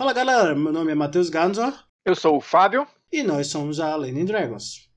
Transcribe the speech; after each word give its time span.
Fala 0.00 0.14
galera, 0.14 0.54
meu 0.54 0.72
nome 0.72 0.92
é 0.92 0.94
Matheus 0.94 1.28
Ganzor. 1.28 1.74
Eu 2.06 2.16
sou 2.16 2.38
o 2.38 2.40
Fábio. 2.40 2.86
E 3.12 3.22
nós 3.22 3.48
somos 3.48 3.78
a 3.78 3.94
Lenin 3.96 4.24
Dragons. 4.24 4.88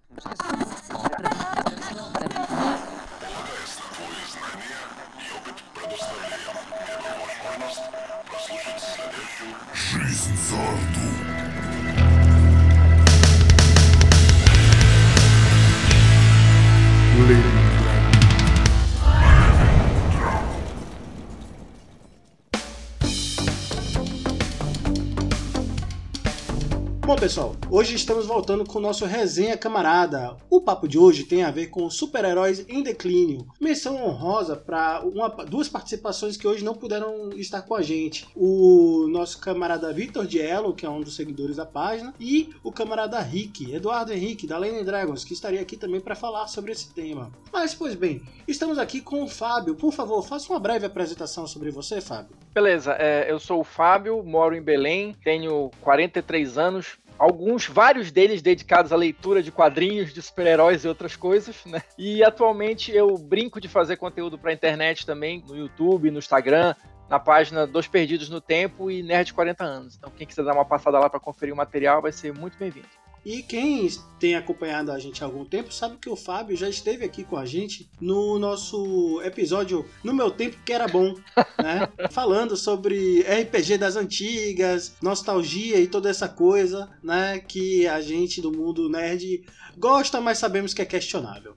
Bom, 27.13 27.19
pessoal, 27.19 27.55
hoje 27.69 27.93
estamos 27.93 28.25
voltando 28.25 28.65
com 28.65 28.79
o 28.79 28.81
nosso 28.81 29.05
resenha 29.05 29.55
camarada. 29.55 30.35
O 30.49 30.59
papo 30.59 30.87
de 30.87 30.97
hoje 30.97 31.25
tem 31.25 31.43
a 31.43 31.51
ver 31.51 31.67
com 31.67 31.87
super-heróis 31.87 32.65
em 32.67 32.81
declínio. 32.81 33.45
Menção 33.61 34.03
honrosa 34.03 34.55
para 34.55 35.03
duas 35.47 35.69
participações 35.69 36.35
que 36.35 36.47
hoje 36.47 36.65
não 36.65 36.73
puderam 36.73 37.29
estar 37.33 37.61
com 37.61 37.75
a 37.75 37.83
gente. 37.83 38.27
O 38.35 39.05
nosso 39.09 39.39
camarada 39.39 39.93
Victor 39.93 40.25
Diello, 40.25 40.73
que 40.73 40.87
é 40.87 40.89
um 40.89 41.01
dos 41.01 41.15
seguidores 41.15 41.57
da 41.57 41.67
página, 41.67 42.15
e 42.19 42.49
o 42.63 42.71
camarada 42.71 43.19
Rick, 43.19 43.71
Eduardo 43.71 44.11
Henrique, 44.11 44.47
da 44.47 44.57
Lane 44.57 44.83
Dragons, 44.83 45.23
que 45.23 45.33
estaria 45.33 45.61
aqui 45.61 45.77
também 45.77 46.01
para 46.01 46.15
falar 46.15 46.47
sobre 46.47 46.71
esse 46.71 46.91
tema. 46.95 47.31
Mas, 47.51 47.75
pois 47.75 47.93
bem, 47.93 48.23
estamos 48.47 48.79
aqui 48.79 48.99
com 48.99 49.21
o 49.21 49.27
Fábio. 49.27 49.75
Por 49.75 49.93
favor, 49.93 50.23
faça 50.23 50.51
uma 50.51 50.59
breve 50.59 50.87
apresentação 50.87 51.45
sobre 51.45 51.69
você, 51.69 52.01
Fábio. 52.01 52.35
Beleza, 52.55 52.95
é, 52.99 53.31
eu 53.31 53.39
sou 53.39 53.61
o 53.61 53.63
Fábio, 53.63 54.23
moro 54.23 54.55
em 54.55 54.61
Belém, 54.61 55.15
tenho 55.23 55.69
43 55.81 56.57
anos, 56.57 56.97
alguns, 57.17 57.67
vários 57.67 58.11
deles 58.11 58.41
dedicados 58.41 58.91
à 58.91 58.95
leitura 58.95 59.41
de 59.41 59.51
quadrinhos 59.51 60.13
de 60.13 60.21
super-heróis 60.21 60.83
e 60.83 60.87
outras 60.87 61.15
coisas, 61.15 61.63
né? 61.65 61.81
E 61.97 62.23
atualmente 62.23 62.91
eu 62.91 63.17
brinco 63.17 63.61
de 63.61 63.67
fazer 63.67 63.97
conteúdo 63.97 64.37
para 64.37 64.53
internet 64.53 65.05
também, 65.05 65.43
no 65.47 65.55
YouTube, 65.55 66.11
no 66.11 66.19
Instagram, 66.19 66.75
na 67.09 67.19
página 67.19 67.67
Dos 67.67 67.87
Perdidos 67.87 68.29
no 68.29 68.41
Tempo 68.41 68.89
e 68.89 69.03
Nerd 69.03 69.33
40 69.33 69.63
anos. 69.63 69.95
Então 69.95 70.11
quem 70.15 70.25
quiser 70.25 70.43
dar 70.43 70.53
uma 70.53 70.65
passada 70.65 70.99
lá 70.99 71.09
para 71.09 71.19
conferir 71.19 71.53
o 71.53 71.57
material 71.57 72.01
vai 72.01 72.11
ser 72.11 72.33
muito 72.33 72.57
bem-vindo. 72.57 73.02
E 73.25 73.41
quem 73.41 73.89
tem 74.19 74.35
acompanhado 74.35 74.91
a 74.91 74.99
gente 74.99 75.23
há 75.23 75.27
algum 75.27 75.45
tempo 75.45 75.73
sabe 75.73 75.97
que 75.97 76.09
o 76.09 76.15
Fábio 76.15 76.57
já 76.57 76.67
esteve 76.67 77.05
aqui 77.05 77.23
com 77.23 77.37
a 77.37 77.45
gente 77.45 77.89
no 77.99 78.37
nosso 78.37 79.21
episódio 79.23 79.85
No 80.03 80.13
Meu 80.13 80.29
Tempo 80.29 80.57
Que 80.65 80.73
Era 80.73 80.87
Bom, 80.87 81.15
né? 81.57 81.87
Falando 82.11 82.57
sobre 82.57 83.21
RPG 83.21 83.77
das 83.77 83.95
antigas, 83.95 84.95
nostalgia 85.01 85.79
e 85.79 85.87
toda 85.87 86.09
essa 86.09 86.27
coisa, 86.27 86.89
né? 87.01 87.39
Que 87.39 87.87
a 87.87 88.01
gente 88.01 88.41
do 88.41 88.51
mundo 88.51 88.89
nerd 88.89 89.45
gosta, 89.77 90.19
mas 90.19 90.37
sabemos 90.37 90.73
que 90.73 90.81
é 90.81 90.85
questionável. 90.85 91.55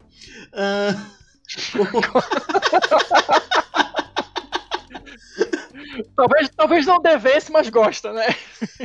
Uh... 0.52 1.16
talvez, 6.14 6.50
talvez 6.56 6.86
não 6.86 7.00
devesse, 7.00 7.52
mas 7.52 7.68
gosta, 7.68 8.12
né? 8.12 8.26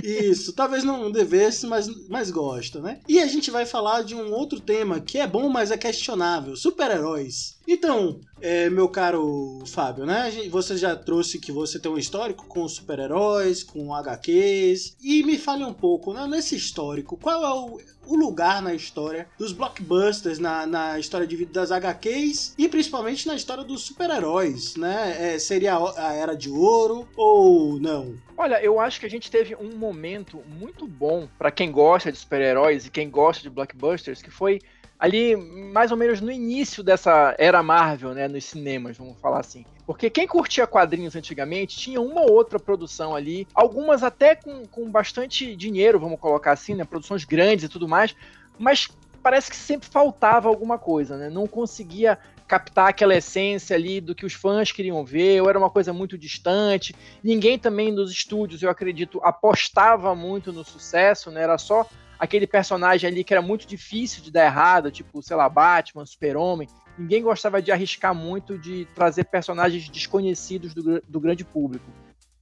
Isso, 0.04 0.54
talvez 0.54 0.84
não 0.84 1.12
devesse, 1.12 1.68
mas, 1.68 1.88
mas 2.08 2.32
gosta, 2.32 2.80
né? 2.80 3.00
E 3.08 3.20
a 3.20 3.28
gente 3.28 3.52
vai 3.52 3.66
falar 3.66 4.04
de 4.04 4.16
um 4.16 4.32
outro 4.34 4.60
tema 4.60 5.00
que 5.00 5.18
é 5.18 5.28
bom, 5.28 5.50
mas 5.50 5.72
é 5.72 5.78
questionável: 5.78 6.56
super-heróis. 6.56 7.60
Então, 7.74 8.20
é, 8.42 8.70
meu 8.70 8.90
caro 8.90 9.64
Fábio, 9.66 10.06
né? 10.06 10.30
Você 10.50 10.76
já 10.76 10.94
trouxe 10.94 11.40
que 11.40 11.54
você 11.54 11.80
tem 11.80 11.90
um 11.90 11.98
histórico 11.98 12.46
com 12.46 12.68
super-heróis, 12.68 13.64
com 13.64 13.96
HQs. 13.96 14.98
E 15.02 15.24
me 15.24 15.38
fale 15.38 15.64
um 15.64 15.74
pouco, 15.74 16.12
né? 16.12 16.28
Nesse 16.28 16.54
histórico, 16.54 17.16
qual 17.16 17.46
é 17.46 17.50
o, 17.50 17.80
o 18.08 18.16
lugar 18.18 18.62
na 18.62 18.74
história 18.74 19.26
dos 19.40 19.54
blockbusters, 19.54 20.38
na, 20.38 20.68
na 20.68 21.00
história 21.00 21.26
de 21.26 21.34
vida 21.34 21.54
das 21.54 21.72
HQs 21.72 22.56
e 22.58 22.68
principalmente 22.68 23.26
na 23.26 23.36
história 23.36 23.64
dos 23.64 23.84
super-heróis, 23.84 24.76
né? 24.76 25.36
É, 25.36 25.40
seria 25.40 25.78
a, 25.78 26.14
Era 26.14 26.36
de 26.36 26.50
Ouro 26.50 27.08
ou 27.16 27.80
não? 27.80 28.16
Olha, 28.36 28.62
eu 28.62 28.82
acho 28.82 29.00
que 29.00 29.06
a 29.06 29.10
gente 29.10 29.32
teve 29.32 29.56
um 29.56 29.78
momento 29.78 30.44
muito 30.60 30.86
bom 30.86 31.26
para 31.38 31.50
quem 31.50 31.72
gosta 31.72 32.12
de 32.12 32.18
super-heróis 32.18 32.86
e 32.86 32.92
quem 32.92 33.10
gosta 33.10 33.42
de 33.42 33.50
blockbusters, 33.50 34.22
que 34.22 34.30
foi 34.30 34.60
ali 35.02 35.36
mais 35.36 35.90
ou 35.90 35.98
menos 35.98 36.22
no 36.22 36.32
início 36.32 36.84
dessa 36.84 37.34
era 37.40 37.64
Marvel, 37.64 38.14
né, 38.14 38.28
nos 38.28 38.46
cinemas, 38.46 38.96
vamos 38.96 39.20
falar 39.20 39.40
assim. 39.40 39.66
Porque 39.84 40.12
quem 40.12 40.28
curtia 40.28 40.68
quadrinhos 40.68 41.16
antigamente 41.16 41.76
tinha 41.76 42.00
uma 42.00 42.22
ou 42.22 42.32
outra 42.32 42.60
produção 42.60 43.16
ali, 43.16 43.48
algumas 43.52 44.04
até 44.04 44.36
com, 44.36 44.64
com 44.68 44.92
bastante 44.92 45.56
dinheiro, 45.56 46.00
vamos 46.00 46.20
colocar 46.20 46.52
assim, 46.52 46.76
né, 46.76 46.86
produções 46.86 47.26
grandes 47.26 47.66
e 47.66 47.70
tudo 47.70 47.88
mais, 47.88 48.16
mas 48.60 48.90
parece 49.24 49.50
que 49.50 49.56
sempre 49.56 49.90
faltava 49.90 50.48
alguma 50.48 50.78
coisa, 50.78 51.18
né? 51.18 51.30
Não 51.30 51.48
conseguia 51.48 52.18
captar 52.48 52.90
aquela 52.90 53.16
essência 53.16 53.76
ali 53.76 54.02
do 54.02 54.14
que 54.14 54.26
os 54.26 54.34
fãs 54.34 54.72
queriam 54.72 55.06
ver, 55.06 55.42
ou 55.42 55.50
era 55.50 55.58
uma 55.58 55.70
coisa 55.70 55.94
muito 55.94 56.18
distante. 56.18 56.94
Ninguém 57.24 57.58
também 57.58 57.92
nos 57.92 58.12
estúdios, 58.12 58.62
eu 58.62 58.70
acredito, 58.70 59.22
apostava 59.24 60.14
muito 60.14 60.52
no 60.52 60.64
sucesso, 60.64 61.32
né? 61.32 61.44
Era 61.44 61.58
só 61.58 61.88
aquele 62.22 62.46
personagem 62.46 63.10
ali 63.10 63.24
que 63.24 63.34
era 63.34 63.42
muito 63.42 63.66
difícil 63.66 64.22
de 64.22 64.30
dar 64.30 64.46
errado, 64.46 64.92
tipo, 64.92 65.24
sei 65.24 65.36
lá, 65.36 65.50
Batman, 65.50 66.06
Super-Homem. 66.06 66.68
Ninguém 66.96 67.24
gostava 67.24 67.60
de 67.60 67.72
arriscar 67.72 68.14
muito 68.14 68.60
de 68.60 68.86
trazer 68.94 69.24
personagens 69.24 69.90
desconhecidos 69.90 70.72
do, 70.72 71.02
do 71.02 71.20
grande 71.20 71.44
público. 71.44 71.84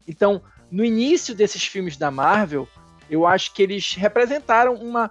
Então, 0.06 0.42
no 0.70 0.84
início 0.84 1.34
desses 1.34 1.66
filmes 1.66 1.96
da 1.96 2.12
Marvel, 2.12 2.68
eu 3.10 3.26
acho 3.26 3.54
que 3.54 3.64
eles 3.64 3.94
representaram 3.94 4.74
uma, 4.74 5.10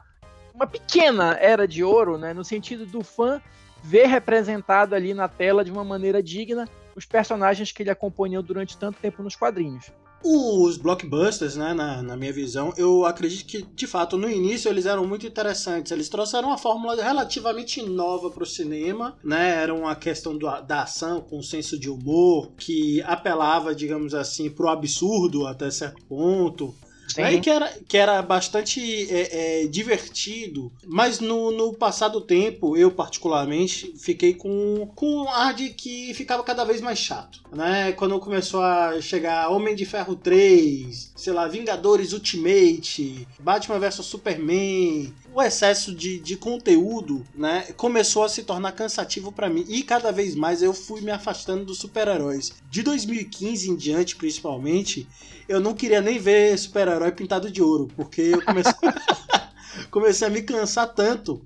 uma 0.53 0.67
pequena 0.67 1.39
era 1.41 1.67
de 1.67 1.83
ouro, 1.83 2.19
né, 2.19 2.35
no 2.35 2.45
sentido 2.45 2.85
do 2.85 3.03
fã 3.03 3.41
ver 3.83 4.07
representado 4.07 4.95
ali 4.95 5.15
na 5.15 5.29
tela 5.29 5.65
de 5.65 5.73
uma 5.73 5.85
maneira 5.85 6.23
digna 6.23 6.69
os 6.95 7.07
personagens 7.07 7.73
que 7.73 7.83
ele 7.83 7.91
acompanhou 7.91 8.43
durante 8.43 8.77
tanto 8.77 9.01
tempo 9.01 9.23
nos 9.23 9.35
quadrinhos. 9.35 9.91
Os 10.23 10.77
blockbusters, 10.77 11.55
né, 11.55 11.73
na, 11.73 12.03
na, 12.03 12.17
minha 12.17 12.33
visão, 12.33 12.73
eu 12.77 13.05
acredito 13.05 13.47
que, 13.47 13.63
de 13.63 13.87
fato, 13.87 14.19
no 14.19 14.29
início 14.29 14.69
eles 14.69 14.85
eram 14.85 15.07
muito 15.07 15.27
interessantes. 15.27 15.93
Eles 15.93 16.09
trouxeram 16.09 16.49
uma 16.49 16.59
fórmula 16.59 17.01
relativamente 17.01 17.83
nova 17.83 18.29
para 18.31 18.43
o 18.43 18.47
cinema, 18.47 19.17
né? 19.23 19.63
Era 19.63 19.73
uma 19.73 19.95
questão 19.95 20.37
do, 20.37 20.49
da 20.63 20.83
ação 20.83 21.21
com 21.21 21.41
senso 21.41 21.79
de 21.79 21.89
humor 21.89 22.51
que 22.57 23.01
apelava, 23.03 23.75
digamos 23.75 24.13
assim, 24.13 24.51
para 24.51 24.67
o 24.67 24.69
absurdo 24.69 25.47
até 25.47 25.71
certo 25.71 26.05
ponto. 26.07 26.75
Aí 27.17 27.41
que 27.41 27.51
era, 27.51 27.73
que 27.89 27.97
era 27.97 28.21
bastante 28.23 28.81
é, 29.11 29.63
é, 29.63 29.67
divertido, 29.67 30.73
mas 30.87 31.21
no, 31.21 31.51
no 31.51 31.73
passar 31.73 32.09
do 32.09 32.21
tempo, 32.21 32.77
eu 32.77 32.91
particularmente 32.91 33.95
fiquei 33.97 34.35
com, 34.35 34.91
com 34.95 35.23
um 35.23 35.29
ar 35.29 35.55
de 35.55 35.71
que 35.71 36.13
ficava 36.15 36.43
cada 36.43 36.65
vez 36.65 36.81
mais 36.81 36.99
chato. 36.99 37.43
Né? 37.53 37.93
Quando 37.93 38.19
começou 38.21 38.63
a 38.63 39.01
chegar 39.01 39.49
Homem 39.49 39.75
de 39.75 39.85
Ferro 39.85 40.15
3, 40.15 41.13
sei 41.17 41.33
lá, 41.33 41.49
Vingadores 41.49 42.13
Ultimate, 42.13 43.27
Batman 43.41 43.79
vs 43.79 44.05
Superman, 44.05 45.13
o 45.39 45.43
excesso 45.43 45.95
de, 45.95 46.19
de 46.19 46.37
conteúdo, 46.37 47.25
né, 47.33 47.69
começou 47.77 48.25
a 48.25 48.29
se 48.29 48.43
tornar 48.43 48.73
cansativo 48.73 49.31
para 49.31 49.49
mim 49.49 49.65
e 49.69 49.85
cada 49.85 50.11
vez 50.11 50.35
mais 50.35 50.63
eu 50.63 50.75
fui 50.75 51.01
me 51.01 51.13
afastando 51.13 51.65
dos 51.65 51.79
super-heróis. 51.79 52.53
De 52.69 52.83
2015 52.83 53.71
em 53.71 53.77
diante, 53.77 54.17
principalmente, 54.17 55.07
eu 55.49 55.61
não 55.61 55.75
queria 55.75 56.01
nem 56.01 56.19
ver 56.19 56.59
super-herói 56.59 57.13
pintado 57.13 57.53
de 57.53 57.63
ouro, 57.63 57.89
porque 57.95 58.21
eu 58.21 58.45
comecei, 58.45 58.73
comecei 59.93 60.27
a 60.27 60.31
me 60.31 60.43
cansar 60.43 60.93
tanto. 60.93 61.41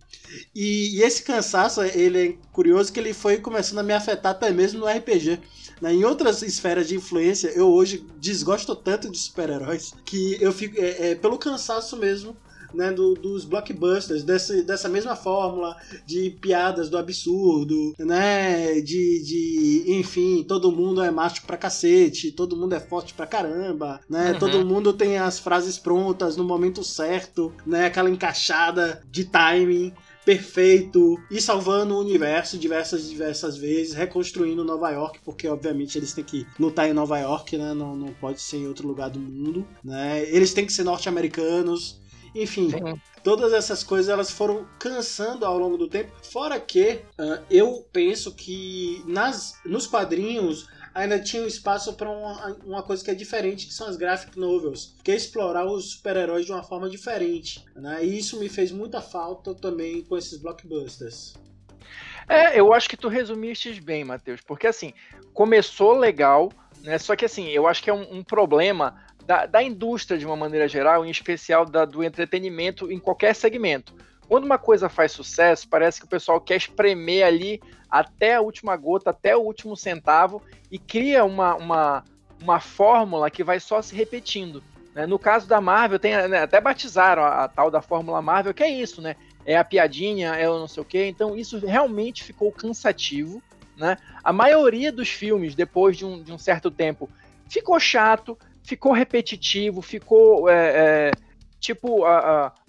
E, 0.55 0.97
e, 0.97 1.03
esse 1.03 1.23
cansaço, 1.23 1.83
ele 1.83 2.29
é 2.29 2.35
curioso 2.51 2.91
que 2.91 2.99
ele 2.99 3.13
foi 3.13 3.37
começando 3.37 3.81
a 3.81 3.83
me 3.83 3.93
afetar 3.93 4.33
até 4.33 4.51
mesmo 4.51 4.81
no 4.81 4.87
RPG. 4.87 5.39
Né? 5.83 5.93
Em 5.93 6.05
outras 6.05 6.41
esferas 6.41 6.89
de 6.89 6.97
influência, 6.97 7.49
eu 7.49 7.71
hoje 7.71 8.07
desgosto 8.19 8.75
tanto 8.75 9.11
de 9.11 9.19
super-heróis 9.19 9.93
que 10.07 10.39
eu 10.41 10.51
fico. 10.51 10.81
É, 10.81 11.11
é, 11.11 11.15
pelo 11.15 11.37
cansaço 11.37 11.95
mesmo 11.99 12.35
né, 12.75 12.93
do, 12.93 13.15
dos 13.15 13.45
blockbusters, 13.45 14.23
desse, 14.23 14.63
dessa 14.63 14.89
mesma 14.89 15.17
fórmula 15.17 15.77
de 16.07 16.31
piadas 16.31 16.89
do 16.89 16.99
absurdo, 16.99 17.95
né, 17.99 18.81
de, 18.81 19.23
de, 19.23 19.85
enfim, 19.89 20.45
todo 20.47 20.73
mundo 20.73 21.03
é 21.03 21.11
macho 21.11 21.43
pra 21.47 21.57
cacete, 21.57 22.33
todo 22.33 22.57
mundo 22.57 22.75
é 22.75 22.81
forte 22.81 23.15
pra 23.15 23.27
caramba, 23.27 24.01
né, 24.09 24.33
uhum. 24.33 24.39
todo 24.39 24.65
mundo 24.65 24.93
tem 24.93 25.19
as 25.19 25.39
frases 25.39 25.79
prontas 25.79 26.37
no 26.37 26.45
momento 26.45 26.83
certo, 26.83 27.53
né, 27.67 27.87
aquela 27.87 28.11
encaixada 28.11 29.03
de 29.11 29.25
timing 29.25 29.93
perfeito 30.25 31.19
e 31.31 31.41
salvando 31.41 31.95
o 31.95 32.01
universo 32.01 32.59
diversas 32.59 33.09
diversas 33.09 33.57
vezes, 33.57 33.95
reconstruindo 33.95 34.65
Nova 34.65 34.91
York, 34.91 35.21
porque 35.25 35.49
obviamente 35.49 35.99
eles 35.99 36.13
têm 36.13 36.25
que 36.25 36.47
lutar 36.59 36.89
em 36.89 36.93
Nova 36.93 37.19
York, 37.19 37.57
né? 37.57 37.75
Não, 37.75 37.97
não 37.97 38.13
pode 38.15 38.41
ser 38.41 38.59
em 38.59 38.69
outro 38.69 38.87
lugar 38.87 39.11
do 39.11 39.19
mundo, 39.19 39.67
né? 39.83 40.25
Eles 40.29 40.53
têm 40.53 40.65
que 40.65 40.73
ser 40.73 40.85
norte-americanos, 40.85 42.01
enfim, 42.35 42.71
Sim. 42.71 43.01
todas 43.23 43.53
essas 43.53 43.83
coisas 43.83 44.09
elas 44.09 44.31
foram 44.31 44.67
cansando 44.79 45.45
ao 45.45 45.59
longo 45.59 45.77
do 45.77 45.89
tempo. 45.89 46.13
Fora 46.23 46.59
que 46.59 47.01
uh, 47.19 47.45
eu 47.51 47.87
penso 47.93 48.35
que 48.35 49.03
nas, 49.07 49.59
nos 49.65 49.87
quadrinhos 49.87 50.69
ainda 50.95 51.19
tinha 51.19 51.47
espaço 51.47 51.95
para 51.95 52.11
uma, 52.11 52.57
uma 52.65 52.83
coisa 52.83 53.05
que 53.05 53.11
é 53.11 53.15
diferente, 53.15 53.67
que 53.67 53.75
são 53.75 53.87
as 53.87 53.97
graphic 53.97 54.39
novels, 54.39 54.95
que 55.03 55.11
é 55.11 55.17
explorar 55.17 55.65
os 55.65 55.93
super-heróis 55.93 56.47
de 56.47 56.53
uma 56.53 56.63
forma 56.63 56.89
diferente. 56.89 57.65
Né? 57.75 58.05
E 58.05 58.19
isso 58.19 58.39
me 58.39 58.49
fez 58.49 58.71
muita 58.71 59.01
falta 59.01 59.55
também 59.55 60.03
com 60.03 60.17
esses 60.17 60.39
blockbusters. 60.39 61.35
É, 62.29 62.59
eu 62.59 62.73
acho 62.73 62.89
que 62.89 62.97
tu 62.97 63.09
resumiste 63.09 63.81
bem, 63.81 64.05
Matheus, 64.05 64.41
porque 64.41 64.67
assim, 64.67 64.93
começou 65.35 65.99
legal, 65.99 66.53
né? 66.83 66.97
Só 66.99 67.17
que 67.17 67.25
assim, 67.25 67.49
eu 67.49 67.67
acho 67.67 67.83
que 67.83 67.91
é 67.91 67.95
um, 67.95 68.19
um 68.19 68.23
problema 68.23 69.03
da, 69.27 69.47
da, 69.47 69.63
indústria 69.63 70.19
de 70.19 70.27
uma 70.27 70.37
maneira 70.37 70.69
geral, 70.69 71.05
em 71.05 71.11
especial 71.11 71.65
da, 71.65 71.85
do 71.85 72.03
entretenimento 72.03 72.91
em 72.91 72.99
qualquer 72.99 73.35
segmento. 73.35 73.95
Quando 74.29 74.45
uma 74.45 74.59
coisa 74.59 74.89
faz 74.89 75.13
sucesso, 75.13 75.69
parece 75.69 76.01
que 76.01 76.07
o 76.07 76.09
pessoal 76.09 76.41
quer 76.41 76.57
espremer 76.57 77.27
ali 77.27 77.61
até 77.91 78.37
a 78.37 78.41
última 78.41 78.77
gota, 78.77 79.11
até 79.11 79.37
o 79.37 79.41
último 79.41 79.77
centavo 79.77 80.43
e 80.71 80.79
cria 80.79 81.25
uma, 81.25 81.55
uma, 81.57 82.05
uma 82.41 82.61
fórmula 82.61 83.31
que 83.31 83.45
vai 83.45 83.61
só 83.61 83.83
se 83.83 83.95
repetindo. 83.95 84.63
Né? 84.95 85.07
No 85.07 85.19
caso 85.19 85.47
da 85.47 85.61
Marvel, 85.61 85.99
tem, 85.99 86.17
né, 86.29 86.43
até 86.43 86.61
batizaram 86.61 87.23
a, 87.23 87.45
a, 87.45 87.49
tal 87.49 87.71
da 87.71 87.83
Fórmula 87.83 88.23
Marvel, 88.23 88.55
que 88.55 88.63
é 88.63 88.71
isso, 88.71 89.01
né? 89.03 89.17
É 89.45 89.57
a 89.57 89.65
piadinha, 89.65 90.35
é 90.35 90.49
o 90.49 90.59
não 90.59 90.69
sei 90.69 90.83
o 90.83 90.87
quê. 90.87 91.07
Então, 91.07 91.37
isso 91.37 91.59
realmente 91.59 92.23
ficou 92.23 92.53
cansativo. 92.53 93.43
Né? 93.77 93.97
A 94.23 94.33
maioria 94.33 94.93
dos 94.93 95.09
filmes, 95.09 95.55
depois 95.55 95.97
de 95.97 96.05
um, 96.05 96.23
de 96.23 96.33
um 96.33 96.39
certo 96.39 96.71
tempo, 96.71 97.11
ficou 97.49 97.79
chato, 97.81 98.39
ficou 98.63 98.93
repetitivo, 98.93 99.83
ficou 99.83 100.49
é, 100.49 100.55
é, 100.55 101.17
tipo 101.61 102.03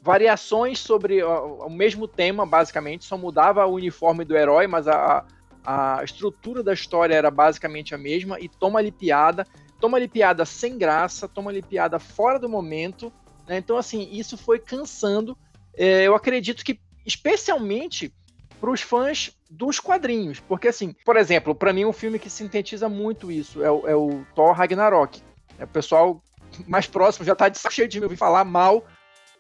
variações 0.01 0.79
sobre 0.79 1.23
o 1.23 1.69
mesmo 1.69 2.07
tema, 2.07 2.45
basicamente, 2.45 3.05
só 3.05 3.17
mudava 3.17 3.65
o 3.65 3.73
uniforme 3.73 4.23
do 4.23 4.35
herói, 4.35 4.67
mas 4.67 4.87
a, 4.87 5.25
a 5.65 6.03
estrutura 6.03 6.61
da 6.61 6.73
história 6.73 7.15
era 7.15 7.31
basicamente 7.31 7.95
a 7.95 7.97
mesma, 7.97 8.39
e 8.39 8.49
toma-lhe 8.49 8.91
piada, 8.91 9.47
toma-lhe 9.79 10.07
piada 10.07 10.45
sem 10.45 10.77
graça, 10.77 11.27
toma-lhe 11.27 11.61
piada 11.61 11.99
fora 11.99 12.37
do 12.37 12.49
momento, 12.49 13.11
né? 13.47 13.57
então 13.57 13.77
assim, 13.77 14.09
isso 14.11 14.37
foi 14.37 14.59
cansando, 14.59 15.37
é, 15.75 16.03
eu 16.03 16.15
acredito 16.15 16.63
que 16.63 16.79
especialmente 17.05 18.13
para 18.59 18.71
os 18.71 18.81
fãs 18.81 19.31
dos 19.49 19.79
quadrinhos, 19.79 20.39
porque 20.39 20.67
assim, 20.67 20.95
por 21.05 21.17
exemplo, 21.17 21.53
para 21.53 21.73
mim 21.73 21.85
um 21.85 21.93
filme 21.93 22.19
que 22.19 22.29
sintetiza 22.29 22.87
muito 22.87 23.31
isso 23.31 23.63
é 23.63 23.71
o, 23.71 23.87
é 23.87 23.95
o 23.95 24.25
Thor 24.35 24.53
Ragnarok, 24.53 25.21
é, 25.57 25.63
o 25.63 25.67
pessoal 25.67 26.21
mais 26.67 26.87
próximo 26.87 27.25
já 27.25 27.35
tá 27.35 27.49
de 27.49 27.59
cheio 27.71 27.87
de 27.87 27.99
me 27.99 28.05
ouvir 28.05 28.17
falar 28.17 28.43
mal 28.43 28.85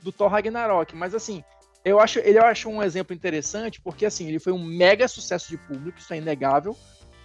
do 0.01 0.11
Thor 0.11 0.29
Ragnarok. 0.29 0.95
Mas 0.95 1.13
assim, 1.13 1.43
eu 1.85 1.99
acho, 1.99 2.19
ele 2.19 2.37
eu 2.37 2.45
acho 2.45 2.69
um 2.69 2.81
exemplo 2.81 3.15
interessante, 3.15 3.81
porque 3.81 4.05
assim, 4.05 4.27
ele 4.27 4.39
foi 4.39 4.53
um 4.53 4.63
mega 4.63 5.07
sucesso 5.07 5.49
de 5.49 5.57
público, 5.57 5.99
isso 5.99 6.13
é 6.13 6.17
inegável. 6.17 6.77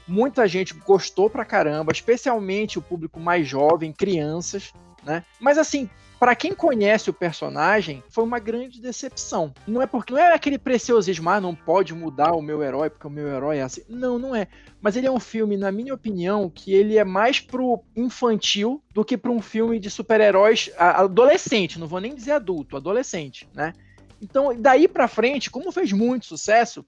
Muita 0.07 0.49
gente 0.49 0.75
gostou 0.75 1.29
pra 1.29 1.45
caramba, 1.45 1.93
especialmente 1.93 2.79
o 2.79 2.83
público 2.83 3.21
mais 3.21 3.47
jovem, 3.47 3.93
crianças, 3.93 4.73
né? 5.05 5.25
Mas 5.39 5.59
assim, 5.59 5.89
para 6.19 6.35
quem 6.35 6.53
conhece 6.53 7.09
o 7.09 7.13
personagem, 7.13 8.03
foi 8.11 8.25
uma 8.25 8.39
grande 8.39 8.81
decepção. 8.81 9.55
Não 9.67 9.81
é 9.81 9.87
porque 9.87 10.13
não 10.13 10.21
é 10.21 10.35
aquele 10.35 10.59
preciosismo, 10.59 11.31
ah, 11.31 11.41
não 11.41 11.55
pode 11.55 11.95
mudar 11.95 12.33
o 12.33 12.43
meu 12.43 12.63
herói 12.63 12.91
porque 12.91 13.07
o 13.07 13.11
meu 13.11 13.29
herói 13.29 13.59
é 13.59 13.63
assim. 13.63 13.83
Não, 13.89 14.19
não 14.19 14.35
é. 14.35 14.49
Mas 14.81 14.97
ele 14.97 15.07
é 15.07 15.11
um 15.11 15.21
filme, 15.21 15.57
na 15.57 15.71
minha 15.71 15.95
opinião, 15.95 16.51
que 16.51 16.75
ele 16.75 16.99
é 16.99 17.05
mais 17.05 17.41
pro 17.41 17.83
infantil 17.97 18.83
do 18.93 19.05
que 19.05 19.17
para 19.17 19.31
um 19.31 19.41
filme 19.41 19.79
de 19.79 19.91
super-heróis 19.91 20.71
adolescente, 20.77 21.79
não 21.79 21.87
vou 21.87 22.01
nem 22.01 22.15
dizer 22.15 22.33
adulto, 22.33 22.77
adolescente, 22.77 23.49
né? 23.55 23.73
Então, 24.21 24.55
daí 24.59 24.89
para 24.89 25.07
frente, 25.07 25.51
como 25.51 25.71
fez 25.71 25.93
muito 25.93 26.27
sucesso, 26.27 26.85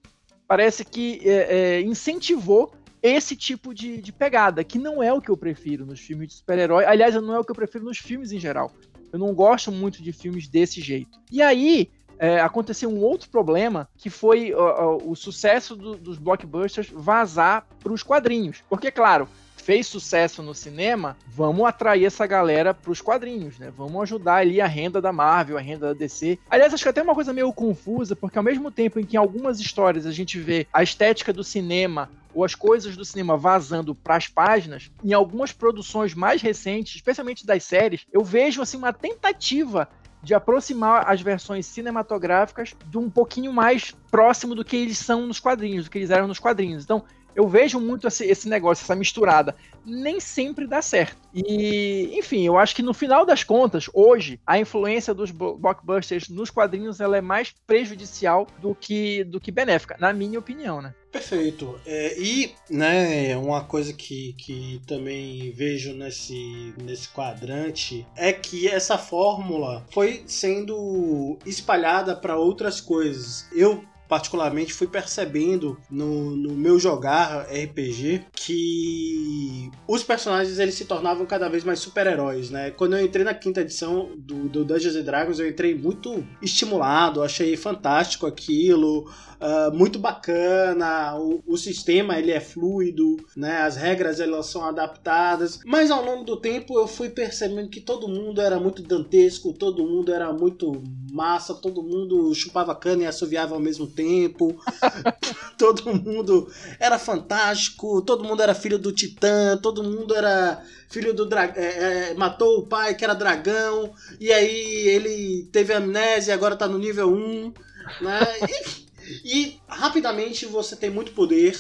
parece 0.49 0.85
que 0.85 1.21
é, 1.25 1.79
é, 1.79 1.81
incentivou 1.83 2.73
esse 3.03 3.35
tipo 3.35 3.73
de, 3.75 3.97
de, 3.99 4.13
pegada, 4.13 4.63
que 4.63 4.79
não 4.79 5.03
é 5.03 5.13
o 5.13 5.21
que 5.21 5.31
eu 5.31 5.37
prefiro 5.37 5.87
nos 5.87 6.01
filmes 6.01 6.29
de 6.29 6.35
super-herói. 6.35 6.85
Aliás, 6.85 7.15
não 7.15 7.35
é 7.35 7.39
o 7.39 7.45
que 7.45 7.51
eu 7.51 7.57
prefiro 7.57 7.85
nos 7.85 7.99
filmes 7.99 8.33
em 8.33 8.39
geral. 8.39 8.71
Eu 9.13 9.19
não 9.19 9.35
gosto 9.35 9.71
muito 9.73 10.03
de 10.03 10.13
filmes 10.13 10.49
desse 10.49 10.81
jeito. 10.81 11.19
E 11.31 11.43
aí, 11.43 11.91
é, 12.19 12.39
aconteceu 12.41 12.91
um 12.91 13.01
outro 13.01 13.31
problema 13.31 13.89
que 13.97 14.11
foi 14.11 14.53
o 14.55 15.15
sucesso 15.15 15.75
do, 15.75 15.97
dos 15.97 16.19
blockbusters 16.19 16.91
vazar 16.93 17.67
para 17.83 17.93
os 17.93 18.03
quadrinhos. 18.03 18.63
Porque, 18.69 18.91
claro, 18.91 19.27
fez 19.61 19.87
sucesso 19.87 20.43
no 20.43 20.55
cinema, 20.55 21.17
vamos 21.29 21.65
atrair 21.65 22.05
essa 22.05 22.27
galera 22.27 22.75
para 22.75 22.91
os 22.91 23.01
quadrinhos, 23.01 23.59
né? 23.59 23.73
Vamos 23.77 24.03
ajudar 24.03 24.37
ali 24.37 24.61
a 24.61 24.67
renda 24.67 25.01
da 25.01 25.13
Marvel, 25.13 25.57
a 25.57 25.61
renda 25.61 25.89
da 25.89 25.93
DC. 25.95 26.39
Aliás, 26.51 26.75
acho 26.75 26.83
que 26.83 26.89
até 26.89 27.03
uma 27.03 27.15
coisa 27.15 27.33
meio 27.33 27.53
confusa, 27.53 28.17
porque 28.17 28.37
ao 28.37 28.45
mesmo 28.45 28.71
tempo 28.71 28.99
em 28.99 29.05
que 29.05 29.17
em 29.17 29.19
algumas 29.19 29.61
histórias 29.61 30.07
a 30.07 30.13
gente 30.13 30.39
vê 30.39 30.67
a 30.73 30.83
estética 30.83 31.33
do 31.33 31.45
cinema 31.45 32.11
ou 32.35 32.45
as 32.45 32.55
coisas 32.55 32.97
do 32.97 33.05
cinema 33.05 33.37
vazando 33.37 33.95
para 33.95 34.17
as 34.17 34.29
páginas, 34.29 34.91
em 35.05 35.13
algumas 35.13 35.53
produções 35.53 36.15
mais 36.15 36.43
recentes, 36.43 36.95
especialmente 36.95 37.47
das 37.47 37.65
séries, 37.65 38.07
eu 38.13 38.23
vejo 38.23 38.63
assim 38.63 38.77
uma 38.77 38.93
tentativa 38.93 39.89
de 40.23 40.35
aproximar 40.35 41.09
as 41.11 41.21
versões 41.21 41.67
cinematográficas 41.67 42.75
de 42.87 42.99
um 42.99 43.09
pouquinho 43.09 43.53
mais 43.53 43.93
próximo 44.11 44.55
do 44.55 44.65
que 44.65 44.77
eles 44.77 44.99
são 44.99 45.27
nos 45.27 45.41
quadrinhos, 45.41 45.87
do 45.87 45.91
que 45.91 45.99
eles 45.99 46.11
eram 46.11 46.29
nos 46.29 46.39
quadrinhos. 46.39 46.85
Então, 46.85 47.05
eu 47.41 47.49
vejo 47.49 47.81
muito 47.81 48.07
esse, 48.07 48.25
esse, 48.27 48.49
negócio, 48.49 48.85
essa 48.85 48.95
misturada. 48.95 49.57
Nem 49.85 50.21
sempre 50.21 50.67
dá 50.67 50.83
certo. 50.83 51.17
E, 51.35 52.11
enfim, 52.19 52.47
eu 52.47 52.59
acho 52.59 52.77
que 52.77 52.83
no 52.83 52.93
final 52.93 53.25
das 53.25 53.43
contas, 53.43 53.89
hoje, 53.95 54.39
a 54.47 54.59
influência 54.59 55.15
dos 55.15 55.31
blockbusters 55.31 56.29
nos 56.29 56.51
quadrinhos 56.51 57.01
ela 57.01 57.17
é 57.17 57.23
mais 57.23 57.55
prejudicial 57.67 58.47
do 58.61 58.75
que, 58.75 59.25
do 59.25 59.41
que 59.41 59.51
benéfica, 59.51 59.97
na 59.99 60.13
minha 60.13 60.39
opinião, 60.39 60.83
né? 60.83 60.95
Perfeito. 61.11 61.81
É, 61.85 62.17
e, 62.21 62.53
né, 62.71 63.37
uma 63.37 63.65
coisa 63.65 63.93
que, 63.93 64.33
que 64.35 64.81
também 64.87 65.51
vejo 65.51 65.93
nesse, 65.93 66.73
nesse 66.81 67.09
quadrante 67.09 68.07
é 68.17 68.33
que 68.33 68.69
essa 68.69 68.97
fórmula 68.97 69.85
foi 69.91 70.23
sendo 70.27 71.37
espalhada 71.45 72.15
para 72.15 72.37
outras 72.37 72.81
coisas. 72.81 73.49
Eu 73.53 73.85
particularmente 74.11 74.75
fui 74.75 74.89
percebendo 74.89 75.79
no, 75.89 76.35
no 76.35 76.51
meu 76.51 76.81
jogar 76.81 77.47
RPG 77.47 78.27
que 78.33 79.71
os 79.87 80.03
personagens 80.03 80.59
eles 80.59 80.75
se 80.75 80.85
tornavam 80.85 81.25
cada 81.25 81.49
vez 81.49 81.63
mais 81.63 81.79
super-heróis, 81.79 82.51
né? 82.51 82.73
Quando 82.73 82.97
eu 82.97 83.07
entrei 83.07 83.25
na 83.25 83.33
quinta 83.33 83.61
edição 83.61 84.11
do, 84.19 84.49
do 84.49 84.65
Dungeons 84.65 84.97
and 84.97 85.05
Dragons, 85.05 85.39
eu 85.39 85.49
entrei 85.49 85.77
muito 85.77 86.27
estimulado, 86.43 87.23
achei 87.23 87.57
fantástico 87.57 88.27
aquilo, 88.27 89.09
uh, 89.41 89.75
muito 89.75 89.99
bacana, 89.99 91.17
o, 91.17 91.43
o, 91.47 91.57
sistema 91.57 92.19
ele 92.19 92.31
é 92.31 92.41
fluido, 92.41 93.17
né? 93.37 93.63
As 93.63 93.77
regras 93.77 94.21
elas 94.21 94.47
são 94.47 94.65
adaptadas, 94.65 95.61
mas 95.65 95.91
ao 95.91 96.05
longo 96.05 96.25
do 96.25 96.37
tempo 96.37 96.79
eu 96.79 96.87
fui 96.87 97.09
percebendo 97.09 97.71
que 97.71 97.81
todo 97.81 98.09
mundo 98.09 98.41
era 98.41 98.61
muito 98.61 98.83
dantesco, 98.83 99.53
todo 99.53 99.87
mundo 99.87 100.13
era 100.13 100.33
muito 100.33 100.83
massa, 101.11 101.55
todo 101.55 101.83
mundo 101.83 102.33
chupava 102.35 102.75
cana 102.75 103.05
e 103.05 103.07
assoviava 103.07 103.55
ao 103.55 103.61
mesmo 103.61 103.87
tempo, 103.87 104.61
todo 105.59 105.95
mundo 105.95 106.51
era 106.79 106.99
fantástico, 106.99 108.03
todo 108.03 108.25
mundo 108.25 108.43
era 108.43 108.55
filho 108.55 108.79
do 108.79 108.93
Titã, 108.93 109.59
todo 109.61 109.83
mundo 109.83 110.15
era 110.15 110.63
filho 110.89 111.15
do 111.15 111.25
dragão, 111.25 111.63
é, 111.63 112.11
é, 112.11 112.15
matou 112.15 112.59
o 112.59 112.67
pai 112.67 112.95
que 112.95 113.05
era 113.05 113.15
dragão, 113.15 113.93
e 114.19 114.33
aí 114.33 114.89
ele 114.89 115.49
teve 115.53 115.73
amnésia, 115.73 116.35
agora 116.35 116.57
tá 116.57 116.67
no 116.67 116.79
nível 116.79 117.09
1, 117.09 117.55
né? 118.01 118.21
E, 118.49 118.90
e 119.25 119.61
rapidamente 119.69 120.47
você 120.47 120.77
tem 120.77 120.91
muito 120.91 121.13
poder, 121.13 121.59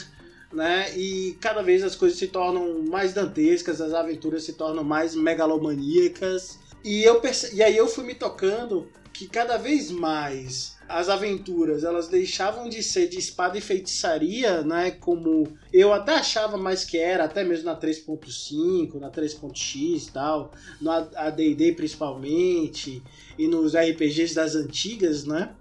né? 0.52 0.96
E 0.96 1.36
cada 1.40 1.62
vez 1.62 1.82
as 1.82 1.94
coisas 1.94 2.18
se 2.18 2.28
tornam 2.28 2.82
mais 2.82 3.12
dantescas, 3.12 3.80
as 3.80 3.94
aventuras 3.94 4.44
se 4.44 4.54
tornam 4.54 4.84
mais 4.84 5.14
megalomaníacas. 5.14 6.58
E, 6.84 7.02
eu 7.02 7.20
perce... 7.20 7.54
e 7.54 7.62
aí 7.62 7.76
eu 7.76 7.86
fui 7.86 8.04
me 8.04 8.14
tocando 8.14 8.88
que 9.12 9.26
cada 9.26 9.56
vez 9.56 9.90
mais 9.90 10.78
as 10.88 11.08
aventuras 11.08 11.84
elas 11.84 12.08
deixavam 12.08 12.68
de 12.68 12.82
ser 12.82 13.08
de 13.08 13.18
espada 13.18 13.56
e 13.56 13.60
feitiçaria, 13.60 14.62
né? 14.62 14.90
Como 14.90 15.46
eu 15.72 15.92
até 15.92 16.14
achava 16.14 16.56
mais 16.56 16.84
que 16.84 16.98
era, 16.98 17.24
até 17.24 17.44
mesmo 17.44 17.66
na 17.66 17.76
3.5, 17.78 18.94
na 18.98 19.10
3.x 19.10 20.08
e 20.08 20.10
tal, 20.10 20.52
no 20.80 20.90
AD&D 20.90 21.72
principalmente 21.72 23.02
e 23.38 23.46
nos 23.46 23.74
RPGs 23.74 24.34
das 24.34 24.54
antigas, 24.54 25.24
né? 25.24 25.54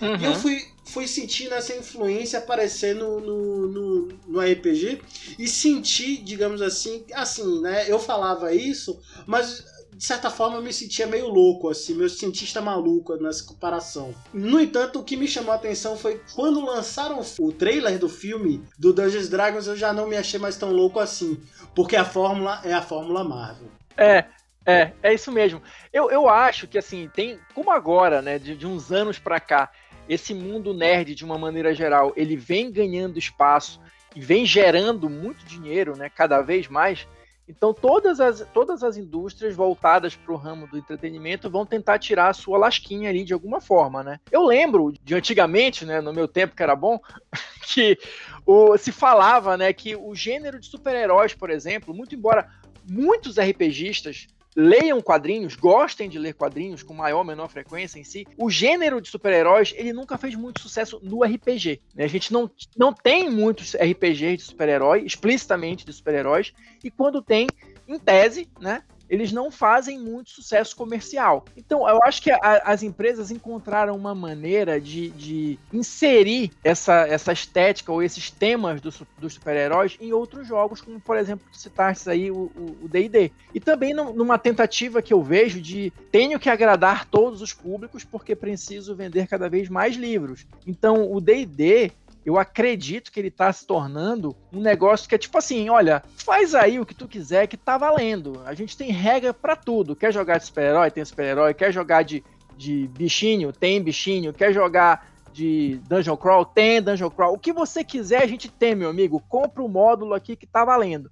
Uhum. 0.00 0.16
E 0.16 0.24
eu 0.24 0.34
fui, 0.34 0.62
fui 0.88 1.06
sentindo 1.06 1.54
essa 1.54 1.74
influência 1.74 2.38
aparecer 2.38 2.94
no, 2.94 3.20
no, 3.20 4.08
no, 4.26 4.40
RPG 4.40 5.00
e 5.38 5.46
senti, 5.46 6.16
digamos 6.16 6.62
assim, 6.62 7.04
assim, 7.12 7.60
né? 7.60 7.84
Eu 7.88 7.98
falava 7.98 8.54
isso, 8.54 8.98
mas 9.26 9.64
de 9.94 10.04
certa 10.04 10.30
forma 10.30 10.56
eu 10.56 10.62
me 10.62 10.72
sentia 10.72 11.06
meio 11.06 11.28
louco, 11.28 11.68
assim, 11.68 11.94
meu 11.94 12.08
cientista 12.08 12.60
maluco 12.60 13.16
nessa 13.16 13.44
comparação. 13.44 14.14
No 14.32 14.60
entanto, 14.60 15.00
o 15.00 15.04
que 15.04 15.16
me 15.16 15.28
chamou 15.28 15.52
a 15.52 15.56
atenção 15.56 15.96
foi 15.96 16.20
quando 16.34 16.64
lançaram 16.64 17.20
o 17.40 17.52
trailer 17.52 17.98
do 17.98 18.08
filme 18.08 18.62
do 18.78 18.92
Dungeons 18.92 19.28
Dragons, 19.28 19.66
eu 19.66 19.76
já 19.76 19.92
não 19.92 20.06
me 20.06 20.16
achei 20.16 20.38
mais 20.38 20.56
tão 20.56 20.72
louco 20.72 21.00
assim, 21.00 21.38
porque 21.74 21.96
a 21.96 22.04
fórmula 22.04 22.60
é 22.64 22.72
a 22.72 22.82
fórmula 22.82 23.24
Marvel. 23.24 23.68
É, 23.96 24.24
é, 24.64 24.92
é 25.02 25.14
isso 25.14 25.32
mesmo. 25.32 25.60
Eu, 25.92 26.10
eu 26.10 26.28
acho 26.28 26.68
que 26.68 26.78
assim, 26.78 27.10
tem 27.12 27.38
como 27.54 27.70
agora, 27.70 28.22
né, 28.22 28.38
de, 28.38 28.54
de 28.54 28.66
uns 28.66 28.92
anos 28.92 29.18
pra 29.18 29.40
cá, 29.40 29.70
esse 30.08 30.32
mundo 30.32 30.72
nerd 30.72 31.14
de 31.14 31.24
uma 31.24 31.38
maneira 31.38 31.74
geral, 31.74 32.12
ele 32.16 32.36
vem 32.36 32.70
ganhando 32.70 33.18
espaço 33.18 33.80
e 34.16 34.20
vem 34.20 34.46
gerando 34.46 35.10
muito 35.10 35.44
dinheiro, 35.44 35.96
né, 35.96 36.08
cada 36.08 36.40
vez 36.40 36.66
mais. 36.68 37.06
Então, 37.48 37.72
todas 37.72 38.20
as, 38.20 38.46
todas 38.52 38.82
as 38.82 38.96
indústrias 38.98 39.54
voltadas 39.54 40.14
para 40.14 40.32
o 40.34 40.36
ramo 40.36 40.66
do 40.66 40.76
entretenimento 40.76 41.48
vão 41.48 41.64
tentar 41.64 41.98
tirar 41.98 42.28
a 42.28 42.34
sua 42.34 42.58
lasquinha 42.58 43.08
ali 43.08 43.24
de 43.24 43.32
alguma 43.32 43.58
forma, 43.58 44.02
né? 44.02 44.20
Eu 44.30 44.44
lembro 44.44 44.92
de 45.02 45.14
antigamente, 45.14 45.86
né, 45.86 46.00
no 46.00 46.12
meu 46.12 46.28
tempo 46.28 46.54
que 46.54 46.62
era 46.62 46.76
bom, 46.76 47.00
que 47.66 47.98
o, 48.44 48.76
se 48.76 48.92
falava, 48.92 49.56
né, 49.56 49.72
que 49.72 49.96
o 49.96 50.14
gênero 50.14 50.60
de 50.60 50.66
super-heróis, 50.66 51.32
por 51.32 51.48
exemplo, 51.48 51.94
muito 51.94 52.14
embora 52.14 52.50
muitos 52.86 53.38
RPGistas 53.38 54.26
leiam 54.60 55.00
quadrinhos, 55.00 55.54
gostem 55.54 56.08
de 56.08 56.18
ler 56.18 56.34
quadrinhos 56.34 56.82
com 56.82 56.92
maior 56.92 57.18
ou 57.18 57.24
menor 57.24 57.48
frequência 57.48 58.00
em 58.00 58.02
si, 58.02 58.26
o 58.36 58.50
gênero 58.50 59.00
de 59.00 59.08
super-heróis, 59.08 59.72
ele 59.76 59.92
nunca 59.92 60.18
fez 60.18 60.34
muito 60.34 60.60
sucesso 60.60 60.98
no 61.00 61.22
RPG. 61.22 61.80
Né? 61.94 62.02
A 62.02 62.08
gente 62.08 62.32
não, 62.32 62.50
não 62.76 62.92
tem 62.92 63.30
muitos 63.30 63.76
RPGs 63.76 64.38
de 64.38 64.42
super-herói, 64.42 65.04
explicitamente 65.04 65.86
de 65.86 65.92
super-heróis, 65.92 66.52
e 66.82 66.90
quando 66.90 67.22
tem, 67.22 67.46
em 67.86 68.00
tese, 68.00 68.48
né, 68.60 68.82
eles 69.08 69.32
não 69.32 69.50
fazem 69.50 69.98
muito 69.98 70.30
sucesso 70.30 70.76
comercial. 70.76 71.44
Então, 71.56 71.88
eu 71.88 72.00
acho 72.02 72.22
que 72.22 72.30
a, 72.30 72.62
as 72.64 72.82
empresas 72.82 73.30
encontraram 73.30 73.96
uma 73.96 74.14
maneira 74.14 74.80
de, 74.80 75.10
de 75.10 75.58
inserir 75.72 76.50
essa, 76.62 77.06
essa 77.06 77.32
estética 77.32 77.92
ou 77.92 78.02
esses 78.02 78.30
temas 78.30 78.80
dos 78.80 79.02
do 79.16 79.30
super-heróis 79.30 79.96
em 80.00 80.12
outros 80.12 80.46
jogos, 80.46 80.80
como, 80.80 81.00
por 81.00 81.16
exemplo, 81.16 81.46
citaste 81.52 82.10
aí 82.10 82.30
o 82.30 82.88
D&D. 82.88 83.32
E 83.54 83.60
também 83.60 83.94
no, 83.94 84.12
numa 84.12 84.38
tentativa 84.38 85.02
que 85.02 85.12
eu 85.12 85.22
vejo 85.22 85.60
de 85.60 85.92
tenho 86.10 86.38
que 86.38 86.48
agradar 86.48 87.06
todos 87.06 87.42
os 87.42 87.52
públicos 87.52 88.04
porque 88.04 88.34
preciso 88.34 88.96
vender 88.96 89.26
cada 89.26 89.48
vez 89.48 89.68
mais 89.68 89.96
livros. 89.96 90.46
Então, 90.66 91.10
o 91.12 91.20
D&D 91.20 91.92
eu 92.28 92.38
acredito 92.38 93.10
que 93.10 93.18
ele 93.18 93.30
tá 93.30 93.50
se 93.50 93.66
tornando 93.66 94.36
um 94.52 94.60
negócio 94.60 95.08
que 95.08 95.14
é 95.14 95.18
tipo 95.18 95.38
assim, 95.38 95.70
olha, 95.70 96.02
faz 96.14 96.54
aí 96.54 96.78
o 96.78 96.84
que 96.84 96.94
tu 96.94 97.08
quiser 97.08 97.46
que 97.46 97.56
tá 97.56 97.78
valendo. 97.78 98.42
A 98.44 98.52
gente 98.52 98.76
tem 98.76 98.92
regra 98.92 99.32
para 99.32 99.56
tudo. 99.56 99.96
Quer 99.96 100.12
jogar 100.12 100.36
de 100.36 100.44
super-herói, 100.44 100.90
tem 100.90 101.02
super-herói. 101.02 101.54
Quer 101.54 101.72
jogar 101.72 102.02
de, 102.02 102.22
de 102.54 102.86
bichinho, 102.88 103.50
tem 103.50 103.82
bichinho. 103.82 104.30
Quer 104.34 104.52
jogar 104.52 105.10
de 105.32 105.80
Dungeon 105.88 106.18
Crawl, 106.18 106.44
tem 106.44 106.82
Dungeon 106.82 107.08
Crawl. 107.08 107.34
O 107.34 107.38
que 107.38 107.50
você 107.50 107.82
quiser 107.82 108.22
a 108.22 108.26
gente 108.26 108.50
tem, 108.50 108.74
meu 108.74 108.90
amigo. 108.90 109.24
Compra 109.26 109.62
o 109.62 109.68
módulo 109.68 110.12
aqui 110.12 110.36
que 110.36 110.46
tá 110.46 110.66
valendo. 110.66 111.10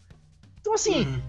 Então 0.61 0.75
assim, 0.75 1.07
uhum. 1.07 1.23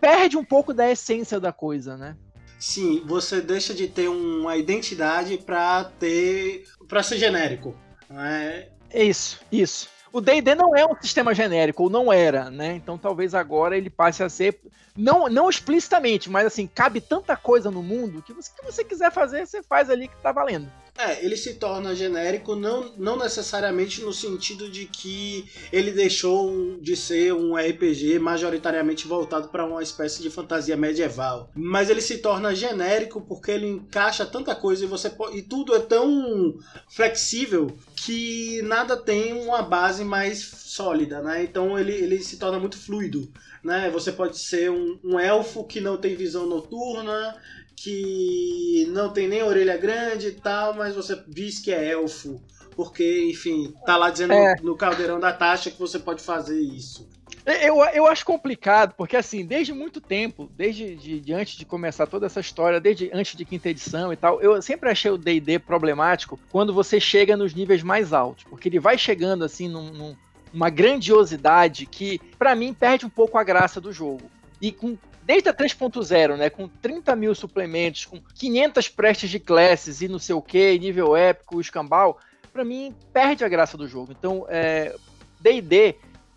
perde 0.00 0.38
um 0.38 0.44
pouco 0.44 0.72
da 0.72 0.90
essência 0.90 1.38
da 1.38 1.52
coisa, 1.52 1.94
né? 1.94 2.16
Sim, 2.58 3.02
você 3.04 3.42
deixa 3.42 3.74
de 3.74 3.86
ter 3.86 4.08
uma 4.08 4.56
identidade 4.56 5.36
para 5.36 5.84
ter 5.84 6.64
para 6.88 7.02
ser 7.02 7.18
genérico. 7.18 7.76
É, 8.10 8.70
é 8.96 9.04
isso, 9.04 9.40
isso. 9.52 9.88
O 10.10 10.20
D&D 10.20 10.54
não 10.54 10.74
é 10.74 10.86
um 10.86 10.96
sistema 10.98 11.34
genérico, 11.34 11.82
ou 11.82 11.90
não 11.90 12.10
era, 12.10 12.50
né? 12.50 12.74
Então 12.74 12.96
talvez 12.96 13.34
agora 13.34 13.76
ele 13.76 13.90
passe 13.90 14.22
a 14.22 14.28
ser, 14.30 14.58
não, 14.96 15.28
não 15.28 15.50
explicitamente, 15.50 16.30
mas 16.30 16.46
assim, 16.46 16.66
cabe 16.66 17.02
tanta 17.02 17.36
coisa 17.36 17.70
no 17.70 17.82
mundo 17.82 18.22
que 18.22 18.32
você, 18.32 18.50
que 18.56 18.64
você 18.64 18.82
quiser 18.82 19.12
fazer, 19.12 19.46
você 19.46 19.62
faz 19.62 19.90
ali 19.90 20.08
que 20.08 20.16
tá 20.16 20.32
valendo. 20.32 20.72
É, 20.98 21.24
ele 21.24 21.36
se 21.36 21.54
torna 21.54 21.94
genérico 21.94 22.54
não, 22.54 22.92
não 22.96 23.18
necessariamente 23.18 24.00
no 24.00 24.12
sentido 24.12 24.70
de 24.70 24.86
que 24.86 25.44
ele 25.70 25.90
deixou 25.90 26.78
de 26.80 26.96
ser 26.96 27.34
um 27.34 27.54
RPG 27.54 28.18
majoritariamente 28.18 29.06
voltado 29.06 29.48
para 29.48 29.66
uma 29.66 29.82
espécie 29.82 30.22
de 30.22 30.30
fantasia 30.30 30.76
medieval, 30.76 31.50
mas 31.54 31.90
ele 31.90 32.00
se 32.00 32.18
torna 32.18 32.54
genérico 32.54 33.20
porque 33.20 33.50
ele 33.50 33.66
encaixa 33.66 34.24
tanta 34.24 34.54
coisa 34.54 34.84
e 34.84 34.88
você 34.88 35.12
e 35.34 35.42
tudo 35.42 35.74
é 35.74 35.80
tão 35.80 36.58
flexível 36.88 37.76
que 37.94 38.62
nada 38.62 38.96
tem 38.96 39.34
uma 39.34 39.62
base 39.62 40.04
mais 40.04 40.38
sólida, 40.40 41.20
né? 41.20 41.42
Então 41.42 41.78
ele, 41.78 41.92
ele 41.92 42.22
se 42.22 42.38
torna 42.38 42.58
muito 42.58 42.78
fluido, 42.78 43.30
né? 43.62 43.90
Você 43.90 44.12
pode 44.12 44.38
ser 44.38 44.70
um, 44.70 44.98
um 45.02 45.18
elfo 45.18 45.64
que 45.64 45.80
não 45.80 45.96
tem 45.96 46.14
visão 46.14 46.46
noturna, 46.46 47.36
que 47.76 48.86
não 48.90 49.12
tem 49.12 49.28
nem 49.28 49.42
orelha 49.42 49.76
grande 49.76 50.28
e 50.28 50.32
tal, 50.32 50.74
mas 50.74 50.96
você 50.96 51.22
diz 51.28 51.58
que 51.58 51.72
é 51.72 51.92
elfo. 51.92 52.40
Porque, 52.74 53.30
enfim, 53.30 53.72
tá 53.86 53.96
lá 53.96 54.10
dizendo 54.10 54.34
é. 54.34 54.54
no 54.62 54.76
caldeirão 54.76 55.18
da 55.18 55.32
taxa 55.32 55.70
que 55.70 55.78
você 55.78 55.98
pode 55.98 56.22
fazer 56.22 56.60
isso. 56.60 57.08
Eu, 57.44 57.76
eu 57.94 58.06
acho 58.06 58.24
complicado, 58.24 58.94
porque 58.96 59.16
assim, 59.16 59.46
desde 59.46 59.72
muito 59.72 60.00
tempo, 60.00 60.50
desde 60.56 60.96
de, 60.96 61.20
de, 61.20 61.32
antes 61.32 61.56
de 61.56 61.64
começar 61.64 62.06
toda 62.06 62.26
essa 62.26 62.40
história, 62.40 62.80
desde 62.80 63.08
antes 63.14 63.36
de 63.36 63.44
quinta 63.44 63.68
edição 63.68 64.12
e 64.12 64.16
tal, 64.16 64.42
eu 64.42 64.60
sempre 64.60 64.90
achei 64.90 65.12
o 65.12 65.16
D&D 65.16 65.60
problemático 65.60 66.38
quando 66.50 66.74
você 66.74 66.98
chega 66.98 67.36
nos 67.36 67.54
níveis 67.54 67.84
mais 67.84 68.12
altos, 68.12 68.44
porque 68.44 68.68
ele 68.68 68.80
vai 68.80 68.98
chegando 68.98 69.44
assim 69.44 69.68
num, 69.68 69.92
num 69.92 70.16
uma 70.52 70.70
grandiosidade 70.70 71.86
que, 71.86 72.18
para 72.38 72.54
mim, 72.54 72.74
perde 72.74 73.06
um 73.06 73.10
pouco 73.10 73.38
a 73.38 73.44
graça 73.44 73.80
do 73.80 73.92
jogo. 73.92 74.22
E 74.60 74.72
com 74.72 74.96
desde 75.26 75.48
a 75.48 75.52
3.0, 75.52 76.36
né, 76.36 76.48
com 76.48 76.68
30 76.68 77.16
mil 77.16 77.34
suplementos, 77.34 78.04
com 78.04 78.20
500 78.20 78.88
prestes 78.88 79.28
de 79.28 79.40
classes 79.40 80.00
e 80.00 80.06
não 80.06 80.20
sei 80.20 80.36
o 80.36 80.40
que, 80.40 80.78
nível 80.78 81.16
épico, 81.16 81.60
escambau, 81.60 82.18
para 82.52 82.64
mim 82.64 82.94
perde 83.12 83.44
a 83.44 83.48
graça 83.48 83.76
do 83.76 83.88
jogo. 83.88 84.12
Então, 84.16 84.46
D&D 85.40 85.88
é, 85.88 85.94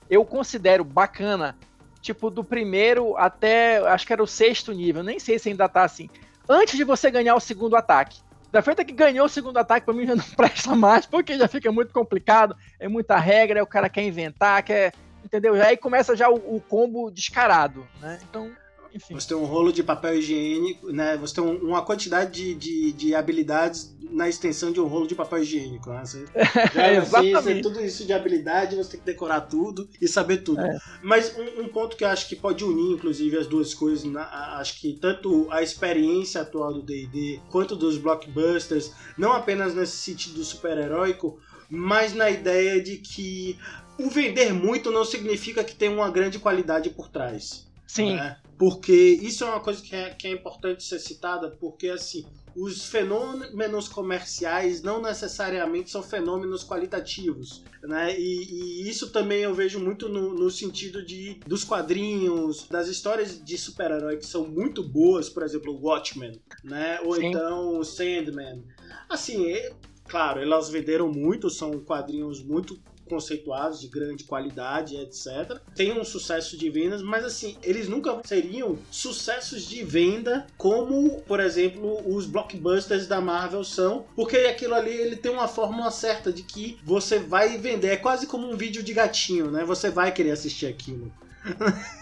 eu 0.09 0.25
considero 0.25 0.83
bacana, 0.83 1.55
tipo 2.01 2.31
do 2.31 2.43
primeiro 2.43 3.15
até, 3.15 3.77
acho 3.77 4.07
que 4.07 4.13
era 4.13 4.23
o 4.23 4.27
sexto 4.27 4.73
nível, 4.73 5.03
nem 5.03 5.19
sei 5.19 5.37
se 5.37 5.49
ainda 5.49 5.69
tá 5.69 5.83
assim. 5.83 6.09
Antes 6.49 6.75
de 6.75 6.83
você 6.83 7.11
ganhar 7.11 7.35
o 7.35 7.39
segundo 7.39 7.75
ataque. 7.75 8.19
Da 8.51 8.63
feita 8.63 8.83
que 8.83 8.91
ganhou 8.91 9.27
o 9.27 9.29
segundo 9.29 9.57
ataque, 9.57 9.85
pra 9.85 9.93
mim 9.93 10.07
já 10.07 10.15
não 10.15 10.23
presta 10.35 10.75
mais, 10.75 11.05
porque 11.05 11.37
já 11.37 11.47
fica 11.47 11.71
muito 11.71 11.93
complicado, 11.93 12.57
é 12.79 12.87
muita 12.87 13.19
regra, 13.19 13.61
o 13.61 13.67
cara 13.67 13.87
quer 13.87 14.01
inventar, 14.01 14.63
quer. 14.63 14.91
Entendeu? 15.23 15.53
Aí 15.61 15.77
começa 15.77 16.15
já 16.15 16.27
o, 16.27 16.55
o 16.55 16.59
combo 16.59 17.11
descarado, 17.11 17.85
né? 18.01 18.17
Então, 18.27 18.51
enfim. 18.93 19.13
Você 19.13 19.27
tem 19.27 19.37
um 19.37 19.45
rolo 19.45 19.71
de 19.71 19.83
papel 19.83 20.17
higiênico, 20.17 20.91
né? 20.91 21.17
Você 21.17 21.35
tem 21.35 21.43
um, 21.43 21.57
uma 21.57 21.81
quantidade 21.81 22.31
de, 22.31 22.55
de, 22.55 22.91
de, 22.91 23.15
habilidades 23.15 23.95
na 24.11 24.27
extensão 24.27 24.71
de 24.71 24.79
um 24.79 24.87
rolo 24.87 25.07
de 25.07 25.15
papel 25.15 25.39
higiênico. 25.39 25.89
Né? 25.89 26.01
Você, 26.03 26.25
é, 26.75 26.97
exatamente. 26.97 27.61
tudo 27.61 27.79
isso 27.79 28.05
de 28.05 28.13
habilidade, 28.13 28.75
você 28.75 28.91
tem 28.91 28.99
que 28.99 29.05
decorar 29.05 29.41
tudo 29.41 29.87
e 30.01 30.07
saber 30.07 30.37
tudo. 30.37 30.61
É. 30.61 30.79
Mas 31.03 31.35
um, 31.37 31.63
um, 31.63 31.67
ponto 31.67 31.95
que 31.95 32.03
eu 32.03 32.07
acho 32.07 32.27
que 32.27 32.35
pode 32.35 32.63
unir, 32.63 32.93
inclusive, 32.93 33.37
as 33.37 33.47
duas 33.47 33.73
coisas, 33.73 34.03
na, 34.05 34.57
acho 34.57 34.79
que 34.79 34.93
tanto 34.93 35.47
a 35.51 35.61
experiência 35.61 36.41
atual 36.41 36.73
do 36.73 36.81
D&D 36.81 37.39
quanto 37.49 37.75
dos 37.75 37.97
blockbusters, 37.97 38.91
não 39.17 39.31
apenas 39.31 39.75
nesse 39.75 39.97
sentido 39.97 40.43
super-heróico, 40.43 41.39
mas 41.69 42.13
na 42.13 42.29
ideia 42.29 42.81
de 42.81 42.97
que 42.97 43.57
o 43.99 44.09
vender 44.09 44.53
muito 44.53 44.89
não 44.89 45.05
significa 45.05 45.63
que 45.63 45.75
tem 45.75 45.89
uma 45.89 46.09
grande 46.09 46.39
qualidade 46.39 46.89
por 46.89 47.09
trás. 47.09 47.67
Sim. 47.85 48.15
Né? 48.15 48.37
Porque 48.59 48.93
isso 48.93 49.45
é 49.45 49.47
uma 49.47 49.61
coisa 49.61 49.81
que 49.81 49.95
é, 49.95 50.09
que 50.09 50.27
é 50.27 50.31
importante 50.31 50.83
ser 50.83 50.99
citada, 50.99 51.49
porque 51.49 51.87
assim, 51.87 52.25
os 52.53 52.87
fenômenos 52.87 53.87
comerciais 53.87 54.81
não 54.81 55.01
necessariamente 55.01 55.89
são 55.89 56.03
fenômenos 56.03 56.61
qualitativos, 56.61 57.63
né? 57.81 58.19
E, 58.19 58.81
e 58.83 58.89
isso 58.89 59.11
também 59.11 59.43
eu 59.43 59.53
vejo 59.53 59.79
muito 59.79 60.09
no, 60.09 60.33
no, 60.33 60.51
sentido 60.51 61.01
de 61.01 61.39
dos 61.47 61.63
quadrinhos, 61.63 62.67
das 62.67 62.89
histórias 62.89 63.41
de 63.41 63.57
super-herói 63.57 64.17
que 64.17 64.25
são 64.25 64.45
muito 64.45 64.83
boas, 64.83 65.29
por 65.29 65.41
exemplo, 65.43 65.79
Watchmen, 65.81 66.41
né? 66.61 66.99
Ou 67.05 67.15
Sim. 67.15 67.27
então 67.27 67.81
Sandman. 67.81 68.61
Assim, 69.07 69.53
é, 69.53 69.71
claro, 70.05 70.41
elas 70.41 70.69
venderam 70.69 71.09
muito, 71.09 71.49
são 71.49 71.79
quadrinhos 71.79 72.43
muito 72.43 72.77
conceituados, 73.09 73.81
de 73.81 73.87
grande 73.87 74.23
qualidade, 74.23 74.95
etc. 74.95 75.59
Tem 75.75 75.99
um 75.99 76.05
sucesso 76.05 76.57
de 76.57 76.69
vendas, 76.69 77.01
mas 77.01 77.25
assim, 77.25 77.57
eles 77.63 77.89
nunca 77.89 78.21
seriam 78.23 78.77
sucessos 78.91 79.63
de 79.63 79.83
venda 79.83 80.45
como, 80.57 81.21
por 81.21 81.39
exemplo, 81.39 82.01
os 82.07 82.25
blockbusters 82.25 83.07
da 83.07 83.19
Marvel 83.19 83.63
são, 83.63 84.05
porque 84.15 84.37
aquilo 84.37 84.75
ali 84.75 84.91
ele 84.91 85.15
tem 85.15 85.31
uma 85.31 85.47
fórmula 85.47 85.91
certa 85.91 86.31
de 86.31 86.43
que 86.43 86.77
você 86.83 87.19
vai 87.19 87.57
vender, 87.57 87.89
é 87.89 87.97
quase 87.97 88.27
como 88.27 88.49
um 88.49 88.55
vídeo 88.55 88.83
de 88.83 88.93
gatinho, 88.93 89.49
né? 89.49 89.65
Você 89.65 89.89
vai 89.89 90.11
querer 90.11 90.31
assistir 90.31 90.67
aquilo. 90.67 91.11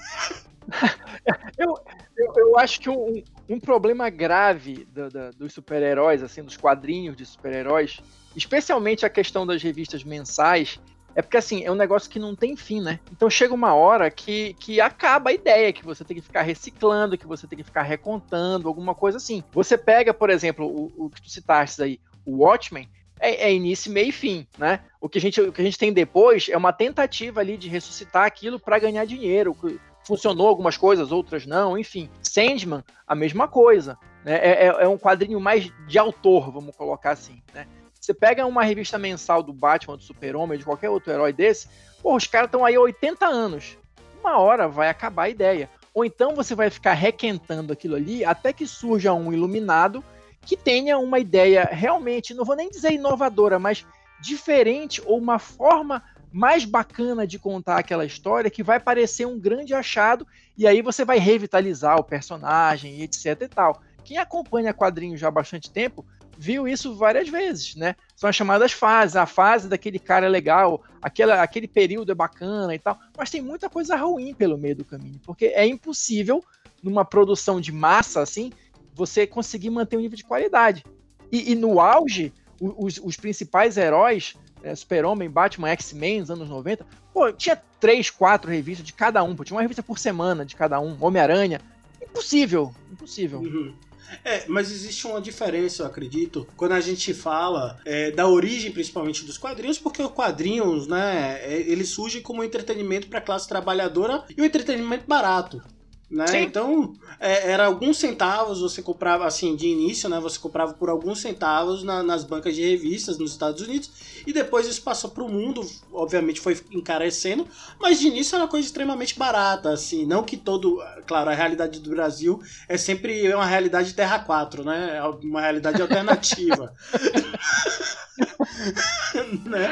eu, 1.57 1.77
eu, 2.17 2.33
eu, 2.35 2.59
acho 2.59 2.79
que 2.79 2.89
um, 2.89 3.23
um 3.49 3.59
problema 3.59 4.09
grave 4.09 4.87
do, 4.91 5.09
do, 5.09 5.31
dos 5.37 5.53
super-heróis, 5.53 6.23
assim, 6.23 6.43
dos 6.43 6.57
quadrinhos 6.57 7.15
de 7.15 7.25
super-heróis, 7.25 7.99
especialmente 8.35 9.05
a 9.05 9.09
questão 9.09 9.45
das 9.45 9.61
revistas 9.61 10.03
mensais, 10.03 10.79
é 11.17 11.21
porque, 11.23 11.37
assim, 11.37 11.63
é 11.63 11.71
um 11.71 11.75
negócio 11.75 12.11
que 12.11 12.19
não 12.19 12.35
tem 12.35 12.55
fim, 12.55 12.79
né? 12.79 12.99
Então 13.11 13.27
chega 13.27 13.51
uma 13.51 13.73
hora 13.73 14.11
que, 14.11 14.53
que 14.59 14.79
acaba 14.79 15.31
a 15.31 15.33
ideia, 15.33 15.73
que 15.73 15.83
você 15.83 16.03
tem 16.03 16.15
que 16.15 16.21
ficar 16.21 16.43
reciclando, 16.43 17.17
que 17.17 17.25
você 17.25 17.47
tem 17.47 17.57
que 17.57 17.63
ficar 17.63 17.81
recontando, 17.81 18.67
alguma 18.67 18.93
coisa 18.93 19.17
assim. 19.17 19.43
Você 19.51 19.75
pega, 19.79 20.13
por 20.13 20.29
exemplo, 20.29 20.67
o, 20.67 21.05
o 21.05 21.09
que 21.09 21.19
tu 21.19 21.27
citaste 21.27 21.81
aí, 21.81 21.99
o 22.23 22.43
Watchmen, 22.43 22.87
é, 23.19 23.47
é, 23.47 23.51
início, 23.51 23.91
meio 23.91 24.09
e 24.09 24.11
fim, 24.11 24.45
né? 24.59 24.81
O 25.01 25.09
que, 25.09 25.17
a 25.17 25.21
gente, 25.21 25.41
o 25.41 25.51
que 25.51 25.59
a 25.59 25.63
gente 25.63 25.79
tem 25.79 25.91
depois 25.91 26.49
é 26.49 26.55
uma 26.55 26.71
tentativa 26.71 27.39
ali 27.39 27.57
de 27.57 27.67
ressuscitar 27.67 28.23
aquilo 28.23 28.59
para 28.59 28.77
ganhar 28.77 29.03
dinheiro. 29.05 29.57
Funcionou 30.03 30.47
algumas 30.47 30.77
coisas, 30.77 31.11
outras 31.11 31.47
não, 31.47 31.75
enfim. 31.79 32.11
Sandman, 32.21 32.83
a 33.07 33.15
mesma 33.15 33.47
coisa. 33.47 33.97
Né? 34.23 34.35
É, 34.35 34.65
é, 34.65 34.83
é, 34.83 34.87
um 34.87 34.99
quadrinho 34.99 35.39
mais 35.39 35.71
de 35.87 35.97
autor, 35.97 36.51
vamos 36.51 36.75
colocar 36.75 37.09
assim, 37.09 37.41
né? 37.55 37.65
Você 37.99 38.13
pega 38.13 38.45
uma 38.45 38.63
revista 38.63 38.97
mensal 38.97 39.43
do 39.43 39.53
Batman, 39.53 39.97
do 39.97 40.03
Super-Homem, 40.03 40.57
de 40.57 40.65
qualquer 40.65 40.89
outro 40.89 41.11
herói 41.11 41.33
desse, 41.33 41.67
pô, 42.01 42.15
os 42.15 42.27
caras 42.27 42.47
estão 42.47 42.63
aí 42.63 42.75
há 42.75 42.81
80 42.81 43.25
anos. 43.25 43.77
Uma 44.19 44.37
hora 44.39 44.67
vai 44.67 44.89
acabar 44.89 45.23
a 45.23 45.29
ideia. 45.29 45.69
Ou 45.93 46.05
então 46.05 46.35
você 46.35 46.53
vai 46.53 46.69
ficar 46.69 46.93
requentando 46.93 47.73
aquilo 47.73 47.95
ali 47.95 48.23
até 48.23 48.53
que 48.53 48.67
surja 48.67 49.13
um 49.13 49.33
iluminado 49.33 50.03
que 50.41 50.55
tenha 50.55 50.97
uma 50.97 51.19
ideia 51.19 51.67
realmente, 51.69 52.33
não 52.33 52.45
vou 52.45 52.55
nem 52.55 52.69
dizer 52.69 52.93
inovadora, 52.93 53.59
mas 53.59 53.85
diferente 54.21 55.01
ou 55.05 55.17
uma 55.17 55.39
forma 55.39 56.01
mais 56.31 56.65
bacana 56.65 57.25
de 57.25 57.39
contar 57.39 57.77
aquela 57.77 58.05
história 58.05 58.49
que 58.49 58.63
vai 58.63 58.79
parecer 58.79 59.25
um 59.25 59.39
grande 59.39 59.73
achado 59.73 60.25
e 60.57 60.67
aí 60.67 60.81
você 60.81 61.03
vai 61.03 61.17
revitalizar 61.17 61.97
o 61.99 62.03
personagem, 62.03 63.01
etc 63.01 63.41
e 63.41 63.47
tal. 63.47 63.81
Quem 64.03 64.17
acompanha 64.17 64.73
quadrinhos 64.73 65.19
já 65.19 65.27
há 65.27 65.31
bastante 65.31 65.69
tempo 65.69 66.05
viu 66.37 66.67
isso 66.67 66.95
várias 66.95 67.27
vezes, 67.27 67.75
né? 67.75 67.95
São 68.15 68.29
as 68.29 68.35
chamadas 68.35 68.71
fases, 68.71 69.15
a 69.15 69.25
fase 69.25 69.67
daquele 69.67 69.99
cara 69.99 70.27
é 70.27 70.29
legal, 70.29 70.83
aquela, 71.01 71.41
aquele 71.41 71.67
período 71.67 72.11
é 72.11 72.15
bacana 72.15 72.75
e 72.75 72.79
tal, 72.79 72.99
mas 73.17 73.29
tem 73.29 73.41
muita 73.41 73.69
coisa 73.69 73.95
ruim 73.95 74.33
pelo 74.33 74.57
meio 74.57 74.75
do 74.75 74.85
caminho, 74.85 75.19
porque 75.25 75.45
é 75.47 75.65
impossível 75.65 76.43
numa 76.83 77.03
produção 77.03 77.59
de 77.59 77.71
massa 77.71 78.21
assim 78.21 78.51
você 78.93 79.25
conseguir 79.25 79.69
manter 79.69 79.97
um 79.97 80.01
nível 80.01 80.17
de 80.17 80.23
qualidade. 80.23 80.83
E, 81.31 81.51
e 81.51 81.55
no 81.55 81.79
auge, 81.79 82.33
os, 82.59 82.99
os 83.03 83.15
principais 83.15 83.77
heróis 83.77 84.35
é, 84.63 84.73
Super-Homem, 84.75 85.29
Batman, 85.29 85.69
X-Men 85.69 86.21
nos 86.21 86.31
anos 86.31 86.49
90, 86.49 86.85
pô, 87.13 87.31
tinha 87.31 87.61
três, 87.79 88.09
quatro 88.09 88.49
revistas 88.49 88.85
de 88.85 88.93
cada 88.93 89.23
um, 89.23 89.35
pô, 89.35 89.43
tinha 89.43 89.55
uma 89.55 89.61
revista 89.61 89.83
por 89.83 89.99
semana 89.99 90.45
de 90.45 90.55
cada 90.55 90.79
um, 90.79 90.97
Homem-Aranha. 90.99 91.61
Impossível, 92.01 92.73
impossível. 92.91 93.39
Uhum. 93.39 93.73
É, 94.23 94.45
mas 94.47 94.71
existe 94.71 95.05
uma 95.07 95.21
diferença, 95.21 95.83
eu 95.83 95.87
acredito, 95.87 96.47
quando 96.55 96.73
a 96.73 96.79
gente 96.79 97.13
fala 97.13 97.79
é, 97.85 98.11
da 98.11 98.27
origem, 98.27 98.71
principalmente 98.71 99.25
dos 99.25 99.37
quadrinhos, 99.37 99.77
porque 99.77 100.01
os 100.01 100.11
quadrinhos, 100.11 100.87
né, 100.87 101.39
é, 101.43 101.59
eles 101.59 101.89
surgem 101.89 102.21
como 102.21 102.43
entretenimento 102.43 103.07
para 103.07 103.19
a 103.19 103.21
classe 103.21 103.47
trabalhadora 103.47 104.23
e 104.35 104.41
um 104.41 104.45
entretenimento 104.45 105.05
barato. 105.07 105.61
Né? 106.09 106.25
Então, 106.41 106.93
é, 107.19 107.51
era 107.51 107.65
alguns 107.65 107.97
centavos, 107.97 108.61
você 108.61 108.81
comprava, 108.81 109.25
assim, 109.25 109.57
de 109.57 109.67
início, 109.67 110.07
né? 110.07 110.19
Você 110.21 110.39
comprava 110.39 110.73
por 110.73 110.89
alguns 110.89 111.19
centavos 111.19 111.83
na, 111.83 112.01
nas 112.01 112.23
bancas 112.23 112.55
de 112.55 112.61
revistas 112.61 113.17
nos 113.17 113.31
Estados 113.31 113.61
Unidos, 113.61 113.91
e 114.25 114.31
depois 114.31 114.65
isso 114.67 114.81
passou 114.81 115.09
para 115.09 115.23
o 115.23 115.29
mundo, 115.29 115.69
obviamente 115.91 116.39
foi 116.39 116.57
encarecendo, 116.71 117.45
mas 117.77 117.99
de 117.99 118.07
início 118.07 118.35
era 118.35 118.45
uma 118.45 118.49
coisa 118.49 118.65
extremamente 118.65 119.19
barata, 119.19 119.69
assim, 119.69 120.05
não 120.05 120.23
que 120.23 120.37
todo, 120.37 120.81
claro, 121.05 121.29
a 121.29 121.33
realidade 121.33 121.81
do 121.81 121.89
Brasil 121.89 122.41
é 122.69 122.77
sempre 122.77 123.33
uma 123.33 123.45
realidade 123.45 123.93
Terra 123.93 124.19
4, 124.19 124.63
né? 124.63 124.97
É 124.97 125.03
uma 125.03 125.41
realidade 125.41 125.81
alternativa. 125.81 126.73
né? 129.45 129.67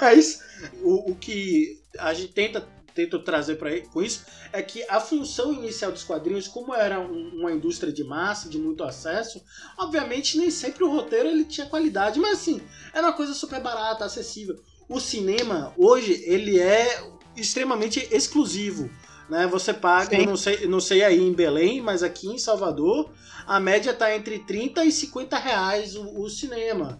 Mas 0.00 0.40
o, 0.82 1.12
o 1.12 1.14
que 1.14 1.80
a 1.98 2.12
gente 2.12 2.32
tenta 2.32 2.66
tento 2.94 3.18
trazer 3.18 3.56
para 3.56 3.78
com 3.88 4.00
isso 4.00 4.24
é 4.52 4.62
que 4.62 4.84
a 4.88 5.00
função 5.00 5.52
inicial 5.52 5.90
dos 5.90 6.04
quadrinhos, 6.04 6.46
como 6.46 6.74
era 6.74 7.00
um, 7.00 7.40
uma 7.40 7.52
indústria 7.52 7.92
de 7.92 8.04
massa, 8.04 8.48
de 8.48 8.58
muito 8.58 8.84
acesso, 8.84 9.42
obviamente 9.76 10.38
nem 10.38 10.50
sempre 10.50 10.84
o 10.84 10.90
roteiro 10.90 11.28
ele 11.28 11.44
tinha 11.44 11.66
qualidade, 11.66 12.20
mas 12.20 12.38
assim, 12.38 12.62
era 12.92 13.08
uma 13.08 13.12
coisa 13.12 13.34
super 13.34 13.60
barata, 13.60 14.04
acessível. 14.04 14.56
O 14.88 15.00
cinema 15.00 15.74
hoje 15.76 16.22
ele 16.26 16.60
é 16.60 17.02
extremamente 17.36 18.08
exclusivo. 18.12 18.88
Né? 19.28 19.46
Você 19.46 19.72
paga, 19.72 20.18
não 20.24 20.36
sei, 20.36 20.66
não 20.66 20.80
sei 20.80 21.02
aí 21.02 21.18
em 21.18 21.32
Belém, 21.32 21.80
mas 21.80 22.02
aqui 22.02 22.28
em 22.28 22.38
Salvador, 22.38 23.10
a 23.46 23.58
média 23.58 23.90
está 23.90 24.14
entre 24.14 24.38
30 24.38 24.84
e 24.84 24.92
50 24.92 25.38
reais 25.38 25.96
o, 25.96 26.20
o 26.20 26.28
cinema. 26.28 26.98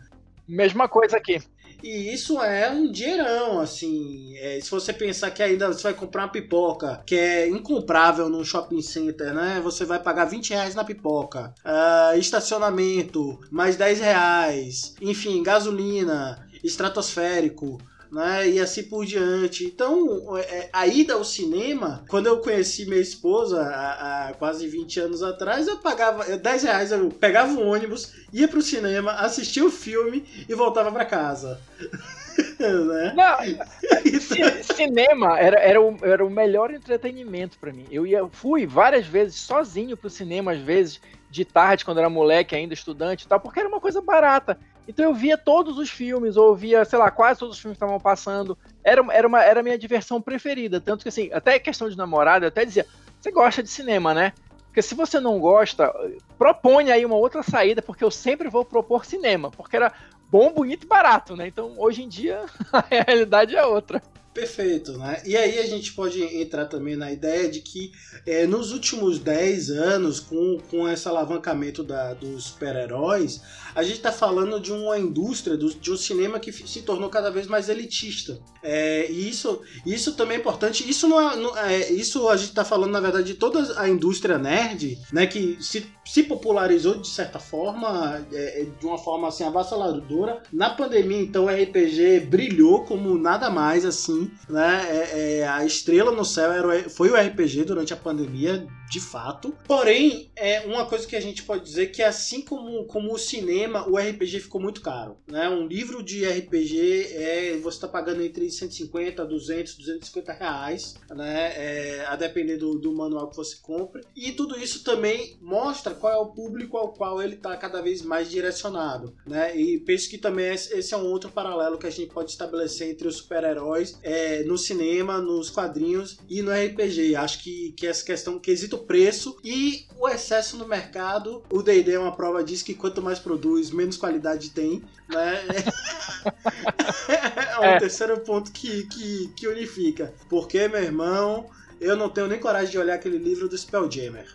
Mesma 0.49 0.89
coisa 0.89 1.17
aqui. 1.17 1.41
E 1.85 2.15
isso 2.15 2.41
é 2.41 2.71
um 2.71 2.91
dinheirão, 2.91 3.61
assim. 3.61 4.35
É, 4.39 4.59
se 4.59 4.71
você 4.71 4.91
pensar 4.91 5.31
que 5.31 5.43
ainda 5.43 5.69
você 5.69 5.83
vai 5.83 5.93
comprar 5.93 6.23
uma 6.23 6.31
pipoca, 6.31 7.03
que 7.05 7.15
é 7.15 7.47
incomprável 7.47 8.31
num 8.31 8.43
shopping 8.43 8.81
center, 8.81 9.35
né? 9.35 9.61
Você 9.63 9.85
vai 9.85 9.99
pagar 9.99 10.25
20 10.25 10.49
reais 10.49 10.75
na 10.75 10.83
pipoca. 10.83 11.53
Uh, 11.63 12.19
estacionamento, 12.19 13.39
mais 13.51 13.77
10 13.77 14.01
reais. 14.01 14.95
Enfim, 14.99 15.43
gasolina, 15.43 16.49
estratosférico 16.65 17.77
né? 18.15 18.49
E 18.49 18.61
assim 18.61 18.85
por 18.85 19.05
diante. 19.05 19.65
Então, 19.65 20.39
é, 20.39 20.69
a 20.73 20.87
ida 20.87 21.15
ao 21.15 21.25
cinema, 21.25 22.05
quando 22.09 22.27
eu 22.27 22.39
conheci 22.39 22.87
minha 22.87 23.01
esposa 23.01 23.61
há, 23.61 24.29
há, 24.29 24.35
quase 24.35 24.69
20 24.69 25.01
anos 25.01 25.23
atrás, 25.23 25.67
eu 25.67 25.79
pagava 25.79 26.25
10 26.37 26.63
reais, 26.63 26.93
eu 26.93 27.09
pegava 27.09 27.53
um 27.53 27.67
ônibus, 27.67 28.13
ia 28.33 28.47
pro 28.47 28.63
cinema, 28.63 29.13
assistia 29.15 29.65
o 29.65 29.71
filme 29.71 30.25
e 30.49 30.55
voltava 30.55 30.93
para 30.93 31.05
casa. 31.05 31.61
né? 32.59 33.13
Não, 33.17 33.45
então... 33.45 34.77
cinema 34.77 35.39
era, 35.39 35.59
era, 35.59 35.83
o, 35.83 35.97
era 36.03 36.25
o 36.25 36.31
melhor 36.31 36.73
entretenimento 36.73 37.59
para 37.59 37.73
mim. 37.73 37.87
Eu 37.91 38.07
ia, 38.07 38.29
fui 38.29 38.65
várias 38.65 39.07
vezes 39.07 39.35
sozinho 39.41 39.97
pro 39.97 40.09
cinema, 40.09 40.53
às 40.53 40.61
vezes, 40.61 41.01
de 41.29 41.45
tarde, 41.45 41.85
quando 41.85 41.99
era 41.99 42.09
moleque, 42.09 42.55
ainda 42.55 42.75
estudante 42.75 43.25
e 43.25 43.29
tal, 43.29 43.41
porque 43.41 43.59
era 43.59 43.69
uma 43.69 43.81
coisa 43.81 44.01
barata. 44.01 44.57
Então 44.87 45.05
eu 45.05 45.15
via 45.15 45.39
todos 45.39 45.79
os 45.79 45.91
filmes, 45.91 46.37
ou 46.37 46.55
via, 46.55 46.85
sei 46.85 46.99
lá, 46.99 47.11
quase 47.11 47.41
todos 47.41 47.57
os 47.57 47.61
filmes 47.61 47.79
que 47.79 47.85
estavam 47.85 48.01
passando. 48.01 48.57
Era, 48.83 49.05
era, 49.11 49.27
uma, 49.27 49.43
era 49.43 49.61
a 49.61 49.63
minha 49.63 49.79
diversão 49.79 50.21
preferida. 50.21 50.81
Tanto 50.81 51.03
que, 51.03 51.09
assim, 51.09 51.31
até 51.33 51.59
questão 51.59 51.89
de 51.89 51.97
namorada, 51.97 52.45
eu 52.45 52.49
até 52.49 52.65
dizia: 52.65 52.87
você 53.21 53.31
gosta 53.31 53.63
de 53.63 53.69
cinema, 53.71 54.13
né? 54.13 54.33
Porque 54.67 54.83
se 54.83 54.95
você 54.95 55.21
não 55.21 55.39
gosta, 55.39 55.93
propõe 56.37 56.91
aí 56.91 57.07
uma 57.07 57.15
outra 57.15 57.43
saída, 57.43 57.81
porque 57.81 58.03
eu 58.03 58.11
sempre 58.11 58.51
vou 58.51 58.65
propor 58.65 59.05
cinema. 59.05 59.51
Porque 59.51 59.77
era 59.77 59.93
bom, 60.29 60.53
bonito 60.53 60.85
e 60.85 60.89
barato, 60.89 61.37
né? 61.37 61.47
Então 61.47 61.75
hoje 61.79 62.03
em 62.03 62.09
dia 62.09 62.45
a 62.73 62.81
realidade 62.81 63.57
é 63.57 63.65
outra. 63.65 64.03
Perfeito, 64.35 64.99
né? 64.99 65.23
E 65.25 65.37
aí 65.37 65.61
a 65.61 65.67
gente 65.67 65.93
pode 65.93 66.21
entrar 66.21 66.67
também 66.67 66.97
na 66.97 67.13
ideia 67.13 67.49
de 67.49 67.61
que 67.61 67.93
é, 68.27 68.49
nos 68.49 68.73
últimos 68.73 69.21
10 69.21 69.71
anos, 69.71 70.19
com, 70.19 70.59
com 70.69 70.89
esse 70.89 71.07
alavancamento 71.07 71.85
da, 71.85 72.15
dos 72.15 72.47
super-heróis, 72.47 73.41
a 73.77 73.85
gente 73.85 73.97
está 73.97 74.11
falando 74.11 74.59
de 74.59 74.73
uma 74.73 74.99
indústria, 74.99 75.57
do, 75.57 75.73
de 75.73 75.93
um 75.93 75.97
cinema 75.97 76.41
que 76.41 76.53
se 76.53 76.83
tornou 76.83 77.09
cada 77.09 77.31
vez 77.31 77.47
mais 77.47 77.69
elitista. 77.69 78.41
É, 78.61 79.09
e 79.09 79.29
isso, 79.29 79.61
isso 79.87 80.15
também 80.15 80.37
é 80.37 80.41
importante. 80.41 80.89
Isso, 80.89 81.07
não 81.07 81.21
é, 81.21 81.37
não 81.37 81.57
é 81.57 81.93
isso 81.93 82.29
a 82.29 82.37
gente 82.37 82.49
está 82.49 82.65
falando, 82.65 82.91
na 82.91 83.01
verdade, 83.01 83.27
de 83.27 83.35
toda 83.35 83.81
a 83.81 83.89
indústria 83.89 84.37
nerd, 84.37 84.99
né? 85.13 85.29
Que 85.29 85.57
se, 85.61 85.87
se 86.05 86.25
popularizou 86.25 86.97
de 86.97 87.09
certa 87.09 87.39
forma, 87.39 88.27
é, 88.33 88.63
é 88.63 88.65
de 88.65 88.87
uma 88.87 88.99
forma 88.99 89.29
assim 89.29 89.45
avassaladora. 89.45 90.43
Na 90.53 90.71
pandemia, 90.71 91.21
então, 91.21 91.45
o 91.45 91.49
RPG 91.49 92.21
brilhou 92.29 92.85
como 92.85 93.17
nada 93.17 93.49
mais 93.49 93.85
assim. 93.85 94.24
Né? 94.49 94.87
É, 94.91 95.39
é, 95.39 95.49
a 95.49 95.65
estrela 95.65 96.13
no 96.13 96.25
céu 96.25 96.53
era, 96.53 96.89
foi 96.89 97.11
o 97.11 97.17
RPG 97.17 97.65
durante 97.65 97.93
a 97.93 97.97
pandemia, 97.97 98.67
de 98.91 99.01
fato. 99.01 99.57
Porém, 99.67 100.31
é 100.37 100.61
uma 100.61 100.87
coisa 100.87 101.07
que 101.07 101.17
a 101.17 101.21
gente 101.21 101.43
pode 101.43 101.65
dizer 101.65 101.89
que 101.89 102.03
assim 102.03 102.43
como, 102.43 102.85
como 102.85 103.13
o 103.13 103.19
cinema, 103.19 103.89
o 103.89 103.97
RPG 103.97 104.41
ficou 104.41 104.61
muito 104.61 104.81
caro. 104.81 105.17
Né? 105.27 105.49
Um 105.49 105.67
livro 105.67 106.03
de 106.03 106.25
RPG 106.25 107.09
é 107.13 107.59
você 107.63 107.77
está 107.77 107.89
pagando 107.89 108.23
entre 108.23 108.51
150, 108.51 109.25
200, 109.25 109.77
250 109.77 110.33
reais, 110.33 110.95
né? 111.11 111.53
É, 111.57 112.05
a 112.07 112.17
depender 112.17 112.57
do, 112.57 112.79
do 112.79 112.95
manual 112.95 113.31
que 113.31 113.37
você 113.37 113.57
compra. 113.61 114.01
E 114.15 114.33
tudo 114.33 114.59
isso 114.59 114.85
também 114.85 115.37
mostra 115.41 115.95
qual 115.95 116.13
é 116.13 116.17
o 116.17 116.27
público 116.27 116.77
ao 116.77 116.93
qual 116.93 117.23
ele 117.23 117.35
está 117.35 117.57
cada 117.57 117.81
vez 117.81 118.03
mais 118.03 118.31
direcionado. 118.31 119.15
Né? 119.27 119.57
E 119.57 119.81
penso 119.81 120.09
que 120.09 120.19
também 120.19 120.53
esse 120.53 120.95
é 120.95 120.97
um 120.97 121.07
outro 121.07 121.31
paralelo 121.31 121.79
que 121.79 121.87
a 121.87 121.91
gente 121.91 122.13
pode 122.13 122.31
estabelecer 122.31 122.91
entre 122.91 123.09
os 123.09 123.17
super-heróis 123.17 123.99
é, 124.03 124.14
no 124.47 124.59
cinema, 124.59 125.19
nos 125.19 125.51
quadrinhos 125.51 126.19
e 126.29 126.43
no 126.43 126.53
RPG. 126.53 127.17
Acho 127.17 127.43
que, 127.43 127.73
que 127.77 127.87
essa 127.87 128.05
questão, 128.05 128.39
quesito 128.39 128.79
preço 128.79 129.39
e 129.45 129.87
o 129.99 130.09
excesso 130.09 130.57
no 130.57 130.67
mercado. 130.67 131.43
O 131.51 131.63
D&D 131.63 131.93
é 131.93 131.99
uma 131.99 132.15
prova 132.15 132.43
disso 132.43 132.65
que 132.65 132.75
quanto 132.75 133.03
mais 133.03 133.19
produz, 133.19 133.71
menos 133.71 133.97
qualidade 133.97 134.51
tem, 134.51 134.83
né? 135.09 135.45
é 137.09 137.61
um 137.61 137.65
é. 137.65 137.79
terceiro 137.79 138.19
ponto 138.21 138.53
que, 138.53 138.87
que, 138.87 139.33
que 139.37 139.49
unifica. 139.49 140.13
Porque, 140.29 140.69
meu 140.69 140.83
irmão, 140.83 141.51
eu 141.81 141.97
não 141.97 142.09
tenho 142.09 142.27
nem 142.27 142.39
coragem 142.39 142.71
de 142.71 142.79
olhar 142.79 142.95
aquele 142.95 143.19
livro 143.19 143.49
do 143.49 143.57
Spelljammer. 143.57 144.27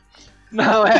Não, 0.52 0.86
é. 0.86 1.00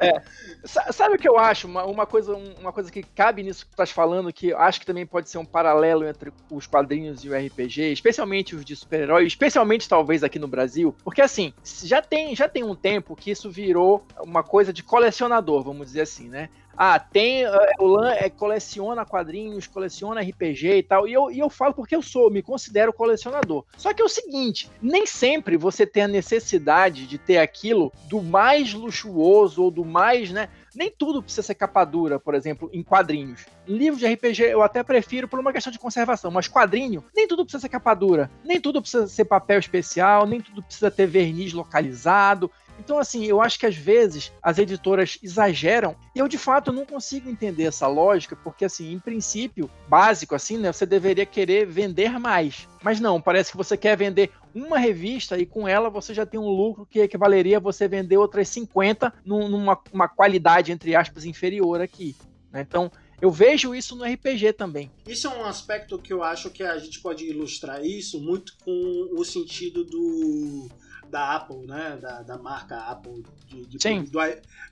é. 0.00 0.22
Sabe 0.64 1.14
o 1.14 1.18
que 1.18 1.28
eu 1.28 1.38
acho? 1.38 1.66
Uma, 1.66 1.84
uma, 1.84 2.06
coisa, 2.06 2.34
uma 2.34 2.72
coisa 2.72 2.90
que 2.90 3.02
cabe 3.02 3.42
nisso 3.42 3.64
que 3.64 3.70
tu 3.70 3.74
estás 3.74 3.90
falando, 3.90 4.32
que 4.32 4.52
acho 4.52 4.80
que 4.80 4.86
também 4.86 5.06
pode 5.06 5.30
ser 5.30 5.38
um 5.38 5.44
paralelo 5.44 6.06
entre 6.06 6.32
os 6.50 6.66
quadrinhos 6.66 7.24
e 7.24 7.28
o 7.28 7.36
RPG, 7.36 7.92
especialmente 7.92 8.56
os 8.56 8.64
de 8.64 8.74
super-herói, 8.74 9.26
especialmente 9.26 9.88
talvez 9.88 10.24
aqui 10.24 10.38
no 10.38 10.48
Brasil, 10.48 10.94
porque 11.04 11.22
assim, 11.22 11.52
já 11.64 12.02
tem, 12.02 12.34
já 12.34 12.48
tem 12.48 12.64
um 12.64 12.74
tempo 12.74 13.14
que 13.14 13.30
isso 13.30 13.50
virou 13.50 14.04
uma 14.20 14.42
coisa 14.42 14.72
de 14.72 14.82
colecionador, 14.82 15.62
vamos 15.62 15.86
dizer 15.86 16.02
assim, 16.02 16.28
né? 16.28 16.48
Ah, 16.80 17.00
tem, 17.00 17.42
é, 17.42 17.72
o 17.80 17.86
Lan 17.86 18.12
é, 18.12 18.30
coleciona 18.30 19.04
quadrinhos, 19.04 19.66
coleciona 19.66 20.20
RPG 20.20 20.76
e 20.76 20.82
tal, 20.84 21.08
e 21.08 21.12
eu, 21.12 21.28
e 21.28 21.40
eu 21.40 21.50
falo 21.50 21.74
porque 21.74 21.96
eu 21.96 22.02
sou, 22.02 22.30
me 22.30 22.40
considero 22.40 22.92
colecionador. 22.92 23.64
Só 23.76 23.92
que 23.92 24.00
é 24.00 24.04
o 24.04 24.08
seguinte, 24.08 24.70
nem 24.80 25.04
sempre 25.04 25.56
você 25.56 25.84
tem 25.84 26.04
a 26.04 26.08
necessidade 26.08 27.04
de 27.08 27.18
ter 27.18 27.38
aquilo 27.38 27.92
do 28.08 28.22
mais 28.22 28.72
luxuoso 28.72 29.64
ou 29.64 29.72
do 29.72 29.84
mais, 29.84 30.30
né, 30.30 30.48
nem 30.72 30.88
tudo 30.88 31.20
precisa 31.20 31.42
ser 31.42 31.56
capa 31.56 31.84
dura, 31.84 32.20
por 32.20 32.36
exemplo, 32.36 32.70
em 32.72 32.84
quadrinhos. 32.84 33.44
Livro 33.66 33.98
de 33.98 34.06
RPG 34.06 34.44
eu 34.44 34.62
até 34.62 34.84
prefiro 34.84 35.26
por 35.26 35.40
uma 35.40 35.52
questão 35.52 35.72
de 35.72 35.78
conservação, 35.80 36.30
mas 36.30 36.46
quadrinho, 36.46 37.04
nem 37.12 37.26
tudo 37.26 37.44
precisa 37.44 37.62
ser 37.62 37.68
capa 37.68 37.92
dura, 37.92 38.30
nem 38.44 38.60
tudo 38.60 38.80
precisa 38.80 39.08
ser 39.08 39.24
papel 39.24 39.58
especial, 39.58 40.28
nem 40.28 40.40
tudo 40.40 40.62
precisa 40.62 40.92
ter 40.92 41.06
verniz 41.06 41.52
localizado. 41.52 42.48
Então, 42.78 42.98
assim, 42.98 43.24
eu 43.24 43.40
acho 43.40 43.58
que 43.58 43.66
às 43.66 43.74
vezes 43.74 44.32
as 44.42 44.58
editoras 44.58 45.18
exageram 45.22 45.96
e 46.14 46.18
eu 46.18 46.28
de 46.28 46.38
fato 46.38 46.72
não 46.72 46.86
consigo 46.86 47.28
entender 47.28 47.64
essa 47.64 47.86
lógica, 47.86 48.36
porque, 48.36 48.64
assim, 48.64 48.92
em 48.92 48.98
princípio, 48.98 49.70
básico, 49.88 50.34
assim, 50.34 50.56
né, 50.58 50.72
você 50.72 50.86
deveria 50.86 51.26
querer 51.26 51.66
vender 51.66 52.18
mais. 52.18 52.68
Mas 52.82 53.00
não, 53.00 53.20
parece 53.20 53.50
que 53.50 53.56
você 53.56 53.76
quer 53.76 53.96
vender 53.96 54.30
uma 54.54 54.78
revista 54.78 55.38
e 55.38 55.44
com 55.44 55.66
ela 55.66 55.90
você 55.90 56.14
já 56.14 56.24
tem 56.24 56.38
um 56.38 56.48
lucro 56.48 56.86
que 56.86 57.00
equivaleria 57.00 57.58
a 57.58 57.60
você 57.60 57.86
vender 57.88 58.16
outras 58.16 58.48
50 58.48 59.12
numa 59.24 59.78
uma 59.92 60.08
qualidade, 60.08 60.72
entre 60.72 60.94
aspas, 60.94 61.24
inferior 61.24 61.80
aqui. 61.80 62.16
Né? 62.52 62.62
Então, 62.66 62.90
eu 63.20 63.30
vejo 63.30 63.74
isso 63.74 63.96
no 63.96 64.04
RPG 64.04 64.52
também. 64.52 64.90
Isso 65.06 65.26
é 65.26 65.30
um 65.30 65.44
aspecto 65.44 65.98
que 65.98 66.12
eu 66.12 66.22
acho 66.22 66.50
que 66.50 66.62
a 66.62 66.78
gente 66.78 67.00
pode 67.00 67.24
ilustrar 67.24 67.84
isso 67.84 68.20
muito 68.20 68.56
com 68.64 69.08
o 69.16 69.24
sentido 69.24 69.84
do 69.84 70.68
da 71.10 71.36
Apple, 71.36 71.66
né? 71.66 71.98
Da, 72.00 72.22
da 72.22 72.38
marca 72.38 72.76
Apple, 72.76 73.24
de, 73.46 73.66
de 73.66 73.82
Sim. 73.82 74.04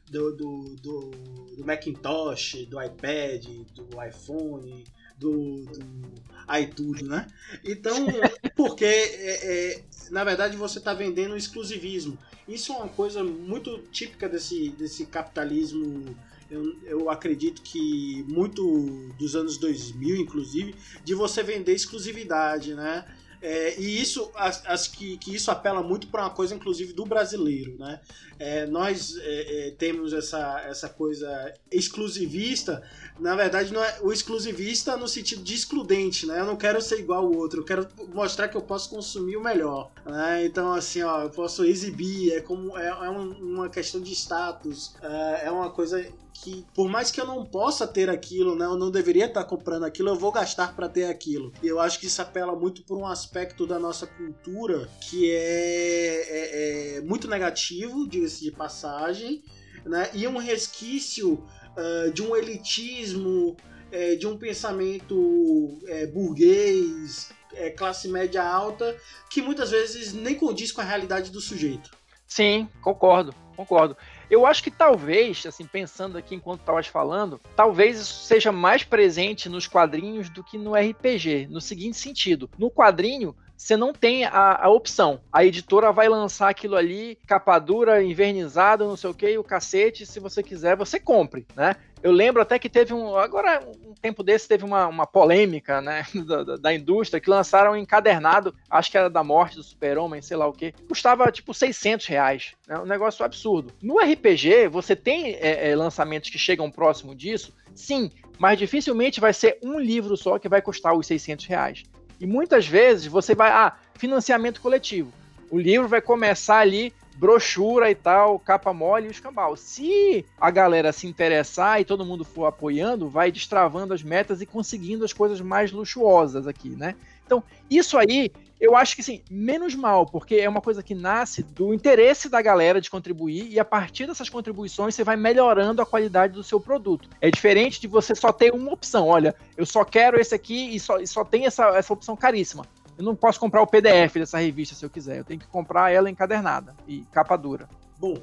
Do, 0.09 0.33
do, 0.37 0.77
do, 0.77 1.11
do, 1.57 1.64
Macintosh, 1.64 2.66
do 2.68 2.81
iPad, 2.83 3.44
do 3.75 4.03
iPhone, 4.03 4.85
do, 5.18 5.64
do 5.64 6.27
iTunes, 6.61 7.03
né? 7.03 7.27
Então, 7.64 8.07
porque 8.55 8.85
é, 8.85 9.75
é, 9.75 9.85
na 10.11 10.22
verdade 10.25 10.57
você 10.57 10.79
está 10.79 10.94
vendendo 10.94 11.37
exclusivismo. 11.37 12.16
Isso 12.46 12.72
é 12.72 12.77
uma 12.77 12.88
coisa 12.88 13.25
muito 13.25 13.79
típica 13.90 14.29
desse, 14.29 14.70
desse 14.70 15.07
capitalismo 15.07 16.16
eu, 16.51 16.77
eu, 16.85 17.11
acredito 17.11 17.61
que 17.61 18.25
muito 18.29 19.12
dos 19.18 19.35
anos 19.35 19.59
2000, 19.59 20.16
inclusive, 20.16 20.75
de 21.05 21.14
você 21.14 21.42
vender 21.42 21.75
exclusividade, 21.75 22.75
né? 22.75 23.05
É, 23.40 23.79
e 23.79 24.01
isso, 24.01 24.31
acho 24.35 24.92
que, 24.92 25.16
que 25.18 25.35
isso 25.35 25.51
apela 25.51 25.83
muito 25.83 26.09
para 26.09 26.22
uma 26.22 26.31
coisa, 26.31 26.55
inclusive, 26.55 26.92
do 26.92 27.05
brasileiro, 27.05 27.77
né? 27.79 28.01
É, 28.38 28.66
nós 28.66 29.16
é, 29.18 29.68
é, 29.68 29.70
temos 29.72 30.12
essa, 30.12 30.61
essa 30.66 30.88
coisa 30.88 31.53
exclusivista, 31.70 32.83
na 33.18 33.35
verdade, 33.35 33.72
não 33.72 33.83
é 33.83 33.99
o 34.03 34.12
exclusivista 34.12 34.96
no 34.96 35.09
sentido 35.09 35.42
de 35.42 35.55
excludente, 35.55 36.27
né? 36.27 36.40
Eu 36.40 36.46
não 36.46 36.57
quero 36.57 36.81
ser 36.83 36.99
igual 36.99 37.25
ao 37.25 37.33
outro, 37.33 37.61
eu 37.61 37.64
quero 37.64 37.88
mostrar 38.12 38.49
que 38.49 38.57
eu 38.57 38.62
posso 38.62 38.90
consumir 38.90 39.37
o 39.37 39.42
melhor, 39.42 39.90
né? 40.05 40.44
Então, 40.44 40.72
assim, 40.72 41.03
ó, 41.03 41.22
eu 41.22 41.31
posso 41.31 41.64
exibir, 41.64 42.33
é 42.33 42.40
como 42.40 42.77
é, 42.77 42.88
é 42.88 43.09
uma 43.11 43.68
questão 43.68 44.01
de 44.01 44.12
status, 44.12 44.94
é, 45.03 45.46
é 45.46 45.51
uma 45.51 45.70
coisa 45.70 46.05
que 46.42 46.64
por 46.75 46.88
mais 46.88 47.11
que 47.11 47.20
eu 47.20 47.27
não 47.27 47.44
possa 47.44 47.87
ter 47.87 48.09
aquilo, 48.11 48.55
né, 48.55 48.64
eu 48.64 48.77
não 48.77 48.90
deveria 48.90 49.27
estar 49.27 49.44
comprando 49.44 49.85
aquilo, 49.85 50.11
eu 50.11 50.16
vou 50.16 50.33
gastar 50.33 50.75
para 50.75 50.88
ter 50.88 51.05
aquilo. 51.05 51.53
E 51.62 51.66
eu 51.66 51.81
acho 51.81 51.99
que 51.99 52.07
isso 52.07 52.20
apela 52.22 52.55
muito 52.55 52.83
por 52.85 52.99
um 52.99 53.07
aspecto 53.07 53.66
da 53.66 53.79
nossa 53.79 54.07
cultura 54.07 54.88
que 55.01 55.31
é, 55.31 55.37
é, 55.37 56.96
é 56.96 57.01
muito 57.01 57.29
negativo, 57.29 58.07
diga-se 58.09 58.42
de 58.42 58.51
passagem, 58.51 59.42
né, 59.85 60.11
e 60.12 60.27
um 60.27 60.37
resquício 60.37 61.35
uh, 61.77 62.11
de 62.12 62.22
um 62.22 62.35
elitismo, 62.35 63.57
uh, 63.57 64.16
de 64.18 64.27
um 64.27 64.37
pensamento 64.37 65.16
uh, 65.16 66.12
burguês, 66.12 67.31
classe 67.75 68.07
média 68.07 68.44
alta, 68.44 68.94
que 69.31 69.40
muitas 69.40 69.70
vezes 69.70 70.12
nem 70.12 70.35
condiz 70.35 70.70
com 70.70 70.83
a 70.83 70.85
realidade 70.85 71.31
do 71.31 71.40
sujeito. 71.40 71.90
Sim, 72.27 72.68
concordo, 72.83 73.35
concordo. 73.57 73.96
Eu 74.31 74.45
acho 74.45 74.62
que 74.62 74.71
talvez, 74.71 75.47
assim, 75.47 75.65
pensando 75.65 76.19
aqui 76.19 76.35
enquanto 76.35 76.61
estavas 76.61 76.87
falando, 76.87 77.41
talvez 77.55 78.01
isso 78.01 78.25
seja 78.25 78.51
mais 78.51 78.83
presente 78.83 79.49
nos 79.49 79.67
quadrinhos 79.67 80.29
do 80.29 80.43
que 80.43 80.59
no 80.59 80.75
RPG, 80.75 81.47
no 81.49 81.61
seguinte 81.61 81.97
sentido. 81.97 82.51
No 82.59 82.71
quadrinho, 82.71 83.37
você 83.57 83.77
não 83.77 83.92
tem 83.92 84.25
a, 84.25 84.64
a, 84.64 84.69
opção. 84.69 85.21
A 85.33 85.45
editora 85.45 85.90
vai 85.90 86.09
lançar 86.09 86.49
aquilo 86.49 86.77
ali, 86.77 87.19
capa 87.27 87.59
dura, 87.59 88.03
invernizada, 88.03 88.85
não 88.85 88.97
sei 88.97 89.11
o 89.11 89.14
que, 89.14 89.38
o 89.38 89.45
cacete, 89.45 90.05
se 90.05 90.21
você 90.21 90.42
quiser, 90.42 90.77
você 90.77 91.01
compre, 91.01 91.47
né? 91.57 91.77
Eu 92.03 92.12
lembro 92.12 92.42
até 92.42 92.59
que 92.59 92.69
teve 92.69 92.92
um. 92.92 93.16
Agora, 93.16 93.66
um 93.85 93.95
tempo 93.95 94.23
desse, 94.23 94.47
teve 94.47 94.64
uma, 94.64 94.87
uma 94.87 95.07
polêmica, 95.07 95.81
né? 95.81 96.05
Da, 96.27 96.57
da, 96.57 96.75
indústria, 96.75 97.21
que 97.21 97.31
lançaram 97.31 97.73
um 97.73 97.77
encadernado, 97.77 98.55
acho 98.69 98.90
que 98.90 98.99
era 98.99 99.09
da 99.09 99.23
morte 99.23 99.57
do 99.57 99.62
Super-Homem, 99.62 100.21
sei 100.21 100.37
lá 100.37 100.47
o 100.47 100.53
que. 100.53 100.73
Custava 100.88 101.31
tipo 101.31 101.55
600 101.55 102.07
reais. 102.07 102.55
Né? 102.66 102.79
Um 102.79 102.85
negócio 102.85 103.25
absurdo. 103.25 103.73
No 103.81 103.99
RPG, 103.99 104.69
você 104.69 104.95
tem 104.95 105.35
é, 105.35 105.71
é, 105.71 105.77
lançamentos 105.77 106.31
que 106.31 106.38
chegam 106.38 106.71
próximo 106.71 107.14
disso, 107.14 107.55
sim, 107.75 108.11
mas 108.38 108.59
dificilmente 108.59 109.21
vai 109.21 109.33
ser 109.33 109.59
um 109.62 109.79
livro 109.79 110.16
só 110.16 110.38
que 110.38 110.49
vai 110.49 110.61
custar 110.61 110.95
os 110.95 111.07
600 111.07 111.47
reais. 111.47 111.83
E 112.20 112.26
muitas 112.26 112.66
vezes 112.66 113.07
você 113.07 113.35
vai. 113.35 113.50
Ah, 113.50 113.74
financiamento 113.94 114.61
coletivo. 114.61 115.12
O 115.50 115.59
livro 115.59 115.88
vai 115.88 116.00
começar 116.00 116.59
ali 116.59 116.92
brochura 117.16 117.90
e 117.90 117.94
tal, 117.94 118.38
capa 118.38 118.72
mole 118.72 119.07
e 119.07 119.09
o 119.09 119.11
escambau. 119.11 119.57
Se 119.57 120.24
a 120.38 120.50
galera 120.50 120.92
se 120.92 121.07
interessar 121.07 121.81
e 121.81 121.85
todo 121.85 122.05
mundo 122.05 122.24
for 122.24 122.46
apoiando, 122.46 123.09
vai 123.09 123.33
destravando 123.33 123.94
as 123.94 124.02
metas 124.02 124.40
e 124.40 124.46
conseguindo 124.46 125.05
as 125.05 125.12
coisas 125.12 125.40
mais 125.40 125.72
luxuosas 125.72 126.46
aqui, 126.46 126.70
né? 126.70 126.94
Então, 127.24 127.42
isso 127.70 127.96
aí, 127.98 128.31
eu 128.61 128.75
acho 128.75 128.97
que 128.97 129.03
sim, 129.03 129.23
menos 129.31 129.75
mal, 129.75 130.07
porque 130.07 130.37
é 130.37 130.49
uma 130.49 130.61
coisa 130.61 130.83
que 130.83 130.95
nasce 130.95 131.42
do 131.42 131.75
interesse 131.75 132.29
da 132.29 132.40
galera 132.40 132.81
de 132.81 132.90
contribuir 132.90 133.49
e 133.51 133.61
a 133.61 133.64
partir 133.64 134.07
dessas 134.07 134.31
contribuições 134.31 134.95
você 134.95 135.05
vai 135.05 135.16
melhorando 135.16 135.83
a 135.83 135.87
qualidade 135.87 136.33
do 136.33 136.42
seu 136.42 136.59
produto. 136.59 137.09
É 137.21 137.31
diferente 137.31 137.81
de 137.81 137.87
você 137.87 138.14
só 138.14 138.33
ter 138.33 138.53
uma 138.55 138.73
opção. 138.73 139.09
Olha, 139.09 139.35
eu 139.57 139.66
só 139.66 139.85
quero 139.85 140.19
esse 140.19 140.35
aqui 140.35 140.75
e 140.75 140.81
só, 140.81 140.99
e 140.99 141.07
só 141.07 141.25
tem 141.25 141.47
essa, 141.47 141.66
essa 141.77 141.92
opção 141.92 142.16
caríssima. 142.16 142.66
Eu 142.97 143.05
não 143.05 143.14
posso 143.14 143.38
comprar 143.38 143.61
o 143.61 143.66
PDF 143.66 144.14
dessa 144.14 144.38
revista 144.38 144.75
se 144.75 144.85
eu 144.85 144.88
quiser. 144.88 145.19
Eu 145.19 145.25
tenho 145.25 145.38
que 145.38 145.47
comprar 145.47 145.92
ela 145.92 146.09
encadernada 146.09 146.75
e 146.88 147.05
capa 147.12 147.37
dura. 147.37 147.69
Bom, 147.99 148.16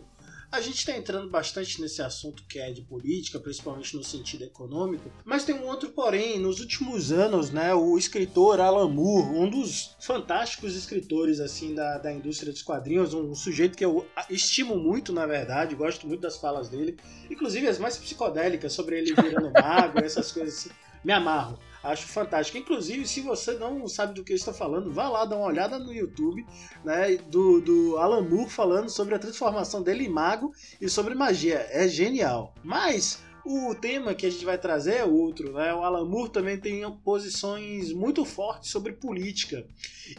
a 0.53 0.61
gente 0.61 0.77
está 0.77 0.95
entrando 0.95 1.27
bastante 1.31 1.81
nesse 1.81 1.99
assunto 1.99 2.43
que 2.47 2.59
é 2.59 2.71
de 2.71 2.83
política, 2.83 3.39
principalmente 3.39 3.97
no 3.97 4.03
sentido 4.03 4.43
econômico, 4.43 5.11
mas 5.25 5.43
tem 5.43 5.55
um 5.55 5.65
outro 5.65 5.89
porém. 5.89 6.39
Nos 6.39 6.59
últimos 6.59 7.11
anos, 7.11 7.49
né, 7.49 7.73
o 7.73 7.97
escritor 7.97 8.61
Alan 8.61 8.87
Moore, 8.87 9.35
um 9.35 9.49
dos 9.49 9.95
fantásticos 9.99 10.75
escritores 10.75 11.39
assim 11.39 11.73
da, 11.73 11.97
da 11.97 12.13
indústria 12.13 12.51
dos 12.51 12.61
quadrinhos, 12.61 13.15
um 13.15 13.33
sujeito 13.33 13.75
que 13.75 13.83
eu 13.83 14.05
estimo 14.29 14.77
muito, 14.77 15.11
na 15.11 15.25
verdade, 15.25 15.73
gosto 15.73 16.05
muito 16.07 16.21
das 16.21 16.37
falas 16.37 16.69
dele, 16.69 16.99
inclusive 17.31 17.67
as 17.67 17.79
mais 17.79 17.97
psicodélicas 17.97 18.73
sobre 18.73 18.99
ele 18.99 19.15
virando 19.15 19.51
mago, 19.59 20.05
essas 20.05 20.31
coisas 20.31 20.53
assim, 20.53 20.69
me 21.03 21.11
amarro. 21.11 21.57
Acho 21.83 22.07
fantástico. 22.07 22.57
Inclusive, 22.57 23.05
se 23.05 23.19
você 23.19 23.53
não 23.53 23.87
sabe 23.87 24.13
do 24.13 24.23
que 24.23 24.31
eu 24.31 24.37
estou 24.37 24.53
falando, 24.53 24.91
vá 24.91 25.09
lá 25.09 25.25
dar 25.25 25.35
uma 25.35 25.47
olhada 25.47 25.77
no 25.77 25.93
YouTube, 25.93 26.45
né? 26.83 27.17
Do, 27.17 27.59
do 27.59 27.97
Alan 27.97 28.21
Moore 28.21 28.49
falando 28.49 28.89
sobre 28.89 29.15
a 29.15 29.19
transformação 29.19 29.83
dele 29.83 30.05
em 30.05 30.09
mago 30.09 30.53
e 30.79 30.87
sobre 30.87 31.13
magia. 31.13 31.67
É 31.69 31.85
genial. 31.87 32.55
Mas 32.63 33.21
o 33.45 33.75
tema 33.75 34.15
que 34.15 34.25
a 34.25 34.29
gente 34.29 34.45
vai 34.45 34.57
trazer 34.57 34.95
é 34.95 35.03
outro, 35.03 35.51
né? 35.51 35.73
O 35.73 35.83
Alan 35.83 36.05
Moore 36.05 36.31
também 36.31 36.57
tem 36.57 36.89
posições 37.03 37.91
muito 37.91 38.23
fortes 38.23 38.69
sobre 38.69 38.93
política. 38.93 39.67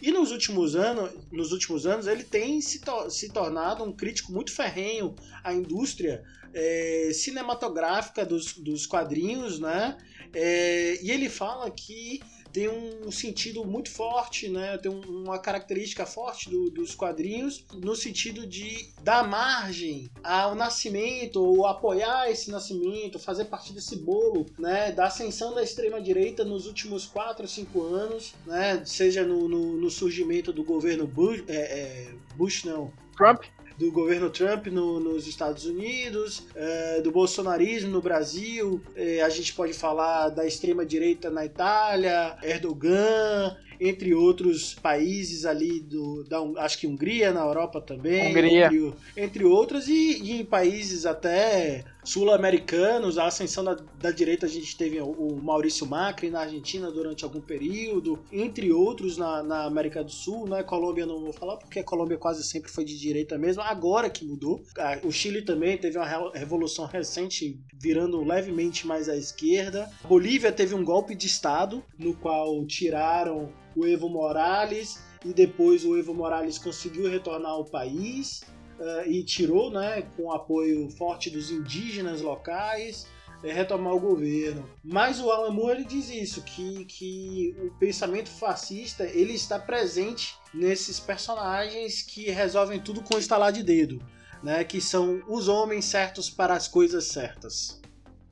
E 0.03 0.13
nos 0.13 0.31
últimos 0.31 0.77
anos, 0.77 1.11
nos 1.33 1.51
últimos 1.51 1.87
anos 1.87 2.07
ele 2.07 2.25
tem 2.25 2.61
se, 2.61 2.81
to 2.81 3.09
se 3.09 3.31
tornado 3.31 3.83
um 3.83 3.93
crítico 3.93 4.31
muito 4.31 4.53
ferrenho 4.53 5.15
à 5.43 5.55
indústria 5.55 6.23
é, 6.53 7.11
cinematográfica 7.15 8.27
dos, 8.27 8.53
dos 8.59 8.87
quadrinhos, 8.87 9.59
né? 9.59 9.97
É, 10.35 10.99
e 11.03 11.11
ele 11.11 11.29
fala 11.29 11.71
que 11.71 12.21
tem 12.55 12.69
um 12.69 13.11
sentido 13.11 13.65
muito 13.65 13.91
forte, 13.91 14.49
né? 14.49 14.79
Tem 14.79 14.89
uma 14.89 15.41
característica 15.41 16.07
forte 16.07 16.49
do, 16.49 16.71
dos 16.71 16.95
quadrinhos 16.95 17.65
no 17.73 17.97
sentido 17.97 18.47
de 18.47 18.91
dar 19.03 19.29
margem 19.29 20.09
ao 20.23 20.55
nascimento 20.55 21.43
ou 21.43 21.67
apoiar 21.67 22.31
esse 22.31 22.53
nascimento, 22.53 23.19
fazer 23.19 23.47
parte 23.47 23.73
desse 23.73 23.97
bolo, 23.97 24.47
né? 24.57 24.93
Da 24.93 25.07
ascensão 25.07 25.53
da 25.53 25.65
extrema 25.65 26.01
direita 26.01 26.45
nos 26.45 26.69
últimos 26.69 27.07
4 27.07 27.43
ou 27.43 27.49
5 27.49 27.83
anos, 27.83 28.35
né? 28.47 28.81
Seja 28.85 29.25
no, 29.25 29.49
no, 29.49 29.77
no 29.77 29.91
surgimento 29.91 30.53
do 30.53 30.63
governo 30.63 31.09
Bush, 31.09 31.43
é, 31.49 31.57
é, 31.57 32.15
Bush 32.37 32.63
não, 32.63 32.93
Trump 33.17 33.43
do 33.77 33.91
governo 33.91 34.31
Trump 34.31 34.67
no, 34.67 35.01
nos 35.01 35.27
Estados 35.27 35.65
Unidos, 35.65 36.45
é, 36.55 37.01
do 37.01 37.11
bolsonarismo 37.11 37.91
no 37.91 38.01
Brasil, 38.01 38.81
é, 38.95 39.21
a 39.23 39.29
gente 39.29 39.53
pode 39.53 39.73
falar 39.73 40.29
da 40.29 40.47
extrema-direita 40.47 41.31
na 41.31 41.45
Itália, 41.45 42.37
Erdogan, 42.43 43.57
entre 43.81 44.15
outros 44.15 44.75
países 44.75 45.45
ali 45.45 45.81
do 45.81 46.25
da 46.25 46.39
acho 46.63 46.79
que 46.79 46.87
Hungria 46.87 47.33
na 47.33 47.41
Europa 47.41 47.81
também, 47.81 48.31
Hungria. 48.31 48.67
Entre, 48.67 48.95
entre 49.17 49.45
outros 49.45 49.89
e, 49.89 50.23
e 50.23 50.41
em 50.41 50.45
países 50.45 51.07
até 51.07 51.85
sul-americanos, 52.05 53.17
a 53.19 53.27
ascensão 53.27 53.65
da, 53.65 53.77
da, 53.99 54.11
direita 54.11 54.47
a 54.47 54.49
gente 54.49 54.77
teve 54.77 55.01
o 55.01 55.37
Maurício 55.43 55.87
Macri 55.87 56.31
na 56.31 56.41
Argentina 56.41 56.91
durante 56.91 57.25
algum 57.25 57.41
período, 57.41 58.23
entre 58.31 58.71
outros 58.71 59.17
na, 59.17 59.43
na 59.43 59.65
América 59.65 60.05
do 60.05 60.11
Sul, 60.11 60.47
né? 60.47 60.63
Colômbia 60.63 61.07
não 61.07 61.21
vou 61.21 61.33
falar 61.33 61.57
porque 61.57 61.79
a 61.79 61.85
Colômbia 61.85 62.19
quase 62.19 62.45
sempre 62.45 62.71
foi 62.71 62.85
de 62.85 62.99
direita 62.99 63.39
mesmo, 63.39 63.63
agora 63.63 64.11
que 64.11 64.25
mudou. 64.25 64.63
O 65.03 65.11
Chile 65.11 65.43
também 65.43 65.79
teve 65.79 65.97
uma 65.99 66.31
revolução 66.35 66.87
recente 66.87 67.59
virando 67.73 68.23
levemente 68.23 68.87
mais 68.87 69.09
à 69.09 69.17
esquerda. 69.17 69.91
A 70.05 70.09
Bolívia 70.09 70.53
teve 70.53 70.75
um 70.75 70.85
golpe 70.85 71.15
de 71.15 71.27
estado 71.27 71.83
no 71.99 72.15
qual 72.15 72.65
tiraram 72.67 73.51
o 73.77 73.87
Evo 73.87 74.09
Morales 74.09 75.03
e 75.25 75.33
depois 75.33 75.85
o 75.85 75.97
Evo 75.97 76.15
Morales 76.15 76.59
conseguiu 76.59 77.09
retornar 77.11 77.53
ao 77.53 77.65
país 77.65 78.43
uh, 78.79 79.09
e 79.09 79.23
tirou, 79.25 79.71
né, 79.71 80.03
com 80.17 80.33
apoio 80.33 80.89
forte 80.91 81.31
dos 81.31 81.51
indígenas 81.51 82.21
locais, 82.21 83.07
é, 83.43 83.53
retomar 83.53 83.93
o 83.93 84.01
governo. 84.01 84.69
Mas 84.83 85.21
o 85.21 85.31
Alan 85.31 85.51
Moore 85.51 85.79
ele 85.79 85.85
diz 85.85 86.09
isso, 86.09 86.43
que, 86.43 86.85
que 86.87 87.55
o 87.59 87.71
pensamento 87.79 88.31
fascista 88.31 89.05
ele 89.05 89.35
está 89.35 89.59
presente 89.59 90.35
nesses 90.53 90.99
personagens 90.99 92.03
que 92.03 92.31
resolvem 92.31 92.81
tudo 92.81 93.03
com 93.03 93.19
estalar 93.19 93.53
de 93.53 93.63
dedo, 93.63 94.01
né, 94.43 94.65
que 94.65 94.81
são 94.81 95.23
os 95.29 95.49
homens 95.49 95.85
certos 95.85 96.31
para 96.31 96.55
as 96.55 96.69
coisas 96.69 97.05
certas. 97.05 97.81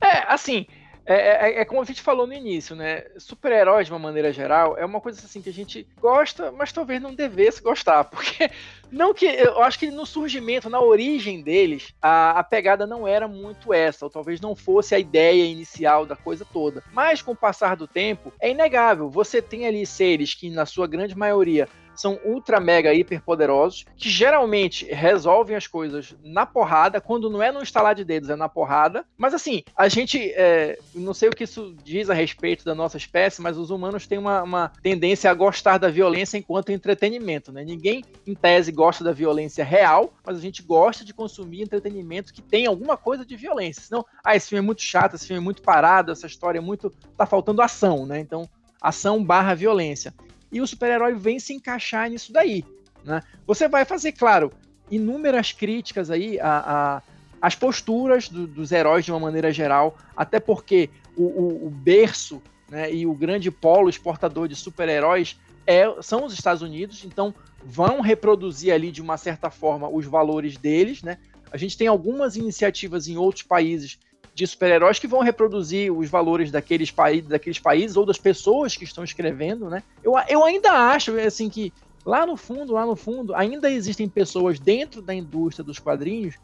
É, 0.01 0.31
assim, 0.31 0.65
é, 1.05 1.15
é, 1.15 1.61
é, 1.61 1.65
como 1.65 1.81
a 1.81 1.85
gente 1.85 2.01
falou 2.01 2.25
no 2.25 2.33
início, 2.33 2.75
né? 2.75 3.03
Super-heróis, 3.17 3.87
de 3.87 3.93
uma 3.93 3.99
maneira 3.99 4.31
geral, 4.31 4.77
é 4.77 4.85
uma 4.85 5.01
coisa 5.01 5.19
assim 5.25 5.41
que 5.41 5.49
a 5.49 5.53
gente 5.53 5.85
gosta, 5.99 6.51
mas 6.51 6.71
talvez 6.71 7.01
não 7.01 7.13
devesse 7.13 7.61
gostar. 7.61 8.05
Porque 8.09 8.49
não 8.91 9.13
que. 9.13 9.25
Eu 9.25 9.61
acho 9.61 9.77
que 9.79 9.91
no 9.91 10.05
surgimento, 10.05 10.69
na 10.69 10.79
origem 10.79 11.41
deles, 11.41 11.93
a, 12.01 12.39
a 12.39 12.43
pegada 12.43 12.87
não 12.87 13.07
era 13.07 13.27
muito 13.27 13.73
essa, 13.73 14.05
ou 14.05 14.09
talvez 14.09 14.39
não 14.39 14.55
fosse 14.55 14.95
a 14.95 14.99
ideia 14.99 15.43
inicial 15.45 16.05
da 16.05 16.15
coisa 16.15 16.45
toda. 16.45 16.83
Mas 16.93 17.21
com 17.21 17.33
o 17.33 17.35
passar 17.35 17.75
do 17.75 17.87
tempo, 17.87 18.31
é 18.39 18.51
inegável. 18.51 19.09
Você 19.09 19.41
tem 19.41 19.67
ali 19.67 19.85
seres 19.85 20.33
que, 20.33 20.49
na 20.49 20.65
sua 20.65 20.87
grande 20.87 21.17
maioria, 21.17 21.67
são 21.95 22.19
ultra 22.23 22.59
mega 22.59 22.93
hiper 22.93 23.21
poderosos, 23.21 23.85
que 23.95 24.09
geralmente 24.09 24.85
resolvem 24.85 25.55
as 25.55 25.67
coisas 25.67 26.15
na 26.23 26.45
porrada, 26.45 27.01
quando 27.01 27.29
não 27.29 27.41
é 27.41 27.51
no 27.51 27.61
estalar 27.61 27.95
de 27.95 28.03
dedos, 28.03 28.29
é 28.29 28.35
na 28.35 28.49
porrada. 28.49 29.05
Mas 29.17 29.33
assim, 29.33 29.63
a 29.75 29.87
gente, 29.87 30.31
é, 30.35 30.77
não 30.93 31.13
sei 31.13 31.29
o 31.29 31.35
que 31.35 31.43
isso 31.43 31.75
diz 31.83 32.09
a 32.09 32.13
respeito 32.13 32.65
da 32.65 32.75
nossa 32.75 32.97
espécie, 32.97 33.41
mas 33.41 33.57
os 33.57 33.69
humanos 33.69 34.07
têm 34.07 34.17
uma, 34.17 34.43
uma 34.43 34.71
tendência 34.81 35.29
a 35.29 35.33
gostar 35.33 35.77
da 35.77 35.89
violência 35.89 36.37
enquanto 36.37 36.71
entretenimento, 36.71 37.51
né? 37.51 37.63
Ninguém, 37.63 38.03
em 38.25 38.33
tese, 38.33 38.71
gosta 38.71 39.03
da 39.03 39.11
violência 39.11 39.63
real, 39.63 40.13
mas 40.25 40.37
a 40.37 40.41
gente 40.41 40.61
gosta 40.61 41.05
de 41.05 41.13
consumir 41.13 41.61
entretenimento 41.61 42.33
que 42.33 42.41
tem 42.41 42.65
alguma 42.65 42.97
coisa 42.97 43.25
de 43.25 43.35
violência. 43.35 43.83
Senão, 43.83 44.05
ah, 44.23 44.35
esse 44.35 44.49
filme 44.49 44.63
é 44.63 44.65
muito 44.65 44.81
chato, 44.81 45.15
esse 45.15 45.27
filme 45.27 45.41
é 45.41 45.43
muito 45.43 45.61
parado, 45.61 46.11
essa 46.11 46.27
história 46.27 46.59
é 46.59 46.61
muito. 46.61 46.91
tá 47.17 47.25
faltando 47.25 47.61
ação, 47.61 48.05
né? 48.05 48.19
Então, 48.19 48.49
ação 48.81 49.23
barra 49.23 49.53
violência 49.53 50.13
e 50.53 50.61
o 50.61 50.67
super-herói 50.67 51.15
vem 51.15 51.39
se 51.39 51.53
encaixar 51.53 52.09
nisso 52.09 52.31
daí. 52.31 52.63
Né? 53.03 53.21
Você 53.45 53.67
vai 53.67 53.83
fazer, 53.83 54.13
claro, 54.13 54.51
inúmeras 54.89 55.51
críticas 55.51 56.09
aí 56.09 56.39
a, 56.39 56.97
a 56.97 57.01
as 57.43 57.55
posturas 57.55 58.29
do, 58.29 58.47
dos 58.47 58.71
heróis 58.71 59.03
de 59.03 59.11
uma 59.11 59.19
maneira 59.19 59.51
geral, 59.51 59.97
até 60.15 60.39
porque 60.39 60.89
o, 61.13 61.23
o, 61.23 61.67
o 61.67 61.69
berço 61.69 62.41
né, 62.69 62.89
e 62.93 63.05
o 63.05 63.13
grande 63.13 63.51
polo 63.51 63.89
exportador 63.89 64.47
de 64.47 64.55
super-heróis 64.55 65.37
é, 65.67 65.83
são 66.01 66.23
os 66.23 66.31
Estados 66.31 66.61
Unidos, 66.61 67.03
então 67.03 67.35
vão 67.61 67.99
reproduzir 67.99 68.73
ali 68.73 68.91
de 68.93 69.01
uma 69.01 69.17
certa 69.17 69.49
forma 69.49 69.89
os 69.89 70.05
valores 70.05 70.55
deles. 70.55 71.03
Né? 71.03 71.17
A 71.51 71.57
gente 71.57 71.77
tem 71.77 71.87
algumas 71.87 72.37
iniciativas 72.37 73.09
em 73.09 73.17
outros 73.17 73.43
países 73.43 73.99
de 74.33 74.47
super-heróis 74.47 74.99
que 74.99 75.07
vão 75.07 75.21
reproduzir 75.21 75.91
os 75.91 76.09
valores 76.09 76.51
daqueles, 76.51 76.89
países, 76.89 77.29
daqueles 77.29 77.59
países 77.59 77.95
ou 77.95 78.05
das 78.05 78.17
pessoas 78.17 78.75
que 78.75 78.83
estão 78.83 79.03
escrevendo, 79.03 79.69
né? 79.69 79.83
Eu, 80.03 80.13
eu 80.27 80.43
ainda 80.43 80.71
acho, 80.71 81.17
assim, 81.19 81.49
que 81.49 81.71
lá 82.05 82.25
no 82.25 82.35
fundo, 82.35 82.73
lá 82.73 82.85
no 82.85 82.95
fundo, 82.95 83.35
ainda 83.35 83.69
existem 83.71 84.09
pessoas 84.09 84.59
dentro 84.59 85.01
da 85.01 85.13
indústria 85.13 85.63
dos 85.63 85.79
quadrinhos 85.79 86.35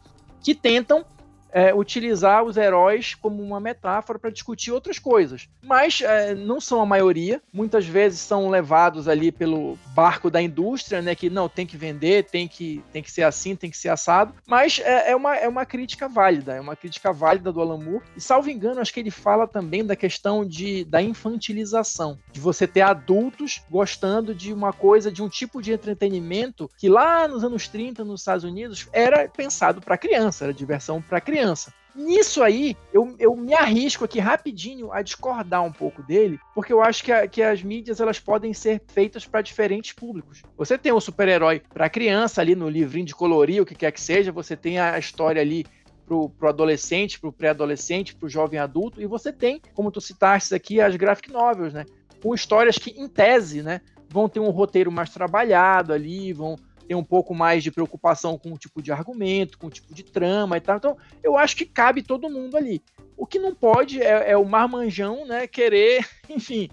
que 0.42 0.54
tentam 0.54 1.04
é, 1.52 1.74
utilizar 1.74 2.42
os 2.44 2.56
heróis 2.56 3.14
como 3.14 3.42
uma 3.42 3.60
metáfora 3.60 4.18
para 4.18 4.30
discutir 4.30 4.70
outras 4.70 4.98
coisas. 4.98 5.48
Mas 5.62 6.00
é, 6.00 6.34
não 6.34 6.60
são 6.60 6.80
a 6.80 6.86
maioria, 6.86 7.42
muitas 7.52 7.86
vezes 7.86 8.20
são 8.20 8.48
levados 8.48 9.08
ali 9.08 9.32
pelo 9.32 9.78
barco 9.94 10.30
da 10.30 10.40
indústria, 10.40 11.02
né? 11.02 11.14
Que 11.14 11.28
não, 11.28 11.48
tem 11.48 11.66
que 11.66 11.76
vender, 11.76 12.24
tem 12.24 12.46
que, 12.46 12.82
tem 12.92 13.02
que 13.02 13.10
ser 13.10 13.22
assim, 13.22 13.56
tem 13.56 13.70
que 13.70 13.76
ser 13.76 13.88
assado. 13.88 14.34
Mas 14.46 14.80
é, 14.80 15.10
é 15.10 15.16
uma, 15.16 15.36
é 15.36 15.48
uma 15.48 15.66
crítica 15.66 16.08
válida, 16.08 16.54
é 16.54 16.60
uma 16.60 16.76
crítica 16.76 17.12
válida 17.12 17.52
do 17.52 17.60
Alan 17.60 17.78
Moore. 17.78 18.04
E 18.16 18.20
salvo 18.20 18.50
engano, 18.50 18.80
acho 18.80 18.92
que 18.92 19.00
ele 19.00 19.10
fala 19.10 19.46
também 19.46 19.84
da 19.84 19.96
questão 19.96 20.46
de, 20.46 20.84
da 20.84 21.02
infantilização, 21.02 22.18
de 22.32 22.40
você 22.40 22.66
ter 22.66 22.82
adultos 22.82 23.62
gostando 23.70 24.34
de 24.34 24.52
uma 24.52 24.72
coisa, 24.72 25.10
de 25.10 25.22
um 25.22 25.28
tipo 25.28 25.60
de 25.60 25.72
entretenimento 25.72 26.70
que 26.78 26.88
lá 26.88 27.26
nos 27.26 27.44
anos 27.44 27.68
30, 27.68 28.04
nos 28.04 28.20
Estados 28.20 28.44
Unidos, 28.44 28.88
era 28.92 29.28
pensado 29.28 29.80
para 29.80 29.98
criança, 29.98 30.44
era 30.44 30.54
diversão 30.54 31.02
para 31.02 31.20
criança 31.20 31.39
criança. 31.40 31.72
Nisso 31.94 32.42
aí, 32.42 32.76
eu, 32.92 33.16
eu 33.18 33.34
me 33.34 33.52
arrisco 33.52 34.04
aqui 34.04 34.20
rapidinho 34.20 34.92
a 34.92 35.02
discordar 35.02 35.64
um 35.64 35.72
pouco 35.72 36.02
dele, 36.02 36.38
porque 36.54 36.72
eu 36.72 36.80
acho 36.80 37.02
que, 37.02 37.10
a, 37.10 37.26
que 37.26 37.42
as 37.42 37.62
mídias 37.62 38.00
elas 38.00 38.20
podem 38.20 38.54
ser 38.54 38.80
feitas 38.92 39.26
para 39.26 39.42
diferentes 39.42 39.92
públicos. 39.92 40.42
Você 40.56 40.78
tem 40.78 40.92
um 40.92 41.00
super-herói 41.00 41.60
para 41.72 41.90
criança 41.90 42.40
ali 42.40 42.54
no 42.54 42.68
livrinho 42.68 43.06
de 43.06 43.14
colorir, 43.14 43.60
o 43.60 43.66
que 43.66 43.74
quer 43.74 43.90
que 43.90 44.00
seja, 44.00 44.30
você 44.30 44.56
tem 44.56 44.78
a 44.78 44.96
história 44.98 45.42
ali 45.42 45.66
pro, 46.06 46.30
pro 46.30 46.48
adolescente, 46.48 47.18
pro 47.18 47.32
pré-adolescente, 47.32 48.14
pro 48.14 48.28
jovem 48.28 48.60
adulto, 48.60 49.02
e 49.02 49.06
você 49.06 49.32
tem, 49.32 49.60
como 49.74 49.90
tu 49.90 50.00
citaste 50.00 50.54
aqui, 50.54 50.80
as 50.80 50.94
graphic 50.94 51.32
novels, 51.32 51.72
né? 51.72 51.84
Com 52.22 52.34
histórias 52.34 52.78
que, 52.78 52.90
em 52.90 53.08
tese, 53.08 53.62
né, 53.62 53.80
vão 54.08 54.28
ter 54.28 54.40
um 54.40 54.50
roteiro 54.50 54.92
mais 54.92 55.10
trabalhado 55.10 55.92
ali, 55.92 56.32
vão 56.32 56.56
tem 56.90 56.96
um 56.96 57.04
pouco 57.04 57.32
mais 57.32 57.62
de 57.62 57.70
preocupação 57.70 58.36
com 58.36 58.52
o 58.52 58.58
tipo 58.58 58.82
de 58.82 58.90
argumento, 58.90 59.56
com 59.56 59.68
o 59.68 59.70
tipo 59.70 59.94
de 59.94 60.02
trama 60.02 60.56
e 60.56 60.60
tal. 60.60 60.76
Então, 60.76 60.96
eu 61.22 61.38
acho 61.38 61.54
que 61.54 61.64
cabe 61.64 62.02
todo 62.02 62.28
mundo 62.28 62.56
ali. 62.56 62.82
O 63.16 63.24
que 63.24 63.38
não 63.38 63.54
pode 63.54 64.02
é, 64.02 64.32
é 64.32 64.36
o 64.36 64.44
marmanjão, 64.44 65.24
né, 65.24 65.46
querer, 65.46 66.04
enfim, 66.28 66.68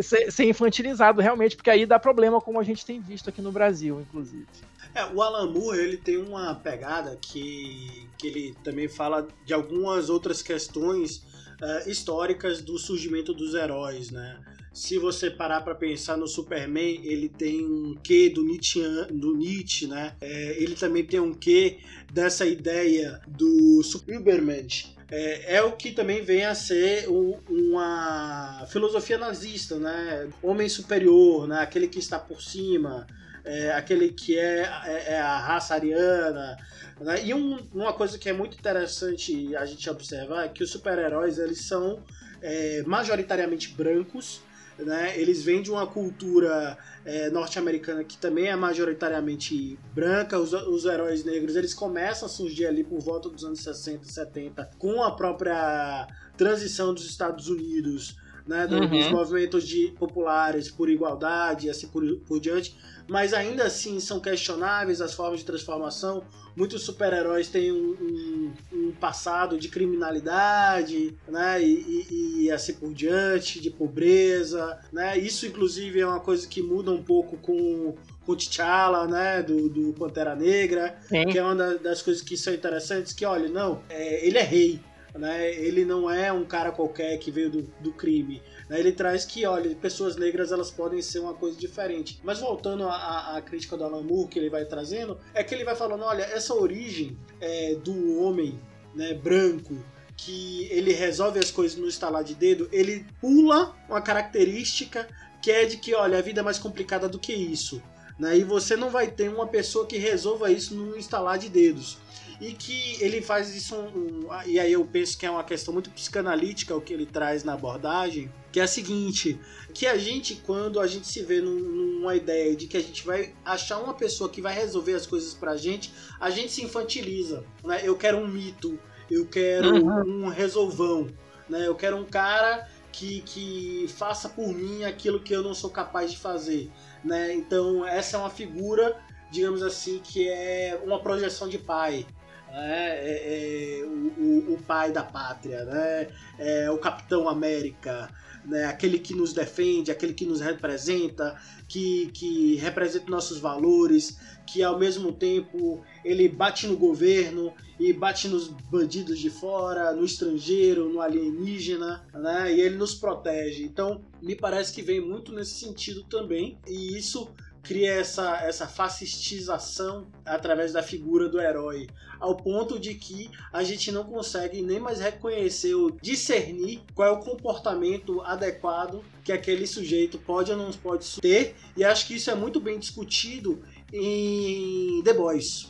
ser, 0.00 0.30
ser, 0.30 0.44
infantilizado 0.44 1.20
realmente, 1.20 1.56
porque 1.56 1.68
aí 1.68 1.84
dá 1.84 1.98
problema, 1.98 2.40
como 2.40 2.60
a 2.60 2.62
gente 2.62 2.86
tem 2.86 3.00
visto 3.00 3.28
aqui 3.28 3.42
no 3.42 3.50
Brasil, 3.50 4.00
inclusive. 4.00 4.46
É, 4.94 5.04
o 5.06 5.20
Alan 5.20 5.50
Moore, 5.50 5.80
ele 5.80 5.96
tem 5.96 6.16
uma 6.16 6.54
pegada 6.54 7.18
que, 7.20 8.08
que 8.16 8.28
ele 8.28 8.54
também 8.62 8.86
fala 8.86 9.26
de 9.44 9.52
algumas 9.52 10.08
outras 10.08 10.42
questões 10.42 11.24
uh, 11.60 11.90
históricas 11.90 12.62
do 12.62 12.78
surgimento 12.78 13.34
dos 13.34 13.52
heróis, 13.52 14.12
né? 14.12 14.38
Se 14.76 14.98
você 14.98 15.30
parar 15.30 15.62
para 15.62 15.74
pensar 15.74 16.18
no 16.18 16.28
Superman, 16.28 17.00
ele 17.02 17.30
tem 17.30 17.64
um 17.64 17.94
quê 17.94 18.28
do 18.28 18.44
Nietzsche, 18.44 18.82
do 19.10 19.34
Nietzsche 19.34 19.86
né? 19.86 20.14
É, 20.20 20.62
ele 20.62 20.74
também 20.74 21.02
tem 21.02 21.18
um 21.18 21.32
quê 21.32 21.78
dessa 22.12 22.44
ideia 22.44 23.18
do 23.26 23.82
Superman. 23.82 24.66
É, 25.10 25.56
é, 25.56 25.62
o 25.62 25.72
que 25.72 25.92
também 25.92 26.22
vem 26.22 26.44
a 26.44 26.54
ser 26.54 27.08
um, 27.08 27.38
uma 27.48 28.66
filosofia 28.70 29.16
nazista, 29.16 29.78
né? 29.78 30.28
Homem 30.42 30.68
superior, 30.68 31.48
né? 31.48 31.60
Aquele 31.60 31.88
que 31.88 31.98
está 31.98 32.18
por 32.18 32.42
cima, 32.42 33.06
é, 33.46 33.70
aquele 33.72 34.10
que 34.10 34.38
é, 34.38 34.70
é, 34.84 35.14
é 35.14 35.18
a 35.18 35.38
raça 35.38 35.72
ariana. 35.72 36.54
Né? 37.00 37.24
E 37.24 37.32
um, 37.32 37.66
uma 37.72 37.94
coisa 37.94 38.18
que 38.18 38.28
é 38.28 38.32
muito 38.34 38.58
interessante 38.58 39.56
a 39.56 39.64
gente 39.64 39.88
observar 39.88 40.44
é 40.44 40.48
que 40.50 40.62
os 40.62 40.70
super-heróis 40.70 41.38
eles 41.38 41.62
são 41.62 42.04
é, 42.42 42.82
majoritariamente 42.86 43.70
brancos 43.70 44.44
né? 44.78 45.18
Eles 45.18 45.42
vêm 45.42 45.62
de 45.62 45.70
uma 45.70 45.86
cultura 45.86 46.76
é, 47.04 47.30
norte-americana 47.30 48.04
que 48.04 48.16
também 48.16 48.48
é 48.48 48.56
majoritariamente 48.56 49.78
branca. 49.94 50.38
Os, 50.38 50.52
os, 50.52 50.84
heróis 50.84 51.24
negros 51.24 51.56
eles 51.56 51.72
começam 51.74 52.26
a 52.26 52.28
surgir 52.28 52.66
ali 52.66 52.84
por 52.84 53.00
volta 53.00 53.28
dos 53.28 53.44
anos 53.44 53.60
60, 53.60 54.04
70, 54.04 54.70
com 54.78 55.02
a 55.02 55.12
própria 55.12 56.06
transição 56.36 56.92
dos 56.92 57.04
Estados 57.04 57.48
Unidos, 57.48 58.16
né? 58.46 58.66
Do, 58.66 58.76
uhum. 58.76 58.88
Dos 58.88 59.08
movimentos 59.08 59.66
de, 59.66 59.88
populares 59.98 60.70
por 60.70 60.88
igualdade 60.88 61.66
e 61.66 61.70
assim 61.70 61.88
por, 61.88 62.04
por 62.26 62.40
diante. 62.40 62.76
Mas 63.08 63.32
ainda 63.32 63.64
assim 63.64 64.00
são 64.00 64.20
questionáveis 64.20 65.00
as 65.00 65.14
formas 65.14 65.40
de 65.40 65.46
transformação 65.46 66.24
muitos 66.56 66.82
super-heróis 66.82 67.48
têm 67.48 67.70
um, 67.70 67.94
um, 68.00 68.52
um, 68.72 68.92
passado 68.92 69.58
de 69.58 69.68
criminalidade, 69.68 71.14
né? 71.28 71.62
E, 71.62 72.06
e, 72.10 72.44
e, 72.44 72.50
assim 72.50 72.72
por 72.72 72.92
diante, 72.94 73.60
de 73.60 73.70
pobreza, 73.70 74.80
né? 74.90 75.18
Isso, 75.18 75.46
inclusive, 75.46 76.00
é 76.00 76.06
uma 76.06 76.20
coisa 76.20 76.48
que 76.48 76.62
muda 76.62 76.90
um 76.90 77.02
pouco 77.02 77.36
com 77.36 77.94
com 78.24 78.34
T'Challa, 78.34 79.06
né, 79.06 79.40
do, 79.40 79.68
do 79.68 79.92
Pantera 79.92 80.34
Negra, 80.34 80.98
Sim. 81.08 81.26
que 81.26 81.38
é 81.38 81.44
uma 81.44 81.54
das 81.76 82.02
coisas 82.02 82.20
que 82.20 82.36
são 82.36 82.52
interessantes, 82.52 83.12
que, 83.12 83.24
olha, 83.24 83.48
não, 83.48 83.80
é, 83.88 84.26
ele 84.26 84.36
é 84.36 84.42
rei, 84.42 84.80
Né? 85.18 85.54
Ele 85.54 85.84
não 85.84 86.10
é 86.10 86.32
um 86.32 86.44
cara 86.44 86.70
qualquer 86.70 87.16
que 87.18 87.30
veio 87.30 87.50
do, 87.50 87.62
do 87.80 87.92
crime. 87.92 88.42
Né? 88.68 88.78
Ele 88.78 88.92
traz 88.92 89.24
que, 89.24 89.46
olha, 89.46 89.74
pessoas 89.76 90.16
negras 90.16 90.52
elas 90.52 90.70
podem 90.70 91.00
ser 91.00 91.20
uma 91.20 91.34
coisa 91.34 91.58
diferente. 91.58 92.20
Mas 92.22 92.40
voltando 92.40 92.88
à, 92.88 93.36
à 93.36 93.42
crítica 93.42 93.76
do 93.76 93.84
Alan 93.84 94.02
Moore 94.02 94.28
que 94.28 94.38
ele 94.38 94.50
vai 94.50 94.64
trazendo, 94.64 95.18
é 95.34 95.42
que 95.42 95.54
ele 95.54 95.64
vai 95.64 95.74
falando, 95.74 96.04
olha, 96.04 96.22
essa 96.22 96.54
origem 96.54 97.16
é, 97.40 97.74
do 97.76 98.22
homem 98.22 98.58
né, 98.94 99.14
branco 99.14 99.76
que 100.16 100.66
ele 100.70 100.92
resolve 100.92 101.38
as 101.38 101.50
coisas 101.50 101.76
no 101.76 101.86
estalar 101.86 102.24
de 102.24 102.34
dedo, 102.34 102.68
ele 102.72 103.06
pula 103.20 103.76
uma 103.88 104.00
característica 104.00 105.06
que 105.42 105.50
é 105.50 105.66
de 105.66 105.76
que, 105.76 105.94
olha, 105.94 106.18
a 106.18 106.22
vida 106.22 106.40
é 106.40 106.42
mais 106.42 106.58
complicada 106.58 107.08
do 107.08 107.18
que 107.18 107.32
isso. 107.32 107.82
Né? 108.18 108.38
E 108.38 108.44
você 108.44 108.76
não 108.76 108.90
vai 108.90 109.10
ter 109.10 109.28
uma 109.28 109.46
pessoa 109.46 109.86
que 109.86 109.98
resolva 109.98 110.50
isso 110.50 110.74
no 110.74 110.96
instalar 110.96 111.38
de 111.38 111.48
dedos. 111.48 111.98
E 112.40 112.52
que 112.52 113.02
ele 113.02 113.22
faz 113.22 113.54
isso, 113.54 113.74
um, 113.74 114.26
um, 114.26 114.42
e 114.44 114.58
aí 114.60 114.72
eu 114.72 114.84
penso 114.84 115.16
que 115.16 115.24
é 115.24 115.30
uma 115.30 115.44
questão 115.44 115.72
muito 115.72 115.90
psicanalítica 115.90 116.76
o 116.76 116.80
que 116.80 116.92
ele 116.92 117.06
traz 117.06 117.44
na 117.44 117.54
abordagem, 117.54 118.30
que 118.52 118.60
é 118.60 118.62
a 118.62 118.66
seguinte, 118.66 119.40
que 119.72 119.86
a 119.86 119.96
gente, 119.96 120.36
quando 120.36 120.80
a 120.80 120.86
gente 120.86 121.06
se 121.06 121.22
vê 121.22 121.40
num, 121.40 121.58
numa 121.58 122.14
ideia 122.14 122.54
de 122.54 122.66
que 122.66 122.76
a 122.76 122.80
gente 122.80 123.06
vai 123.06 123.34
achar 123.44 123.78
uma 123.78 123.94
pessoa 123.94 124.30
que 124.30 124.40
vai 124.40 124.54
resolver 124.54 124.94
as 124.94 125.06
coisas 125.06 125.34
pra 125.34 125.56
gente, 125.56 125.92
a 126.20 126.30
gente 126.30 126.52
se 126.52 126.62
infantiliza. 126.62 127.44
Né? 127.64 127.80
Eu 127.82 127.96
quero 127.96 128.18
um 128.18 128.26
mito, 128.26 128.78
eu 129.10 129.26
quero 129.26 129.74
uhum. 129.74 130.24
um 130.24 130.28
resolvão, 130.28 131.06
né? 131.48 131.66
eu 131.66 131.74
quero 131.74 131.96
um 131.96 132.04
cara 132.04 132.68
que, 132.92 133.20
que 133.22 133.86
faça 133.88 134.28
por 134.28 134.48
mim 134.48 134.84
aquilo 134.84 135.20
que 135.20 135.34
eu 135.34 135.42
não 135.42 135.52
sou 135.52 135.68
capaz 135.68 136.10
de 136.10 136.18
fazer. 136.18 136.70
Né? 137.04 137.34
Então, 137.34 137.86
essa 137.86 138.16
é 138.16 138.20
uma 138.20 138.30
figura, 138.30 138.96
digamos 139.30 139.62
assim, 139.62 140.00
que 140.02 140.28
é 140.28 140.80
uma 140.82 140.98
projeção 140.98 141.46
de 141.48 141.58
pai. 141.58 142.06
Né? 142.56 142.88
É, 142.88 143.80
é, 143.80 143.84
o, 143.84 144.54
o, 144.54 144.62
pai 144.66 144.90
da 144.90 145.02
pátria, 145.02 145.62
né? 145.66 146.08
é 146.38 146.70
o 146.70 146.78
Capitão 146.78 147.28
América, 147.28 148.08
né? 148.46 148.64
aquele 148.64 148.98
que 148.98 149.14
nos 149.14 149.34
defende, 149.34 149.90
aquele 149.90 150.14
que 150.14 150.24
nos 150.24 150.40
representa, 150.40 151.38
que, 151.68 152.10
que 152.14 152.56
representa 152.56 153.10
nossos 153.10 153.38
valores, 153.38 154.18
que 154.46 154.62
ao 154.62 154.78
mesmo 154.78 155.12
tempo 155.12 155.84
ele 156.02 156.30
bate 156.30 156.66
no 156.66 156.78
governo 156.78 157.52
e 157.78 157.92
bate 157.92 158.26
nos 158.26 158.48
bandidos 158.48 159.18
de 159.18 159.28
fora, 159.28 159.92
no 159.92 160.02
estrangeiro, 160.02 160.88
no 160.88 161.02
alienígena, 161.02 162.06
né? 162.14 162.54
E 162.54 162.60
ele 162.62 162.76
nos 162.76 162.94
protege. 162.94 163.64
Então, 163.64 164.00
me 164.22 164.34
parece 164.34 164.72
que 164.72 164.80
vem 164.80 164.98
muito 164.98 165.30
nesse 165.30 165.58
sentido 165.60 166.04
também, 166.04 166.58
e 166.66 166.96
isso 166.96 167.28
cria 167.66 167.94
essa, 167.94 168.42
essa 168.42 168.66
fascistização 168.66 170.06
através 170.24 170.72
da 170.72 170.82
figura 170.82 171.28
do 171.28 171.40
herói, 171.40 171.88
ao 172.20 172.36
ponto 172.36 172.78
de 172.78 172.94
que 172.94 173.30
a 173.52 173.62
gente 173.64 173.90
não 173.90 174.04
consegue 174.04 174.62
nem 174.62 174.78
mais 174.78 175.00
reconhecer 175.00 175.74
ou 175.74 175.90
discernir 175.90 176.80
qual 176.94 177.08
é 177.08 177.10
o 177.10 177.20
comportamento 177.20 178.20
adequado 178.22 179.04
que 179.24 179.32
aquele 179.32 179.66
sujeito 179.66 180.18
pode 180.18 180.52
ou 180.52 180.56
não 180.56 180.70
pode 180.72 181.20
ter, 181.20 181.56
e 181.76 181.84
acho 181.84 182.06
que 182.06 182.14
isso 182.14 182.30
é 182.30 182.34
muito 182.34 182.60
bem 182.60 182.78
discutido 182.78 183.62
em 183.92 185.02
The 185.04 185.12
Boys, 185.12 185.68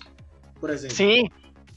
por 0.61 0.71
exemplo. 0.71 0.97
Sim, 0.97 1.31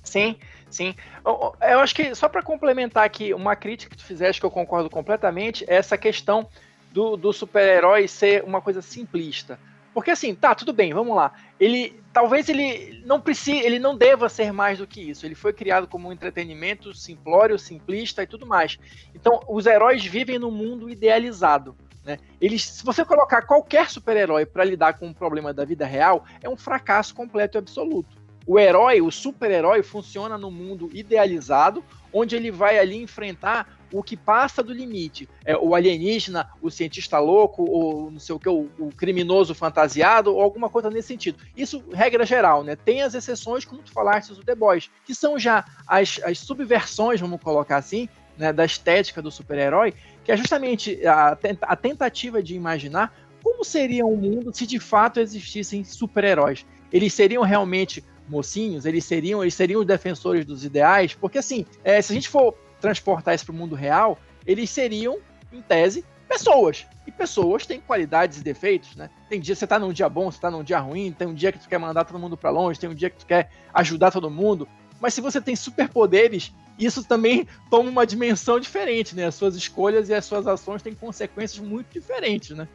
sim, 0.03 0.35
sim. 0.69 0.95
Eu 1.25 1.79
acho 1.79 1.95
que, 1.95 2.13
só 2.13 2.27
para 2.27 2.43
complementar 2.43 3.05
aqui, 3.05 3.33
uma 3.33 3.55
crítica 3.55 3.91
que 3.91 3.97
tu 3.97 4.05
fizeste 4.05 4.41
que 4.41 4.45
eu 4.45 4.51
concordo 4.51 4.89
completamente, 4.89 5.63
é 5.67 5.75
essa 5.75 5.97
questão 5.97 6.47
do, 6.91 7.15
do 7.15 7.31
super-herói 7.31 8.07
ser 8.07 8.43
uma 8.43 8.61
coisa 8.61 8.81
simplista. 8.81 9.59
Porque 9.93 10.11
assim, 10.11 10.35
tá, 10.35 10.53
tudo 10.53 10.71
bem, 10.71 10.93
vamos 10.93 11.15
lá. 11.15 11.33
Ele 11.59 11.99
talvez 12.13 12.49
ele 12.49 13.01
não 13.05 13.19
precise, 13.19 13.59
ele 13.59 13.79
não 13.79 13.95
deva 13.95 14.29
ser 14.29 14.51
mais 14.51 14.79
do 14.79 14.87
que 14.87 15.01
isso. 15.01 15.25
Ele 15.25 15.35
foi 15.35 15.53
criado 15.53 15.87
como 15.87 16.09
um 16.09 16.11
entretenimento 16.11 16.93
simplório, 16.93 17.57
simplista 17.57 18.23
e 18.23 18.27
tudo 18.27 18.45
mais. 18.45 18.77
Então, 19.13 19.41
os 19.47 19.65
heróis 19.65 20.03
vivem 20.05 20.39
num 20.39 20.51
mundo 20.51 20.89
idealizado. 20.89 21.75
Né? 22.03 22.17
Eles, 22.39 22.63
se 22.65 22.83
você 22.83 23.05
colocar 23.05 23.43
qualquer 23.43 23.89
super-herói 23.89 24.45
para 24.45 24.63
lidar 24.63 24.93
com 24.93 25.07
um 25.07 25.13
problema 25.13 25.53
da 25.53 25.65
vida 25.65 25.85
real, 25.85 26.25
é 26.41 26.49
um 26.49 26.57
fracasso 26.57 27.13
completo 27.13 27.57
e 27.57 27.59
absoluto. 27.59 28.17
O 28.45 28.57
herói, 28.57 28.99
o 29.01 29.11
super-herói, 29.11 29.83
funciona 29.83 30.37
no 30.37 30.49
mundo 30.49 30.89
idealizado, 30.91 31.83
onde 32.11 32.35
ele 32.35 32.49
vai 32.49 32.79
ali 32.79 32.97
enfrentar 32.97 33.78
o 33.91 34.03
que 34.03 34.15
passa 34.15 34.61
do 34.61 34.73
limite. 34.73 35.27
É, 35.43 35.57
o 35.57 35.75
alienígena, 35.75 36.49
o 36.61 36.69
cientista 36.69 37.19
louco, 37.19 37.63
ou 37.63 38.11
não 38.11 38.19
sei 38.19 38.35
o 38.35 38.39
que, 38.39 38.49
o, 38.49 38.69
o, 38.77 38.89
criminoso 38.95 39.53
fantasiado, 39.55 40.33
ou 40.33 40.41
alguma 40.41 40.69
coisa 40.69 40.89
nesse 40.89 41.09
sentido. 41.09 41.39
Isso, 41.55 41.83
regra 41.91 42.25
geral, 42.25 42.63
né? 42.63 42.75
Tem 42.75 43.01
as 43.01 43.13
exceções, 43.13 43.65
como 43.65 43.81
tu 43.81 43.91
falaste, 43.91 44.33
do 44.33 44.43
The 44.43 44.55
Boys, 44.55 44.89
que 45.05 45.15
são 45.15 45.39
já 45.39 45.65
as, 45.87 46.19
as 46.23 46.39
subversões, 46.39 47.19
vamos 47.19 47.41
colocar 47.41 47.77
assim, 47.77 48.07
né, 48.37 48.53
da 48.53 48.65
estética 48.65 49.21
do 49.21 49.29
super-herói, 49.29 49.93
que 50.23 50.31
é 50.31 50.37
justamente 50.37 51.05
a, 51.05 51.37
a 51.61 51.75
tentativa 51.75 52.41
de 52.41 52.55
imaginar 52.55 53.13
como 53.43 53.63
seria 53.63 54.05
um 54.05 54.15
mundo 54.15 54.53
se 54.53 54.65
de 54.65 54.79
fato 54.79 55.19
existissem 55.19 55.83
super-heróis. 55.83 56.65
Eles 56.91 57.13
seriam 57.13 57.43
realmente 57.43 58.03
mocinhos, 58.27 58.85
eles 58.85 59.03
seriam, 59.03 59.41
eles 59.41 59.53
seriam 59.53 59.81
os 59.81 59.87
defensores 59.87 60.45
dos 60.45 60.63
ideais, 60.63 61.13
porque 61.13 61.37
assim, 61.39 61.65
é, 61.83 62.01
se 62.01 62.11
a 62.11 62.15
gente 62.15 62.29
for 62.29 62.55
transportar 62.79 63.35
isso 63.35 63.45
para 63.45 63.53
o 63.53 63.57
mundo 63.57 63.75
real, 63.75 64.17
eles 64.45 64.69
seriam, 64.69 65.19
em 65.51 65.61
tese, 65.61 66.05
pessoas. 66.27 66.85
E 67.07 67.11
pessoas 67.11 67.65
têm 67.65 67.81
qualidades 67.81 68.39
e 68.39 68.43
defeitos, 68.43 68.95
né? 68.95 69.09
Tem 69.27 69.39
dia 69.39 69.55
que 69.55 69.59
você 69.59 69.67
tá 69.67 69.79
num 69.79 69.91
dia 69.91 70.07
bom, 70.07 70.31
você 70.31 70.39
tá 70.39 70.51
num 70.51 70.63
dia 70.63 70.79
ruim, 70.79 71.11
tem 71.11 71.27
um 71.27 71.33
dia 71.33 71.51
que 71.51 71.59
tu 71.59 71.67
quer 71.67 71.79
mandar 71.79 72.05
todo 72.05 72.19
mundo 72.19 72.37
para 72.37 72.51
longe, 72.51 72.79
tem 72.79 72.89
um 72.89 72.93
dia 72.93 73.09
que 73.09 73.17
tu 73.17 73.25
quer 73.25 73.49
ajudar 73.73 74.11
todo 74.11 74.29
mundo. 74.29 74.67
Mas 75.01 75.13
se 75.13 75.21
você 75.21 75.41
tem 75.41 75.55
superpoderes, 75.55 76.53
isso 76.77 77.03
também 77.03 77.47
toma 77.69 77.89
uma 77.89 78.05
dimensão 78.05 78.59
diferente, 78.59 79.15
né? 79.15 79.25
As 79.25 79.35
suas 79.35 79.55
escolhas 79.55 80.09
e 80.09 80.13
as 80.13 80.23
suas 80.25 80.45
ações 80.45 80.83
têm 80.83 80.93
consequências 80.93 81.59
muito 81.65 81.91
diferentes, 81.91 82.55
né? 82.55 82.67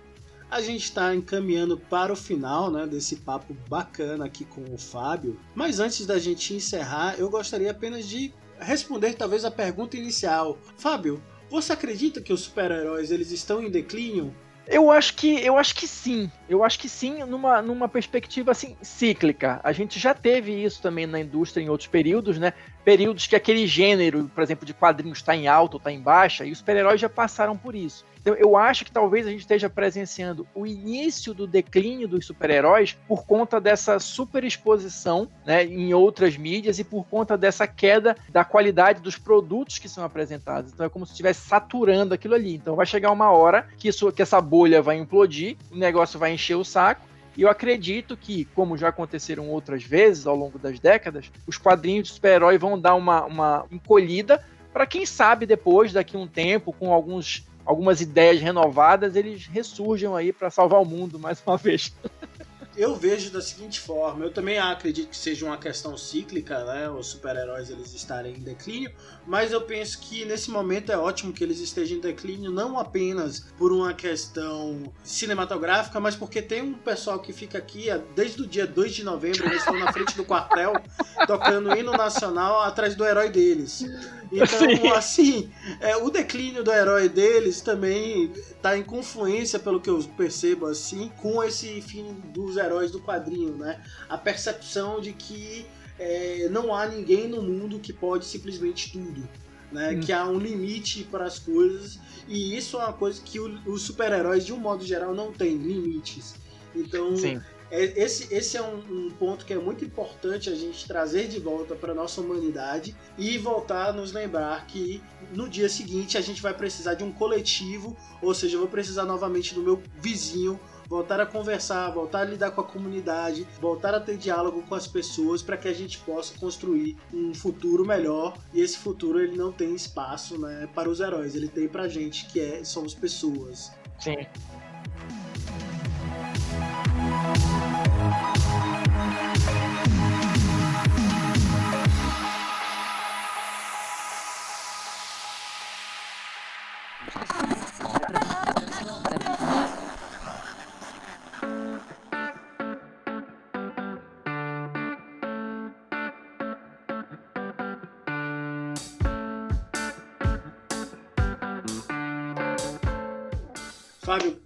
A 0.50 0.60
gente 0.60 0.84
está 0.84 1.14
encaminhando 1.14 1.76
para 1.76 2.12
o 2.12 2.16
final 2.16 2.70
né, 2.70 2.86
desse 2.86 3.16
papo 3.16 3.56
bacana 3.68 4.26
aqui 4.26 4.44
com 4.44 4.62
o 4.72 4.78
Fábio. 4.78 5.38
Mas 5.54 5.80
antes 5.80 6.06
da 6.06 6.18
gente 6.18 6.54
encerrar, 6.54 7.16
eu 7.18 7.28
gostaria 7.28 7.70
apenas 7.70 8.06
de 8.06 8.32
responder 8.58 9.14
talvez 9.14 9.44
a 9.44 9.50
pergunta 9.50 9.96
inicial. 9.96 10.58
Fábio, 10.76 11.22
você 11.50 11.72
acredita 11.72 12.20
que 12.20 12.32
os 12.32 12.42
super-heróis 12.42 13.10
eles 13.10 13.30
estão 13.30 13.62
em 13.62 13.70
declínio? 13.70 14.34
Eu 14.66 14.90
acho 14.90 15.14
que 15.14 15.44
eu 15.44 15.58
acho 15.58 15.74
que 15.74 15.86
sim. 15.86 16.30
Eu 16.48 16.64
acho 16.64 16.78
que 16.78 16.88
sim, 16.88 17.22
numa, 17.24 17.60
numa 17.60 17.88
perspectiva 17.88 18.50
assim 18.50 18.76
cíclica. 18.80 19.60
A 19.62 19.72
gente 19.72 19.98
já 19.98 20.14
teve 20.14 20.52
isso 20.52 20.80
também 20.80 21.06
na 21.06 21.20
indústria 21.20 21.62
em 21.62 21.68
outros 21.68 21.88
períodos, 21.88 22.38
né? 22.38 22.54
Períodos 22.82 23.26
que 23.26 23.36
aquele 23.36 23.66
gênero, 23.66 24.30
por 24.34 24.42
exemplo, 24.42 24.64
de 24.64 24.72
quadrinhos 24.72 25.18
está 25.18 25.36
em 25.36 25.46
alta 25.46 25.76
ou 25.76 25.78
está 25.78 25.92
em 25.92 26.00
baixa, 26.00 26.46
e 26.46 26.52
os 26.52 26.58
super-heróis 26.58 27.00
já 27.00 27.10
passaram 27.10 27.56
por 27.56 27.74
isso. 27.74 28.06
Então, 28.24 28.34
eu 28.36 28.56
acho 28.56 28.86
que 28.86 28.90
talvez 28.90 29.26
a 29.26 29.30
gente 29.30 29.40
esteja 29.40 29.68
presenciando 29.68 30.46
o 30.54 30.66
início 30.66 31.34
do 31.34 31.46
declínio 31.46 32.08
dos 32.08 32.24
super-heróis 32.24 32.96
por 33.06 33.26
conta 33.26 33.60
dessa 33.60 33.98
superexposição 33.98 35.28
né, 35.44 35.62
em 35.62 35.92
outras 35.92 36.34
mídias 36.34 36.78
e 36.78 36.84
por 36.84 37.04
conta 37.04 37.36
dessa 37.36 37.66
queda 37.66 38.16
da 38.30 38.42
qualidade 38.42 39.02
dos 39.02 39.18
produtos 39.18 39.78
que 39.78 39.90
são 39.90 40.02
apresentados. 40.02 40.72
Então, 40.72 40.86
é 40.86 40.88
como 40.88 41.04
se 41.04 41.12
estivesse 41.12 41.46
saturando 41.46 42.14
aquilo 42.14 42.34
ali. 42.34 42.54
Então, 42.54 42.74
vai 42.74 42.86
chegar 42.86 43.10
uma 43.10 43.30
hora 43.30 43.68
que, 43.76 43.88
isso, 43.88 44.10
que 44.10 44.22
essa 44.22 44.40
bolha 44.40 44.80
vai 44.80 44.96
implodir, 44.96 45.58
o 45.70 45.76
negócio 45.76 46.18
vai 46.18 46.32
encher 46.32 46.54
o 46.54 46.64
saco. 46.64 47.06
E 47.36 47.42
eu 47.42 47.50
acredito 47.50 48.16
que, 48.16 48.46
como 48.54 48.78
já 48.78 48.88
aconteceram 48.88 49.50
outras 49.50 49.82
vezes 49.82 50.26
ao 50.26 50.34
longo 50.34 50.58
das 50.58 50.80
décadas, 50.80 51.30
os 51.46 51.58
quadrinhos 51.58 52.08
de 52.08 52.14
super-herói 52.14 52.56
vão 52.56 52.80
dar 52.80 52.94
uma, 52.94 53.26
uma 53.26 53.66
encolhida 53.70 54.42
para 54.72 54.86
quem 54.86 55.04
sabe 55.04 55.44
depois, 55.44 55.92
daqui 55.92 56.16
a 56.16 56.18
um 56.18 56.26
tempo, 56.26 56.72
com 56.72 56.92
alguns 56.92 57.46
algumas 57.64 58.00
ideias 58.00 58.40
renovadas, 58.40 59.16
eles 59.16 59.46
ressurgem 59.46 60.14
aí 60.14 60.32
para 60.32 60.50
salvar 60.50 60.80
o 60.80 60.84
mundo 60.84 61.18
mais 61.18 61.42
uma 61.46 61.56
vez. 61.56 61.92
Eu 62.76 62.96
vejo 62.96 63.30
da 63.30 63.40
seguinte 63.40 63.78
forma, 63.78 64.24
eu 64.24 64.32
também 64.32 64.58
acredito 64.58 65.10
que 65.10 65.16
seja 65.16 65.46
uma 65.46 65.56
questão 65.56 65.96
cíclica, 65.96 66.64
né, 66.64 66.90
os 66.90 67.06
super-heróis 67.06 67.70
eles 67.70 67.94
estarem 67.94 68.34
em 68.34 68.40
declínio, 68.40 68.90
mas 69.26 69.52
eu 69.52 69.60
penso 69.62 69.98
que 70.00 70.24
nesse 70.24 70.50
momento 70.50 70.92
é 70.92 70.96
ótimo 70.96 71.32
que 71.32 71.42
eles 71.42 71.60
estejam 71.60 71.98
em 71.98 72.00
declínio 72.00 72.50
não 72.50 72.78
apenas 72.78 73.46
por 73.56 73.72
uma 73.72 73.94
questão 73.94 74.92
cinematográfica, 75.02 75.98
mas 75.98 76.14
porque 76.14 76.42
tem 76.42 76.62
um 76.62 76.74
pessoal 76.74 77.18
que 77.18 77.32
fica 77.32 77.58
aqui 77.58 77.86
desde 78.14 78.42
o 78.42 78.46
dia 78.46 78.66
2 78.66 78.92
de 78.92 79.04
novembro, 79.04 79.46
eles 79.46 79.58
estão 79.58 79.78
na 79.78 79.92
frente 79.92 80.16
do 80.16 80.24
quartel 80.24 80.74
tocando 81.26 81.76
hino 81.76 81.92
nacional 81.92 82.60
atrás 82.62 82.94
do 82.94 83.04
herói 83.04 83.30
deles. 83.30 83.84
Então, 84.30 84.58
Sim. 84.58 84.88
assim, 84.88 85.50
é, 85.80 85.96
o 85.96 86.10
declínio 86.10 86.64
do 86.64 86.72
herói 86.72 87.08
deles 87.08 87.60
também 87.60 88.32
está 88.32 88.76
em 88.76 88.82
confluência, 88.82 89.58
pelo 89.58 89.80
que 89.80 89.88
eu 89.88 90.02
percebo 90.16 90.66
assim, 90.66 91.10
com 91.20 91.42
esse 91.42 91.80
fim 91.80 92.14
dos 92.32 92.56
heróis 92.56 92.90
do 92.90 93.00
quadrinho, 93.00 93.56
né? 93.56 93.80
A 94.08 94.18
percepção 94.18 95.00
de 95.00 95.12
que 95.12 95.66
é, 95.98 96.48
não 96.50 96.74
há 96.74 96.86
ninguém 96.86 97.28
no 97.28 97.42
mundo 97.42 97.78
que 97.78 97.92
pode 97.92 98.24
simplesmente 98.24 98.92
tudo. 98.92 99.28
Né, 99.72 99.90
hum. 99.90 100.00
Que 100.00 100.12
há 100.12 100.26
um 100.26 100.38
limite 100.38 101.02
para 101.04 101.24
as 101.24 101.38
coisas, 101.38 101.98
e 102.28 102.56
isso 102.56 102.76
é 102.76 102.84
uma 102.84 102.92
coisa 102.92 103.20
que 103.22 103.40
o, 103.40 103.58
os 103.66 103.82
super-heróis, 103.82 104.46
de 104.46 104.52
um 104.52 104.58
modo 104.58 104.84
geral, 104.84 105.14
não 105.14 105.32
têm 105.32 105.56
limites. 105.56 106.36
Então, 106.74 107.16
Sim. 107.16 107.40
é, 107.70 107.82
esse, 108.00 108.32
esse 108.32 108.56
é 108.56 108.62
um, 108.62 108.76
um, 108.76 109.10
ponto 109.10 109.44
que 109.44 109.52
é 109.52 109.58
muito 109.58 109.84
importante 109.84 110.48
a 110.48 110.54
gente 110.54 110.86
trazer 110.86 111.28
de 111.28 111.40
volta 111.40 111.74
para 111.74 111.92
nossa 111.92 112.20
humanidade 112.20 112.94
e 113.18 113.36
voltar 113.38 113.88
a 113.88 113.92
nos 113.92 114.12
lembrar 114.12 114.66
que 114.66 115.02
no 115.32 115.48
dia 115.48 115.68
seguinte 115.68 116.16
a 116.16 116.20
gente 116.20 116.40
vai 116.40 116.54
precisar 116.54 116.94
de 116.94 117.02
um 117.02 117.12
coletivo, 117.12 117.96
ou 118.22 118.32
seja, 118.32 118.56
eu 118.56 118.60
vou 118.60 118.68
precisar 118.68 119.04
novamente 119.04 119.54
do 119.54 119.62
meu 119.62 119.82
vizinho 120.00 120.58
voltar 120.88 121.20
a 121.20 121.26
conversar, 121.26 121.90
voltar 121.90 122.20
a 122.20 122.24
lidar 122.24 122.50
com 122.50 122.60
a 122.60 122.64
comunidade, 122.64 123.46
voltar 123.60 123.94
a 123.94 124.00
ter 124.00 124.16
diálogo 124.16 124.62
com 124.62 124.74
as 124.74 124.86
pessoas 124.86 125.42
para 125.42 125.56
que 125.56 125.68
a 125.68 125.72
gente 125.72 125.98
possa 125.98 126.36
construir 126.38 126.96
um 127.12 127.34
futuro 127.34 127.86
melhor. 127.86 128.36
E 128.52 128.60
esse 128.60 128.78
futuro 128.78 129.20
ele 129.20 129.36
não 129.36 129.52
tem 129.52 129.74
espaço, 129.74 130.38
né, 130.38 130.68
para 130.74 130.88
os 130.88 131.00
heróis, 131.00 131.34
ele 131.34 131.48
tem 131.48 131.68
pra 131.68 131.88
gente 131.88 132.26
que 132.26 132.40
é 132.40 132.64
somos 132.64 132.94
pessoas. 132.94 133.72
Sim. 133.98 134.26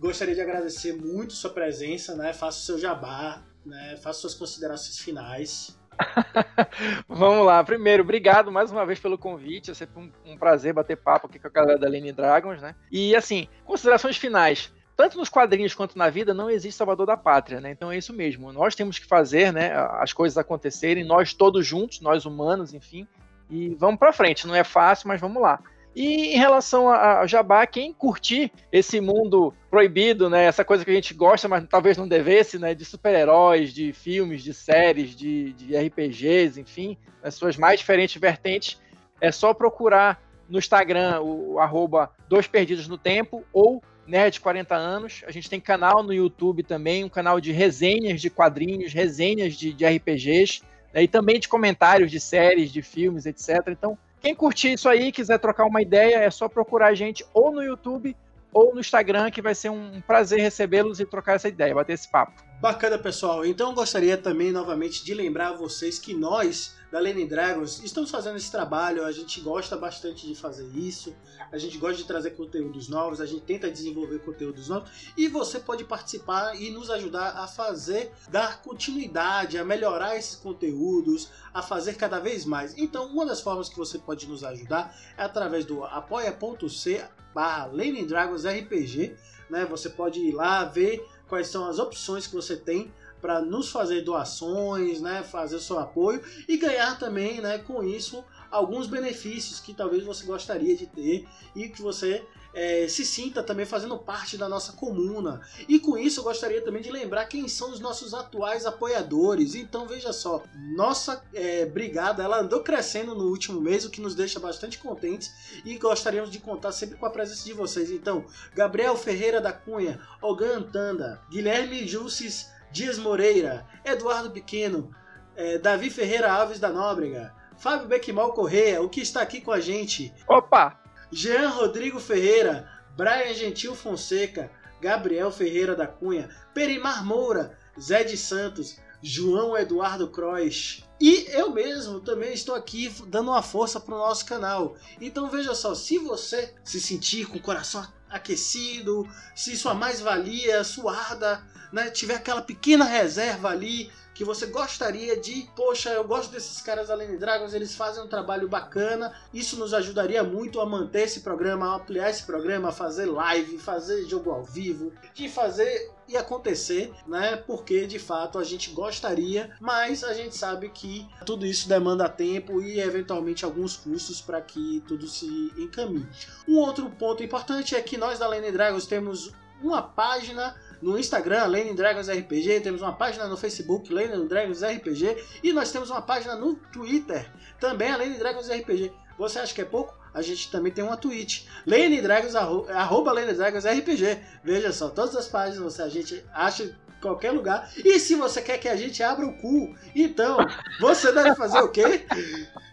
Gostaria 0.09 0.35
de 0.35 0.41
agradecer 0.41 0.95
muito 0.95 1.35
sua 1.35 1.51
presença, 1.51 2.17
né? 2.17 2.33
Faça 2.33 2.59
o 2.59 2.63
seu 2.63 2.79
jabá, 2.79 3.43
né? 3.65 3.95
Faça 4.03 4.21
suas 4.21 4.35
considerações 4.35 4.99
finais. 4.99 5.79
Vamos 7.07 7.45
lá. 7.45 7.63
Primeiro, 7.63 8.05
obrigado 8.05 8.51
mais 8.51 8.71
uma 8.71 8.87
vez 8.87 8.99
pelo 8.99 9.19
convite. 9.19 9.71
É 9.71 9.75
sempre 9.75 10.01
um, 10.01 10.11
um, 10.25 10.39
prazer 10.39 10.73
bater 10.73 10.97
papo 10.97 11.27
aqui 11.27 11.39
com 11.39 11.49
a 11.49 11.51
galera 11.51 11.79
da 11.79 11.87
Lane 11.87 12.11
Dragons, 12.11 12.63
né? 12.63 12.75
E 12.91 13.15
assim, 13.15 13.49
considerações 13.67 14.17
finais. 14.17 14.73
Tanto 14.97 15.19
nos 15.19 15.29
quadrinhos 15.29 15.75
quanto 15.75 15.99
na 15.99 16.09
vida 16.09 16.33
não 16.33 16.49
existe 16.49 16.79
salvador 16.79 17.07
da 17.07 17.17
pátria, 17.17 17.61
né? 17.61 17.71
Então 17.71 17.93
é 17.93 17.99
isso 17.99 18.15
mesmo. 18.15 18.51
Nós 18.51 18.75
temos 18.75 18.99
que 18.99 19.07
fazer, 19.07 19.53
né, 19.53 19.75
as 20.01 20.15
coisas 20.15 20.39
acontecerem, 20.39 21.05
nós 21.05 21.35
todos 21.35 21.67
juntos, 21.67 22.01
nós 22.01 22.25
humanos, 22.25 22.73
enfim. 22.73 23.07
E 23.51 23.75
vamos 23.75 23.99
para 23.99 24.13
frente. 24.13 24.47
Não 24.47 24.55
é 24.55 24.65
fácil, 24.65 25.07
mas 25.07 25.21
vamos 25.21 25.43
lá. 25.43 25.61
E 25.99 26.37
em 26.37 26.39
relação 26.39 26.89
ao 26.89 27.27
Jabá, 27.27 27.67
quem 27.67 27.93
curtir 27.93 28.53
esse 28.71 29.01
mundo 29.01 29.53
proibido, 29.69 30.31
né, 30.31 30.45
essa 30.45 30.65
coisa 30.65 30.85
que 30.85 30.93
a 30.93 30.95
gente 30.95 31.13
gosta, 31.13 31.49
mas 31.49 31.67
talvez 31.69 31.97
não 31.97 32.07
devesse, 32.07 32.57
né, 32.57 32.73
de 32.73 32.85
super-heróis, 32.85 33.75
de 33.75 33.93
filmes, 33.93 34.45
de 34.45 34.55
séries, 34.55 35.11
de, 35.11 35.53
de 35.55 35.77
RPGs, 35.77 36.61
enfim, 36.61 36.97
as 37.21 37.35
suas 37.35 37.57
mais 37.57 37.81
diferentes 37.81 38.15
vertentes, 38.21 38.81
é 39.21 39.33
só 39.33 39.53
procurar 39.53 40.23
no 40.49 40.61
Instagram 40.61 41.21
o, 41.21 41.55
o 41.55 41.59
arroba 41.59 42.13
Dois 42.29 42.47
Perdidos 42.47 42.87
no 42.87 42.97
Tempo 42.97 43.45
ou 43.53 43.83
Nerd 44.07 44.41
40 44.41 44.77
anos. 44.77 45.25
A 45.27 45.33
gente 45.33 45.51
tem 45.51 45.59
canal 45.59 46.05
no 46.05 46.15
YouTube 46.15 46.63
também, 46.63 47.03
um 47.03 47.09
canal 47.09 47.41
de 47.41 47.51
resenhas 47.51 48.21
de 48.21 48.31
quadrinhos, 48.31 48.93
resenhas 48.93 49.57
de, 49.57 49.73
de 49.73 49.85
RPGs, 49.85 50.63
né, 50.95 51.03
e 51.03 51.09
também 51.09 51.41
de 51.41 51.49
comentários 51.49 52.09
de 52.09 52.21
séries, 52.21 52.71
de 52.71 52.83
filmes, 52.83 53.27
etc. 53.27 53.67
Então, 53.67 53.99
quem 54.21 54.35
curtir 54.35 54.73
isso 54.73 54.89
aí, 54.89 55.13
quiser 55.13 55.39
trocar 55.39 55.65
uma 55.65 55.83
ideia, 55.83 56.17
é 56.17 56.31
só 56.31 56.49
procurar 56.49 56.89
a 56.89 56.95
gente 56.95 57.25
ou 57.33 57.53
no 57.53 57.63
YouTube 57.63 58.17
ou 58.53 58.75
no 58.75 58.81
Instagram, 58.81 59.31
que 59.31 59.43
vai 59.43 59.55
ser 59.55 59.71
um 59.71 60.01
prazer 60.01 60.41
recebê-los 60.41 61.01
e 61.01 61.07
trocar 61.07 61.35
essa 61.35 61.49
ideia, 61.49 61.75
bater 61.75 61.93
esse 61.93 62.11
papo. 62.11 62.43
Bacana, 62.61 62.99
pessoal. 62.99 63.45
Então 63.45 63.75
gostaria 63.75 64.17
também 64.17 64.51
novamente 64.51 65.05
de 65.05 65.15
lembrar 65.15 65.49
a 65.49 65.57
vocês 65.57 65.99
que 65.99 66.15
nós 66.15 66.77
da 66.91 66.99
Lane 66.99 67.27
Dragons 67.27 67.83
estamos 67.85 68.11
fazendo 68.11 68.37
esse 68.37 68.51
trabalho, 68.51 69.05
a 69.05 69.13
gente 69.13 69.41
gosta 69.41 69.77
bastante 69.77 70.27
de 70.27 70.35
fazer 70.35 70.67
isso, 70.75 71.15
a 71.53 71.59
gente 71.59 71.77
gosta 71.79 71.97
de 71.97 72.05
trazer 72.05 72.31
conteúdos 72.31 72.89
novos, 72.89 73.21
a 73.21 73.27
gente 73.27 73.43
tenta 73.43 73.71
desenvolver 73.71 74.21
conteúdos 74.21 74.69
novos 74.69 74.91
e 75.17 75.29
você 75.29 75.59
pode 75.59 75.85
participar 75.85 76.61
e 76.61 76.71
nos 76.71 76.91
ajudar 76.91 77.37
a 77.37 77.47
fazer, 77.47 78.13
dar 78.31 78.63
continuidade, 78.63 79.59
a 79.59 79.65
melhorar 79.65 80.17
esses 80.17 80.37
conteúdos, 80.37 81.31
a 81.53 81.63
fazer 81.63 81.95
cada 81.95 82.19
vez 82.19 82.45
mais. 82.45 82.77
Então, 82.77 83.07
uma 83.07 83.27
das 83.27 83.41
formas 83.41 83.69
que 83.69 83.77
você 83.77 83.99
pode 83.99 84.27
nos 84.27 84.43
ajudar 84.43 84.95
é 85.17 85.23
através 85.23 85.65
do 85.65 85.85
apoia.c 85.85 87.05
barra 87.35 87.71
Dragons 88.07 88.45
RPG, 88.45 89.15
né? 89.51 89.65
Você 89.67 89.91
pode 89.91 90.21
ir 90.21 90.33
lá 90.33 90.65
ver 90.65 91.07
quais 91.29 91.49
são 91.49 91.69
as 91.69 91.79
opções 91.79 92.27
que 92.27 92.35
você 92.35 92.57
tem 92.57 92.93
para 93.21 93.41
nos 93.41 93.71
fazer 93.71 94.03
doações, 94.03 95.01
né, 95.01 95.23
fazer 95.23 95.61
seu 95.61 95.79
apoio 95.79 96.23
e 96.49 96.57
ganhar 96.57 96.99
também, 96.99 97.41
né, 97.41 97.59
com 97.59 97.83
isso 97.83 98.25
alguns 98.51 98.87
benefícios 98.87 99.61
que 99.61 99.75
talvez 99.75 100.05
você 100.05 100.25
gostaria 100.25 100.77
de 100.77 100.87
ter 100.87 101.27
e 101.55 101.69
que 101.69 101.83
você 101.83 102.25
é, 102.55 102.89
se 102.89 103.05
sinta 103.05 103.43
também 103.43 103.67
fazendo 103.67 103.97
parte 103.99 104.37
da 104.37 104.49
nossa 104.49 104.73
comuna. 104.73 105.41
E 105.69 105.79
com 105.79 105.97
isso 105.97 106.21
eu 106.21 106.25
gostaria 106.25 106.63
também 106.63 106.83
de 106.83 106.91
lembrar 106.91 107.27
quem 107.27 107.47
são 107.47 107.71
os 107.71 107.81
nossos 107.81 108.15
atuais 108.15 108.67
apoiadores. 108.67 109.55
Então 109.55 109.87
veja 109.87 110.13
só, 110.13 110.43
nossa 110.75 111.23
é, 111.33 111.67
brigada 111.67 112.23
ela 112.23 112.41
andou 112.41 112.61
crescendo 112.61 113.15
no 113.15 113.25
último 113.25 113.61
mês, 113.61 113.85
o 113.85 113.91
que 113.91 114.01
nos 114.01 114.15
deixa 114.15 114.41
bastante 114.41 114.79
contentes 114.79 115.61
e 115.65 115.77
gostaríamos 115.79 116.31
de 116.31 116.39
contar 116.39 116.73
sempre 116.73 116.97
com 116.97 117.07
a 117.07 117.11
presença 117.11 117.45
de 117.45 117.53
vocês. 117.53 117.91
Então, 117.91 118.25
Gabriel 118.55 118.97
Ferreira 118.97 119.41
da 119.41 119.53
Cunha, 119.53 120.01
Ogan 120.23 120.59
Antanda, 120.59 121.21
Guilherme 121.31 121.87
Jussis 121.87 122.49
Dias 122.71 122.99
Moreira, 122.99 123.67
Eduardo 123.85 124.31
Pequeno, 124.31 124.91
é, 125.37 125.59
Davi 125.59 125.91
Ferreira 125.91 126.33
Alves 126.33 126.59
da 126.59 126.69
Nóbrega, 126.69 127.35
Fábio 127.57 127.89
Beckmal 127.89 128.33
Correia, 128.33 128.83
o 128.83 128.89
que 128.89 129.01
está 129.01 129.23
aqui 129.23 129.41
com 129.41 129.51
a 129.51 129.61
gente. 129.61 130.13
Opa! 130.29 130.81
Jean 131.11 131.49
Rodrigo 131.49 131.99
Ferreira, 131.99 132.71
Brian 132.97 133.35
Gentil 133.35 133.75
Fonseca, 133.75 134.51
Gabriel 134.81 135.31
Ferreira 135.31 135.75
da 135.75 135.87
Cunha, 135.87 136.29
Perimar 136.55 137.05
Moura, 137.05 137.59
Zé 137.81 138.05
de 138.05 138.17
Santos, 138.17 138.77
João 139.03 139.57
Eduardo 139.57 140.09
Croix. 140.09 140.85
E 141.01 141.27
eu 141.31 141.51
mesmo 141.51 142.01
também 142.01 142.33
estou 142.33 142.55
aqui 142.55 142.93
dando 143.07 143.31
uma 143.31 143.43
força 143.43 143.81
para 143.81 143.95
o 143.95 143.99
nosso 143.99 144.27
canal. 144.27 144.77
Então 145.01 145.31
veja 145.31 145.55
só, 145.55 145.75
se 145.75 145.99
você 145.99 146.55
se 146.65 146.81
sentir 146.81 147.27
com 147.27 147.39
o 147.39 147.43
coração 147.43 147.87
aquecido, 148.11 149.09
se 149.35 149.57
sua 149.57 149.75
mais-valia 149.75 150.65
suada, 150.65 151.43
né, 151.73 151.91
tiver 151.91 152.15
aquela 152.15 152.43
pequena 152.43 152.85
reserva 152.85 153.49
ali 153.49 153.91
que 154.19 154.25
você 154.25 154.47
gostaria 154.47 155.17
de, 155.17 155.49
poxa, 155.55 155.91
eu 155.91 156.03
gosto 156.03 156.33
desses 156.33 156.61
caras 156.61 156.89
da 156.89 156.97
Lane 156.97 157.17
Dragons, 157.17 157.55
eles 157.55 157.77
fazem 157.77 158.03
um 158.03 158.09
trabalho 158.09 158.49
bacana, 158.49 159.15
isso 159.33 159.57
nos 159.57 159.73
ajudaria 159.73 160.25
muito 160.25 160.61
a 160.61 160.67
manter 160.67 161.03
esse 161.03 161.21
programa, 161.21 161.67
a 161.67 161.77
ampliar 161.77 162.11
esse 162.11 162.25
programa, 162.25 162.71
a 162.71 162.73
fazer 162.73 163.07
live, 163.07 163.59
fazer 163.59 164.05
jogo 164.07 164.33
ao 164.33 164.43
vivo, 164.43 164.93
de 165.15 165.29
fazer 165.29 165.93
e 166.09 166.17
acontecer, 166.17 166.93
né? 167.07 167.37
Porque 167.37 167.87
de 167.87 168.01
fato 168.01 168.41
a 168.41 168.43
gente 168.43 168.71
gostaria, 168.71 169.55
mas 169.61 170.03
a 170.03 170.13
gente 170.13 170.37
sabe 170.37 170.69
que 170.71 171.07
tudo 171.25 171.47
isso 171.47 171.69
demanda 171.69 172.09
tempo 172.09 172.61
e 172.61 172.81
eventualmente 172.81 173.45
alguns 173.45 173.77
custos 173.77 174.21
para 174.21 174.41
que 174.41 174.83
tudo 174.89 175.07
se 175.07 175.53
encaminhe. 175.57 176.09
Um 176.49 176.57
outro 176.57 176.91
ponto 176.91 177.23
importante 177.23 177.77
é 177.77 177.81
que 177.81 177.97
nós 177.97 178.19
da 178.19 178.27
Lane 178.27 178.51
Dragons 178.51 178.85
temos 178.85 179.33
uma 179.63 179.83
página 179.83 180.57
no 180.81 180.99
Instagram, 180.99 181.47
Lane 181.47 181.75
Dragons 181.75 182.09
RPG, 182.09 182.61
temos 182.61 182.83
uma 182.83 182.93
página 182.93 183.27
no 183.27 183.37
Facebook, 183.37 183.93
Lane 183.93 184.29
Dragons 184.29 184.63
RPG, 184.63 185.17
e 185.43 185.53
nós 185.53 185.73
temos 185.73 185.91
uma 185.91 186.03
página 186.03 186.37
no 186.37 186.55
Twitter, 186.55 187.31
também 187.59 187.91
a 187.91 187.97
Lane 187.97 188.19
Dragons 188.19 188.49
RPG. 188.49 188.93
Você 189.19 189.39
acha 189.39 189.55
que 189.55 189.61
é 189.61 189.65
pouco? 189.65 189.99
A 190.15 190.23
gente 190.23 190.51
também 190.51 190.73
tem 190.73 190.83
uma 190.83 190.97
Twitch, 190.97 191.47
Lane 191.67 192.01
Dragons, 192.01 192.35
arroba 192.35 193.13
Lane 193.13 193.35
Dragons 193.35 193.65
RPG. 193.65 194.19
Veja 194.43 194.73
só, 194.73 194.89
todas 194.89 195.15
as 195.17 195.29
páginas 195.29 195.75
você 195.75 195.83
a 195.83 195.89
gente 195.89 196.25
acha 196.33 196.75
qualquer 197.01 197.33
lugar. 197.33 197.71
E 197.77 197.99
se 197.99 198.15
você 198.15 198.43
quer 198.43 198.59
que 198.59 198.69
a 198.69 198.77
gente 198.77 199.03
abra 199.03 199.27
o 199.27 199.37
cu, 199.39 199.75
então 199.95 200.39
você 200.81 201.13
deve 201.13 201.35
fazer 201.35 201.61
o 201.61 201.69
quê? 201.69 202.07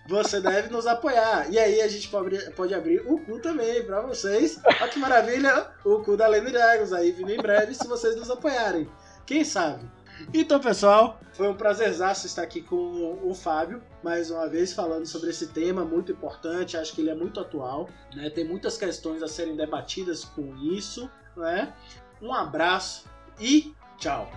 você 0.08 0.40
deve 0.40 0.70
nos 0.70 0.86
apoiar. 0.86 1.52
E 1.52 1.58
aí 1.58 1.82
a 1.82 1.88
gente 1.88 2.08
pode, 2.10 2.38
pode 2.52 2.74
abrir 2.74 3.02
o 3.06 3.20
cu 3.20 3.40
também 3.40 3.84
para 3.84 4.02
vocês. 4.02 4.60
Olha 4.66 4.88
que 4.88 5.00
maravilha, 5.00 5.68
o 5.84 6.00
cu 6.00 6.16
da 6.16 6.28
Lene 6.28 6.52
Dragons 6.52 6.94
aí 6.94 7.12
vindo 7.12 7.32
em 7.32 7.38
breve 7.38 7.74
se 7.74 7.88
vocês 7.88 8.16
nos 8.16 8.30
apoiarem. 8.30 8.90
Quem 9.26 9.44
sabe? 9.44 9.90
Então, 10.34 10.60
pessoal, 10.60 11.20
foi 11.34 11.50
um 11.50 11.56
prazerzaço 11.56 12.26
estar 12.26 12.44
aqui 12.44 12.62
com 12.62 13.20
o 13.22 13.34
Fábio, 13.34 13.82
mais 14.02 14.32
uma 14.32 14.48
vez 14.48 14.74
falando 14.74 15.06
sobre 15.06 15.30
esse 15.30 15.48
tema 15.48 15.84
muito 15.84 16.12
importante, 16.12 16.78
acho 16.78 16.94
que 16.94 17.02
ele 17.02 17.10
é 17.10 17.16
muito 17.16 17.40
atual, 17.40 17.90
né? 18.16 18.30
Tem 18.30 18.46
muitas 18.46 18.78
questões 18.78 19.22
a 19.22 19.28
serem 19.28 19.56
debatidas 19.56 20.24
com 20.24 20.56
isso, 20.56 21.10
né? 21.36 21.74
Um 22.22 22.34
abraço 22.34 23.06
e 23.40 23.76
tchau. 23.98 24.30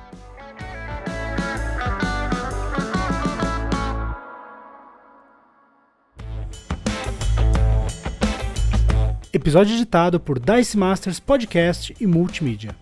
Episódio 9.33 9.77
editado 9.77 10.19
por 10.19 10.41
Dice 10.41 10.77
Masters 10.77 11.21
Podcast 11.21 11.95
e 12.01 12.07
Multimídia. 12.07 12.75